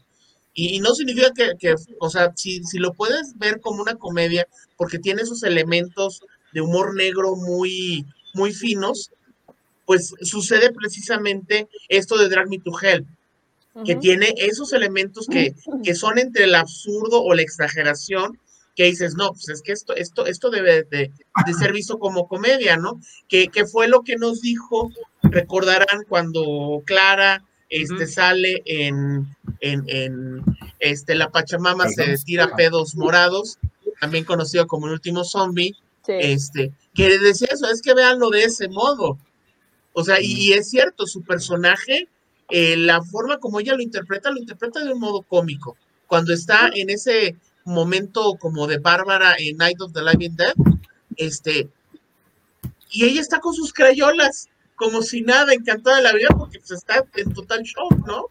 [0.53, 4.47] y, no significa que, que, o sea, si, si lo puedes ver como una comedia,
[4.77, 6.21] porque tiene esos elementos
[6.53, 8.05] de humor negro muy,
[8.35, 9.09] muy finos,
[9.87, 13.07] pues sucede precisamente esto de Drag Me to Hell,
[13.83, 18.39] que tiene esos elementos que, que son entre el absurdo o la exageración,
[18.77, 21.11] que dices, no, pues es que esto, esto, esto debe de,
[21.57, 23.01] ser visto como comedia, ¿no?
[23.27, 24.91] Que, fue lo que nos dijo,
[25.31, 29.27] recordarán cuando Clara este, sale en,
[29.61, 30.43] en,
[30.79, 33.57] este, la Pachamama se tira pedos morados,
[33.99, 35.75] también conocido como el último zombie,
[36.07, 39.17] este, que decía eso, es que veanlo de ese modo.
[39.93, 42.07] O sea, y, es cierto, su personaje,
[42.49, 45.75] eh, la forma como ella lo interpreta, lo interpreta de un modo cómico.
[46.05, 47.35] cuando está en ese
[47.65, 50.53] momento como de Bárbara en Night of the Living Dead,
[51.17, 51.67] este,
[52.89, 54.47] y ella está con sus crayolas,
[54.77, 58.27] como si nada, encantada de la vida, porque se pues, está en total shock, ¿no?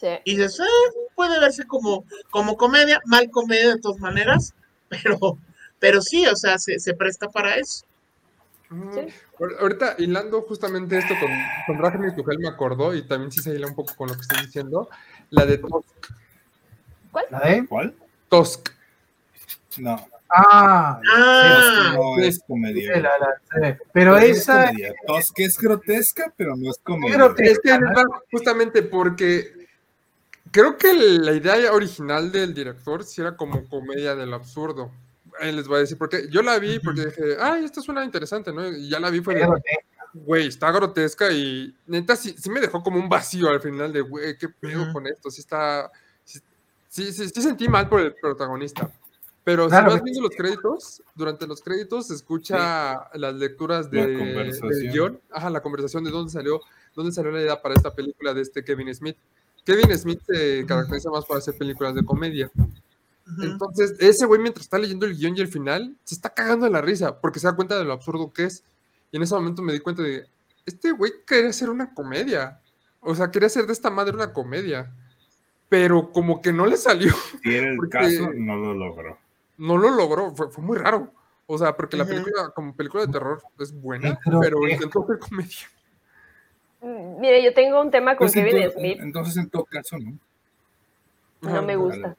[0.00, 0.08] Sí.
[0.24, 4.54] Y dices, eh, puede verse como, como comedia, mal comedia de todas maneras,
[4.88, 5.38] pero,
[5.78, 7.84] pero sí, o sea, se, se presta para eso.
[9.60, 11.30] Ahorita hilando justamente esto con,
[11.66, 14.14] con Rafael y Tujel me acordó y también sí se hila un poco con lo
[14.14, 14.88] que estoy diciendo,
[15.30, 15.86] la de Tosk.
[17.10, 17.26] ¿Cuál?
[17.30, 17.66] ¿La de?
[17.66, 17.94] ¿Cuál?
[18.28, 18.70] Tosk.
[19.78, 20.08] No.
[20.32, 22.94] Ah, ah no es comedia.
[22.94, 24.70] Sí, la, la, pero, esa.
[24.70, 27.32] Es Tosk es grotesca, pero no es comedia.
[27.38, 27.78] Es que
[28.30, 29.52] justamente porque
[30.50, 34.90] creo que la idea original del director sí era como comedia del absurdo
[35.40, 38.52] ahí les voy a decir, porque yo la vi porque dije, ay, esta suena interesante,
[38.52, 38.66] ¿no?
[38.68, 39.46] Y ya la vi, fue de,
[40.12, 44.00] güey, está grotesca y neta sí, sí, me dejó como un vacío al final de,
[44.00, 45.30] güey, ¿qué pedo con esto?
[45.30, 45.90] Sí está,
[46.24, 46.40] sí,
[46.88, 48.90] sí, sí, sentí mal por el protagonista.
[49.42, 54.92] Pero si vas viendo los créditos, durante los créditos se escucha las lecturas de, del
[54.92, 56.60] guion, ajá, la conversación de dónde salió,
[56.94, 59.16] dónde salió la idea para esta película de este Kevin Smith.
[59.64, 62.50] Kevin Smith se caracteriza más por hacer películas de comedia.
[63.42, 66.72] Entonces, ese güey, mientras está leyendo el guion y el final, se está cagando de
[66.72, 68.64] la risa porque se da cuenta de lo absurdo que es.
[69.12, 70.26] Y en ese momento me di cuenta de,
[70.66, 72.60] este güey quería hacer una comedia.
[73.00, 74.92] O sea, quería hacer de esta madre una comedia.
[75.68, 77.14] Pero como que no le salió.
[77.44, 79.18] Y en el caso, no lo logró.
[79.60, 81.12] No lo logró, fue, muy raro.
[81.46, 85.68] O sea, porque la película, como película de terror, es buena, pero intentó hacer comedia.
[86.80, 88.98] Mm, mire, yo tengo un tema con pues Kevin Smith.
[89.02, 90.16] Entonces, en todo caso, ¿no?
[91.42, 92.16] No me gusta.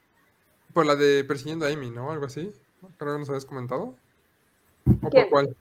[0.72, 2.12] Por la de persiguiendo a Amy, ¿no?
[2.12, 2.52] Algo así.
[2.96, 3.96] Creo que nos habías comentado.
[5.02, 5.56] ¿O por cuál?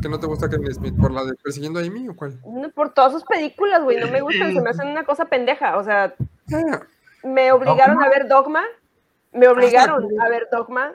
[0.00, 0.94] ¿Que no te gusta Kevin Smith?
[1.00, 2.38] ¿Por la de persiguiendo a Amy o cuál?
[2.76, 3.98] por todas sus películas, güey.
[3.98, 5.78] No me gustan, se me hacen una cosa pendeja.
[5.78, 6.14] O sea,
[7.24, 8.64] me obligaron a ver Dogma.
[9.32, 10.94] Me obligaron a ver Dogma.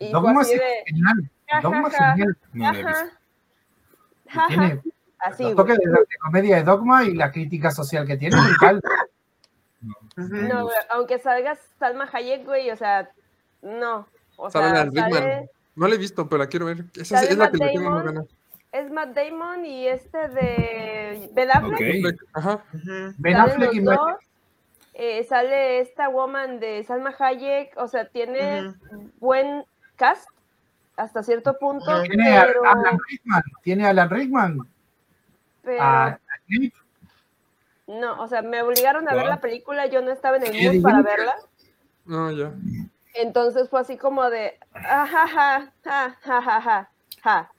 [0.00, 0.82] Y Dogma así de.
[0.86, 1.30] Genial.
[1.62, 2.36] Dogma es genial.
[4.32, 4.82] No tiene
[5.18, 5.84] así, los toques de,
[6.22, 8.36] comedia de Dogma y la crítica social que tiene.
[10.16, 13.10] No, aunque salgas Salma Hayek, güey, o sea,
[13.62, 14.06] no.
[14.36, 14.84] O sea,
[15.76, 16.84] No la he visto, pero la quiero ver.
[16.96, 18.26] Esa es, la que le tengo ganas.
[18.72, 22.16] Es Matt Damon y este de Ben Affleck.
[22.32, 22.64] Ajá.
[23.18, 24.20] Ben Affleck y Matt
[25.02, 28.74] eh, sale esta woman de Salma Hayek, o sea, tiene
[29.18, 29.64] buen
[30.00, 30.26] cast
[30.96, 32.02] hasta cierto punto.
[32.02, 34.58] Tiene a Alan Rickman, tiene a Alan Rickman.
[35.62, 35.82] Pero...
[35.82, 36.18] A,
[37.86, 40.82] no, o sea, me obligaron a ver la película, yo no estaba en el mood
[40.82, 41.36] para verla.
[42.06, 42.52] No, ya.
[43.14, 45.72] Entonces fue así como de, ja, ja,
[47.22, 47.50] ja,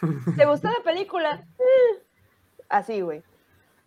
[0.36, 1.44] ¿Te gustó la película?
[1.58, 2.02] Eh,
[2.68, 3.22] así, güey.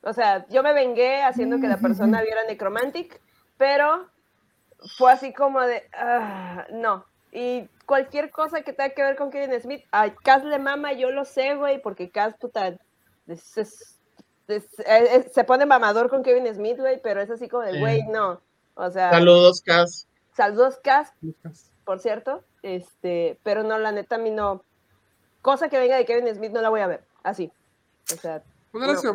[0.02, 3.20] O sea, yo me vengué haciendo que la persona viera Necromantic,
[3.58, 4.08] pero
[4.98, 7.06] fue así como de, ah, no.
[7.32, 11.12] Y cualquier cosa que tenga que ver con Kevin Smith, a Kaz le mama, yo
[11.12, 12.78] lo sé, güey, porque Kaz, puta,
[13.28, 13.58] es,
[14.48, 18.04] eh, eh, se pone mamador con Kevin Smith, güey, pero es así como de, güey,
[18.08, 18.42] no.
[18.76, 19.10] O sea.
[19.12, 20.08] Saludos, Cas.
[20.34, 21.12] Saludos, Cas,
[21.84, 22.44] por cierto.
[22.62, 24.64] Este, pero no, la neta, a mí no.
[25.42, 27.04] Cosa que venga de Kevin Smith no la voy a ver.
[27.24, 27.52] Así.
[28.14, 28.44] O sea.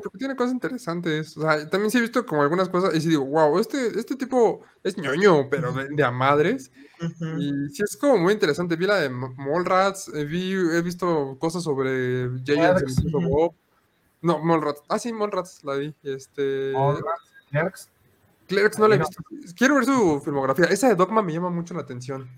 [0.03, 1.37] Porque tiene cosas interesantes.
[1.37, 4.17] O sea, también sí he visto como algunas cosas y sí digo, wow, este, este
[4.17, 6.71] tipo es ñoño, pero de, a madres.
[7.39, 8.77] Y sí es como muy interesante.
[8.77, 13.55] Vi la de Mallrats, eh, vi, he visto cosas sobre Bob.
[14.21, 14.83] No, Mallrats.
[14.89, 15.95] Ah, sí, Mallrats la vi.
[16.03, 16.73] Este...
[17.51, 17.91] Clerks.
[18.53, 19.23] Clerks no la he visto.
[19.57, 20.67] Quiero ver su filmografía.
[20.67, 22.29] Esa de Dogma me llama mucho la atención.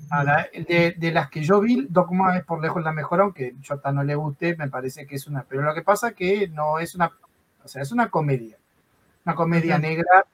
[0.52, 4.04] de, de, las que yo vi, Dogma es por lejos la mejor, aunque Jota no
[4.04, 5.42] le guste, me parece que es una.
[5.42, 7.10] Pero lo que pasa es que no es una.
[7.64, 8.56] O sea, es una comedia.
[9.24, 10.26] Una comedia negra.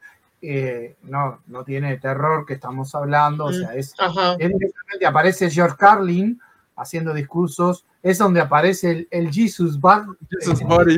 [0.43, 3.47] Eh, no, no tiene terror que estamos hablando.
[3.47, 3.95] O sea, es.
[4.39, 6.41] es aparece George Carlin
[6.77, 10.07] haciendo discursos es donde aparece el, el Jesus, Body.
[10.31, 10.97] Jesus Body.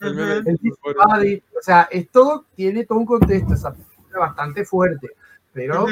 [0.00, 1.42] El, Jesus Body.
[1.56, 3.74] O sea, es todo, tiene todo un contexto, esa
[4.18, 5.10] bastante fuerte,
[5.52, 5.86] pero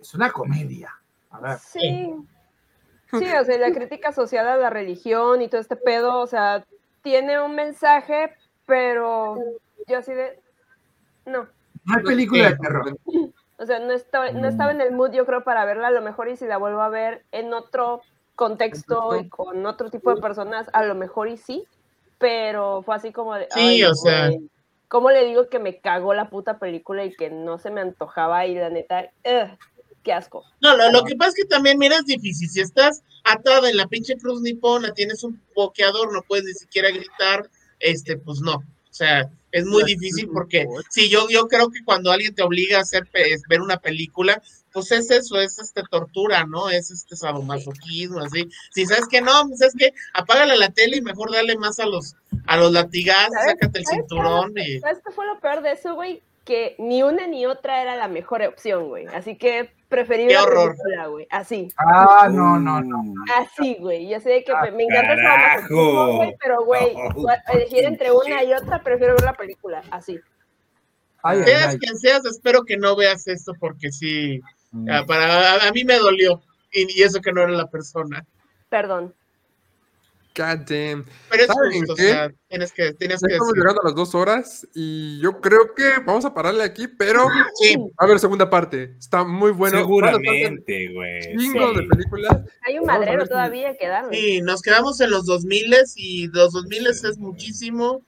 [0.00, 0.94] es una comedia.
[1.30, 1.58] A ver.
[1.58, 2.14] Sí.
[3.10, 6.64] Sí, o sea, la crítica social a la religión y todo este pedo, o sea,
[7.02, 8.34] tiene un mensaje,
[8.64, 9.36] pero
[9.86, 10.40] yo así de.
[11.26, 11.46] No.
[11.84, 12.98] No es película de terror.
[13.58, 15.88] O sea, no estaba, no estaba en el mood, yo creo, para verla.
[15.88, 18.02] A lo mejor, y si la vuelvo a ver en otro
[18.34, 21.66] contexto y con otro tipo de personas, a lo mejor y sí,
[22.18, 23.46] pero fue así como de...
[23.50, 24.30] Sí, o sea...
[24.92, 28.44] ¿Cómo le digo que me cagó la puta película y que no se me antojaba
[28.44, 29.10] y la neta,
[30.02, 30.44] qué asco?
[30.60, 32.50] No, lo, que pasa es que también, mira, es difícil.
[32.50, 36.90] Si estás atada en la pinche cruz nipona, tienes un boqueador, no puedes ni siquiera
[36.90, 37.48] gritar,
[37.78, 38.62] este, pues no.
[38.92, 42.76] O sea, es muy difícil porque si yo, yo creo que cuando alguien te obliga
[42.76, 43.08] a hacer
[43.48, 46.68] ver una película, pues es eso, es este tortura, ¿no?
[46.68, 48.50] Es este sadomasoquismo, así.
[48.74, 51.86] Si sabes que no, pues sabes que apágale la tele y mejor dale más a
[51.86, 52.16] los
[52.46, 54.78] a los latigazos, sácate el cinturón y.
[54.80, 56.22] ¿Sabes qué fue lo peor de eso, güey?
[56.44, 59.06] Que ni una ni otra era la mejor opción, güey.
[59.06, 61.26] Así que preferí la película, güey.
[61.30, 61.68] Así.
[61.76, 63.14] Ah, no, no, no.
[63.36, 64.08] Así, güey.
[64.08, 66.94] Yo sé que me encanta esa güey, pero, güey,
[67.52, 69.82] elegir entre una y otra, prefiero ver la película.
[69.90, 70.18] Así.
[71.44, 74.40] seas quien seas, espero que no veas esto porque sí.
[74.72, 74.88] Mm.
[74.90, 76.42] Ah, para, a, mí me dolió.
[76.72, 78.24] Y, eso que no era la persona.
[78.70, 79.14] Perdón.
[80.34, 81.04] God damn.
[81.30, 84.66] Pero es justo, o sea, tienes que, tienes que Estamos llegando a las dos horas
[84.74, 87.76] y yo creo que vamos a pararle aquí, pero sí.
[87.98, 88.94] a ver, segunda parte.
[88.98, 89.78] Está muy bueno.
[89.78, 91.36] Seguramente, güey.
[91.36, 92.40] Chingo de películas.
[92.66, 94.10] Hay un madrero todavía quedaron.
[94.12, 98.02] Sí, nos quedamos en los 2000 y los 2000 es muchísimo.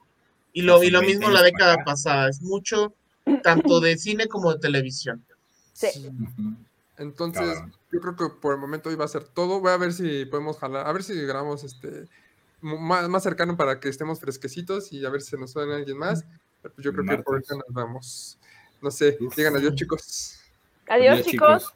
[0.52, 2.30] Y lo, y lo mismo la década pasada.
[2.30, 2.94] Es mucho,
[3.42, 5.24] tanto de cine como de televisión.
[5.72, 5.88] Sí.
[6.98, 7.60] Entonces,
[7.90, 9.60] yo creo que por el momento iba a ser todo.
[9.60, 12.08] Voy a ver si podemos jalar, a ver si grabamos este
[12.60, 15.98] más, más cercano para que estemos fresquecitos y a ver si se nos suena alguien
[15.98, 16.24] más.
[16.62, 18.38] Pues yo creo que por eso nos vamos.
[18.80, 20.40] No sé, digan adiós, chicos.
[20.88, 21.74] Adiós, chicos.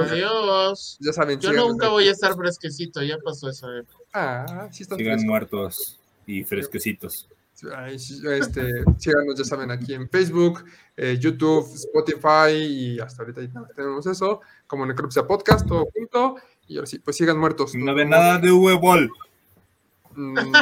[0.00, 0.98] Adiós.
[1.00, 3.66] Ya saben, yo nunca voy a estar fresquecito, ya pasó esa
[4.12, 7.28] Ah, sí están Sigan muertos y fresquecitos.
[7.88, 10.64] Este, síganos, ya saben, aquí en Facebook,
[10.96, 13.40] eh, YouTube, Spotify y hasta ahorita
[13.74, 16.36] tenemos eso, como Necropsia Podcast, todo junto.
[16.66, 17.74] Y ahora sí, pues sigan muertos.
[17.74, 19.10] No ve nada de V-Ball.
[20.14, 20.52] Mm.